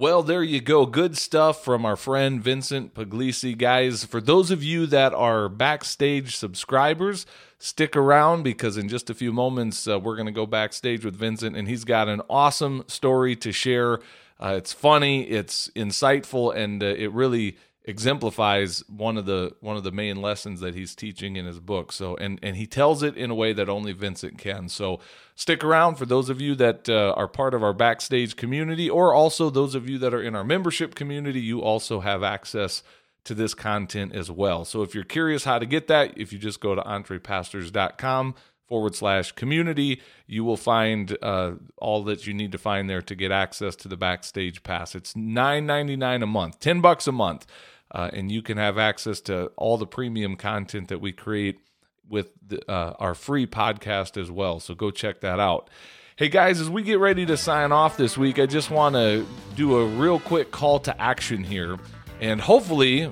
Well, 0.00 0.22
there 0.22 0.42
you 0.42 0.62
go. 0.62 0.86
Good 0.86 1.18
stuff 1.18 1.62
from 1.62 1.84
our 1.84 1.94
friend 1.94 2.42
Vincent 2.42 2.94
Puglisi. 2.94 3.54
Guys, 3.54 4.02
for 4.02 4.18
those 4.18 4.50
of 4.50 4.62
you 4.64 4.86
that 4.86 5.12
are 5.12 5.50
backstage 5.50 6.36
subscribers, 6.36 7.26
stick 7.58 7.94
around 7.94 8.42
because 8.42 8.78
in 8.78 8.88
just 8.88 9.10
a 9.10 9.14
few 9.14 9.30
moments, 9.30 9.86
uh, 9.86 10.00
we're 10.00 10.16
going 10.16 10.24
to 10.24 10.32
go 10.32 10.46
backstage 10.46 11.04
with 11.04 11.16
Vincent, 11.16 11.54
and 11.54 11.68
he's 11.68 11.84
got 11.84 12.08
an 12.08 12.22
awesome 12.30 12.82
story 12.86 13.36
to 13.36 13.52
share. 13.52 14.00
Uh, 14.42 14.54
it's 14.56 14.72
funny, 14.72 15.24
it's 15.24 15.68
insightful, 15.76 16.56
and 16.56 16.82
uh, 16.82 16.86
it 16.86 17.12
really 17.12 17.58
exemplifies 17.90 18.82
one 18.88 19.18
of 19.18 19.26
the 19.26 19.54
one 19.60 19.76
of 19.76 19.84
the 19.84 19.92
main 19.92 20.22
lessons 20.22 20.60
that 20.60 20.74
he's 20.74 20.94
teaching 20.94 21.36
in 21.36 21.44
his 21.44 21.60
book. 21.60 21.92
So, 21.92 22.16
and 22.16 22.38
and 22.42 22.56
he 22.56 22.66
tells 22.66 23.02
it 23.02 23.16
in 23.16 23.30
a 23.30 23.34
way 23.34 23.52
that 23.52 23.68
only 23.68 23.92
Vincent 23.92 24.38
can. 24.38 24.68
So, 24.68 25.00
stick 25.34 25.62
around 25.62 25.96
for 25.96 26.06
those 26.06 26.30
of 26.30 26.40
you 26.40 26.54
that 26.54 26.88
uh, 26.88 27.12
are 27.16 27.28
part 27.28 27.52
of 27.52 27.62
our 27.62 27.74
backstage 27.74 28.36
community, 28.36 28.88
or 28.88 29.12
also 29.12 29.50
those 29.50 29.74
of 29.74 29.90
you 29.90 29.98
that 29.98 30.14
are 30.14 30.22
in 30.22 30.34
our 30.34 30.44
membership 30.44 30.94
community. 30.94 31.40
You 31.40 31.60
also 31.60 32.00
have 32.00 32.22
access 32.22 32.82
to 33.24 33.34
this 33.34 33.52
content 33.52 34.14
as 34.14 34.30
well. 34.30 34.64
So, 34.64 34.82
if 34.82 34.94
you're 34.94 35.04
curious 35.04 35.44
how 35.44 35.58
to 35.58 35.66
get 35.66 35.88
that, 35.88 36.16
if 36.16 36.32
you 36.32 36.38
just 36.38 36.60
go 36.60 36.74
to 36.74 36.82
entrepastors.com 36.82 38.34
forward 38.70 38.94
slash 38.94 39.32
community, 39.32 40.00
you 40.28 40.44
will 40.44 40.56
find 40.56 41.18
uh, 41.20 41.54
all 41.76 42.04
that 42.04 42.26
you 42.26 42.32
need 42.32 42.52
to 42.52 42.58
find 42.58 42.88
there 42.88 43.02
to 43.02 43.14
get 43.16 43.32
access 43.32 43.74
to 43.74 43.88
the 43.88 43.96
backstage 43.96 44.62
pass. 44.62 44.94
It's 44.94 45.16
nine 45.16 45.66
ninety 45.66 45.96
nine 45.96 46.22
a 46.22 46.26
month, 46.26 46.60
ten 46.60 46.80
bucks 46.80 47.08
a 47.08 47.12
month, 47.12 47.46
uh, 47.90 48.10
and 48.12 48.30
you 48.30 48.42
can 48.42 48.56
have 48.58 48.78
access 48.78 49.20
to 49.22 49.46
all 49.56 49.76
the 49.76 49.86
premium 49.86 50.36
content 50.36 50.88
that 50.88 51.00
we 51.00 51.12
create 51.12 51.60
with 52.08 52.30
the, 52.46 52.60
uh, 52.70 52.94
our 52.98 53.14
free 53.14 53.46
podcast 53.46 54.20
as 54.20 54.30
well. 54.30 54.60
So 54.60 54.74
go 54.74 54.90
check 54.90 55.20
that 55.20 55.40
out. 55.40 55.70
Hey 56.16 56.28
guys, 56.28 56.60
as 56.60 56.68
we 56.68 56.82
get 56.82 56.98
ready 56.98 57.24
to 57.26 57.36
sign 57.36 57.72
off 57.72 57.96
this 57.96 58.18
week, 58.18 58.38
I 58.38 58.44
just 58.44 58.70
want 58.70 58.94
to 58.94 59.26
do 59.54 59.78
a 59.78 59.86
real 59.86 60.20
quick 60.20 60.50
call 60.50 60.78
to 60.80 61.00
action 61.00 61.42
here, 61.44 61.78
and 62.20 62.40
hopefully 62.40 63.08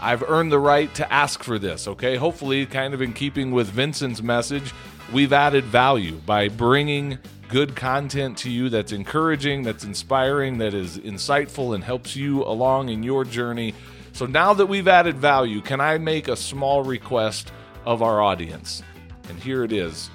I've 0.00 0.22
earned 0.22 0.52
the 0.52 0.60
right 0.60 0.94
to 0.94 1.12
ask 1.12 1.42
for 1.42 1.58
this, 1.58 1.88
okay? 1.88 2.14
Hopefully, 2.14 2.64
kind 2.66 2.94
of 2.94 3.02
in 3.02 3.12
keeping 3.12 3.50
with 3.50 3.66
Vincent's 3.68 4.22
message, 4.22 4.72
we've 5.12 5.32
added 5.32 5.64
value 5.64 6.12
by 6.24 6.46
bringing 6.46 7.18
good 7.48 7.74
content 7.74 8.38
to 8.38 8.50
you 8.50 8.68
that's 8.68 8.92
encouraging, 8.92 9.64
that's 9.64 9.82
inspiring, 9.82 10.58
that 10.58 10.74
is 10.74 10.98
insightful, 10.98 11.74
and 11.74 11.82
helps 11.82 12.14
you 12.14 12.44
along 12.44 12.90
in 12.90 13.02
your 13.02 13.24
journey. 13.24 13.74
So 14.18 14.26
now 14.26 14.52
that 14.52 14.66
we've 14.66 14.88
added 14.88 15.16
value, 15.16 15.60
can 15.60 15.80
I 15.80 15.96
make 15.96 16.26
a 16.26 16.34
small 16.34 16.82
request 16.82 17.52
of 17.84 18.02
our 18.02 18.20
audience? 18.20 18.82
And 19.28 19.38
here 19.38 19.62
it 19.62 19.70
is. 19.70 20.10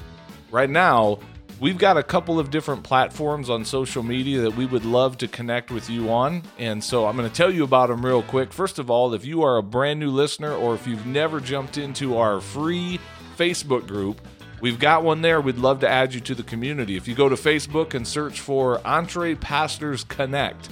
Right 0.51 0.69
now, 0.69 1.19
we've 1.61 1.77
got 1.77 1.95
a 1.95 2.03
couple 2.03 2.37
of 2.37 2.51
different 2.51 2.83
platforms 2.83 3.49
on 3.49 3.63
social 3.63 4.03
media 4.03 4.41
that 4.41 4.57
we 4.57 4.65
would 4.65 4.83
love 4.83 5.17
to 5.19 5.29
connect 5.29 5.71
with 5.71 5.89
you 5.89 6.09
on. 6.09 6.43
And 6.59 6.83
so 6.83 7.05
I'm 7.05 7.15
going 7.15 7.29
to 7.29 7.33
tell 7.33 7.49
you 7.49 7.63
about 7.63 7.87
them 7.87 8.05
real 8.05 8.23
quick. 8.23 8.51
First 8.51 8.77
of 8.77 8.91
all, 8.91 9.13
if 9.13 9.23
you 9.23 9.41
are 9.43 9.55
a 9.55 9.63
brand 9.63 10.01
new 10.01 10.11
listener 10.11 10.53
or 10.53 10.75
if 10.75 10.85
you've 10.85 11.05
never 11.05 11.39
jumped 11.39 11.77
into 11.77 12.17
our 12.17 12.41
free 12.41 12.99
Facebook 13.37 13.87
group, 13.87 14.19
we've 14.59 14.79
got 14.79 15.05
one 15.05 15.21
there. 15.21 15.39
We'd 15.39 15.59
love 15.59 15.79
to 15.79 15.87
add 15.87 16.13
you 16.13 16.19
to 16.19 16.35
the 16.35 16.43
community. 16.43 16.97
If 16.97 17.07
you 17.07 17.15
go 17.15 17.29
to 17.29 17.35
Facebook 17.35 17.93
and 17.93 18.05
search 18.05 18.41
for 18.41 18.85
Entre 18.85 19.33
Pastors 19.35 20.03
Connect, 20.03 20.67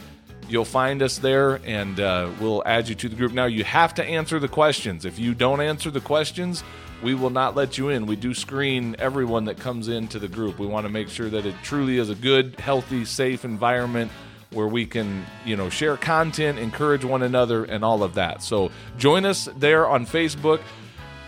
you'll 0.51 0.65
find 0.65 1.01
us 1.01 1.17
there 1.17 1.61
and 1.65 1.99
uh, 1.99 2.29
we'll 2.39 2.63
add 2.65 2.89
you 2.89 2.95
to 2.95 3.09
the 3.09 3.15
group. 3.15 3.31
Now, 3.31 3.45
you 3.45 3.63
have 3.63 3.93
to 3.95 4.03
answer 4.03 4.39
the 4.39 4.47
questions. 4.47 5.05
If 5.05 5.19
you 5.19 5.33
don't 5.33 5.61
answer 5.61 5.89
the 5.89 6.01
questions, 6.01 6.63
we 7.01 7.15
will 7.15 7.29
not 7.29 7.55
let 7.55 7.77
you 7.77 7.89
in. 7.89 8.05
We 8.05 8.15
do 8.15 8.33
screen 8.33 8.95
everyone 8.99 9.45
that 9.45 9.57
comes 9.57 9.87
into 9.87 10.19
the 10.19 10.27
group. 10.27 10.59
We 10.59 10.67
want 10.67 10.85
to 10.85 10.91
make 10.91 11.09
sure 11.09 11.29
that 11.29 11.45
it 11.45 11.55
truly 11.63 11.97
is 11.97 12.09
a 12.09 12.15
good, 12.15 12.59
healthy, 12.59 13.05
safe 13.05 13.43
environment 13.43 14.11
where 14.51 14.67
we 14.67 14.85
can, 14.85 15.25
you 15.45 15.55
know, 15.55 15.69
share 15.69 15.97
content, 15.97 16.59
encourage 16.59 17.05
one 17.05 17.23
another, 17.23 17.63
and 17.63 17.83
all 17.85 18.03
of 18.03 18.15
that. 18.15 18.43
So 18.43 18.69
join 18.97 19.25
us 19.25 19.47
there 19.57 19.87
on 19.87 20.05
Facebook. 20.05 20.61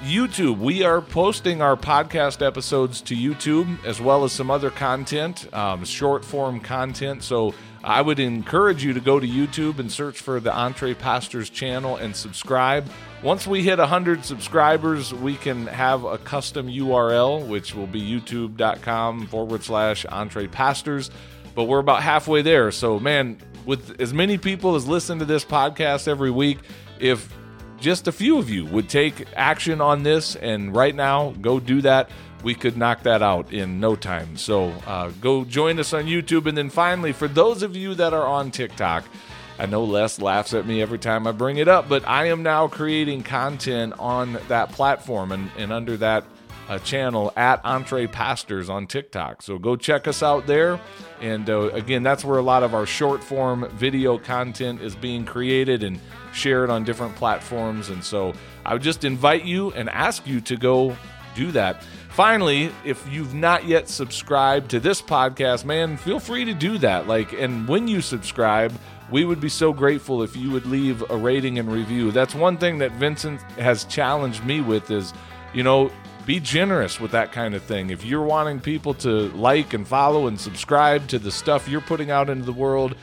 YouTube, 0.04 0.58
we 0.58 0.84
are 0.84 1.02
posting 1.02 1.62
our 1.62 1.78
podcast 1.78 2.46
episodes 2.46 3.00
to 3.04 3.16
YouTube 3.16 3.86
as 3.86 4.02
well 4.02 4.26
as 4.26 4.34
some 4.34 4.52
other 4.52 4.70
content, 4.70 5.52
um, 5.54 5.86
short 5.86 6.26
form 6.26 6.60
content. 6.60 7.24
So 7.24 7.56
I 7.84 8.02
would 8.02 8.20
encourage 8.20 8.84
you 8.84 8.94
to 8.94 9.02
go 9.02 9.20
to 9.20 9.28
YouTube 9.28 9.80
and 9.80 9.92
search 9.92 10.20
for 10.20 10.40
the 10.40 10.54
Entre 10.54 10.94
Pastors 10.94 11.50
channel 11.50 11.98
and 11.98 12.16
subscribe. 12.16 12.88
Once 13.22 13.46
we 13.46 13.62
hit 13.62 13.78
100 13.78 14.24
subscribers, 14.24 15.14
we 15.14 15.36
can 15.36 15.68
have 15.68 16.06
a 16.06 16.18
custom 16.18 16.68
URL, 16.68 17.46
which 17.46 17.76
will 17.76 17.88
be 17.88 18.02
youtube.com 18.02 19.28
forward 19.28 19.64
slash 19.64 20.06
Entre 20.06 20.48
Pastors. 20.48 21.12
But 21.56 21.66
we're 21.66 21.80
about 21.80 22.02
halfway 22.02 22.42
there. 22.42 22.72
So, 22.72 23.00
man, 23.00 23.38
with 23.66 24.00
as 24.00 24.14
many 24.14 24.38
people 24.38 24.76
as 24.76 24.88
listen 24.88 25.20
to 25.20 25.26
this 25.26 25.44
podcast 25.44 26.08
every 26.08 26.32
week, 26.32 26.60
if 27.00 27.34
just 27.80 28.08
a 28.08 28.14
few 28.14 28.38
of 28.38 28.50
you 28.50 28.66
would 28.66 28.88
take 28.88 29.26
action 29.36 29.82
on 29.82 30.04
this 30.04 30.38
and 30.38 30.74
right 30.74 30.96
now 30.96 31.32
go 31.42 31.60
do 31.60 31.82
that 31.82 32.10
we 32.44 32.54
could 32.54 32.78
knock 32.78 33.04
that 33.04 33.22
out 33.22 33.52
in 33.52 33.80
no 33.80 33.96
time 33.96 34.38
so 34.38 34.70
uh, 34.86 35.10
go 35.22 35.44
join 35.46 35.80
us 35.80 35.94
on 35.94 36.06
youtube 36.06 36.46
and 36.46 36.58
then 36.58 36.70
finally 36.70 37.12
for 37.12 37.28
those 37.28 37.64
of 37.64 37.76
you 37.76 37.96
that 37.96 38.14
are 38.14 38.26
on 38.28 38.52
tiktok 38.52 39.04
i 39.60 39.66
know 39.66 39.84
les 39.84 40.20
laughs 40.20 40.54
at 40.54 40.66
me 40.66 40.82
every 40.82 41.00
time 41.00 41.26
i 41.26 41.32
bring 41.32 41.58
it 41.58 41.68
up 41.68 41.88
but 41.90 42.08
i 42.08 42.26
am 42.26 42.44
now 42.44 42.68
creating 42.68 43.24
content 43.24 43.94
on 44.00 44.38
that 44.48 44.72
platform 44.72 45.32
and, 45.32 45.50
and 45.58 45.72
under 45.72 45.98
that 45.98 46.24
uh, 46.70 46.80
channel 46.80 47.32
at 47.36 47.64
Entre 47.64 48.08
Pastors 48.08 48.70
on 48.70 48.88
TikTok. 48.88 49.42
So 49.42 49.58
go 49.58 49.76
check 49.76 50.08
us 50.08 50.24
out 50.24 50.48
there. 50.48 50.80
And 51.22 51.50
uh, 51.50 51.70
again, 51.70 52.04
that's 52.04 52.24
where 52.24 52.40
a 52.40 52.44
lot 52.44 52.64
of 52.64 52.74
our 52.74 52.86
short 52.86 53.24
form 53.24 53.70
video 53.72 54.18
content 54.18 54.82
is 54.82 54.96
being 54.96 55.26
created 55.26 55.84
and 55.84 56.00
shared 56.34 56.70
on 56.70 56.84
different 56.84 57.16
platforms. 57.16 57.90
And 57.90 58.04
so 58.04 58.34
I 58.66 58.74
would 58.74 58.82
just 58.82 59.04
invite 59.04 59.46
you 59.46 59.72
and 59.72 59.90
ask 59.90 60.26
you 60.26 60.42
to 60.42 60.58
go 60.58 60.96
do 61.36 61.52
that. 61.52 61.84
Finally, 62.14 62.72
if 62.86 63.12
you've 63.12 63.34
not 63.34 63.66
yet 63.66 63.90
subscribed 63.90 64.70
to 64.70 64.80
this 64.80 65.02
podcast, 65.02 65.66
man, 65.66 65.98
feel 65.98 66.20
free 66.20 66.46
to 66.46 66.54
do 66.54 66.78
that. 66.78 67.08
Like, 67.08 67.34
and 67.34 67.68
when 67.68 67.88
you 67.88 68.02
subscribe, 68.02 68.72
we 69.10 69.26
would 69.26 69.40
be 69.40 69.50
so 69.50 69.74
grateful 69.74 70.22
if 70.22 70.36
you 70.38 70.52
would 70.52 70.68
leave 70.68 71.04
a 71.10 71.18
rating 71.18 71.58
and 71.58 71.72
review. 71.72 72.12
That's 72.12 72.36
one 72.36 72.58
thing 72.58 72.78
that 72.78 72.92
Vincent 72.94 73.42
has 73.54 73.86
challenged 73.86 74.46
me 74.46 74.62
with 74.62 74.92
is, 74.92 75.12
you 75.56 75.64
know, 75.64 75.92
be 76.28 76.40
generous 76.40 77.00
with 77.00 77.10
that 77.12 77.32
kind 77.32 77.56
of 77.56 77.64
thing. 77.64 77.90
If 77.90 78.06
you're 78.06 78.24
wanting 78.24 78.60
people 78.60 78.94
to 78.96 79.30
like 79.30 79.74
and 79.74 79.88
follow 79.88 80.28
and 80.28 80.40
subscribe 80.40 81.08
to 81.08 81.18
the 81.18 81.32
stuff 81.32 81.68
you're 81.68 81.82
putting 81.82 82.12
out 82.12 82.30
into 82.30 82.46
the 82.46 82.54
world, 82.54 82.96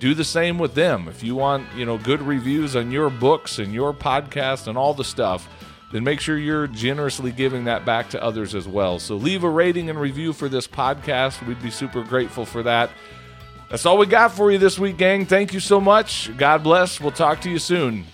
do 0.00 0.14
the 0.14 0.24
same 0.24 0.58
with 0.58 0.74
them. 0.74 1.06
If 1.06 1.22
you 1.22 1.34
want, 1.34 1.66
you 1.76 1.84
know, 1.84 1.98
good 1.98 2.22
reviews 2.22 2.76
on 2.76 2.90
your 2.90 3.10
books 3.10 3.58
and 3.58 3.74
your 3.74 3.92
podcast 3.92 4.68
and 4.68 4.78
all 4.78 4.94
the 4.94 5.04
stuff, 5.04 5.48
then 5.94 6.02
make 6.02 6.18
sure 6.18 6.36
you're 6.36 6.66
generously 6.66 7.30
giving 7.30 7.66
that 7.66 7.84
back 7.84 8.10
to 8.10 8.20
others 8.20 8.56
as 8.56 8.66
well. 8.66 8.98
So 8.98 9.14
leave 9.14 9.44
a 9.44 9.48
rating 9.48 9.88
and 9.90 10.00
review 10.00 10.32
for 10.32 10.48
this 10.48 10.66
podcast. 10.66 11.46
We'd 11.46 11.62
be 11.62 11.70
super 11.70 12.02
grateful 12.02 12.44
for 12.44 12.64
that. 12.64 12.90
That's 13.70 13.86
all 13.86 13.96
we 13.96 14.06
got 14.06 14.32
for 14.32 14.50
you 14.50 14.58
this 14.58 14.76
week, 14.76 14.96
gang. 14.96 15.24
Thank 15.24 15.54
you 15.54 15.60
so 15.60 15.80
much. 15.80 16.36
God 16.36 16.64
bless. 16.64 17.00
We'll 17.00 17.12
talk 17.12 17.40
to 17.42 17.50
you 17.50 17.60
soon. 17.60 18.06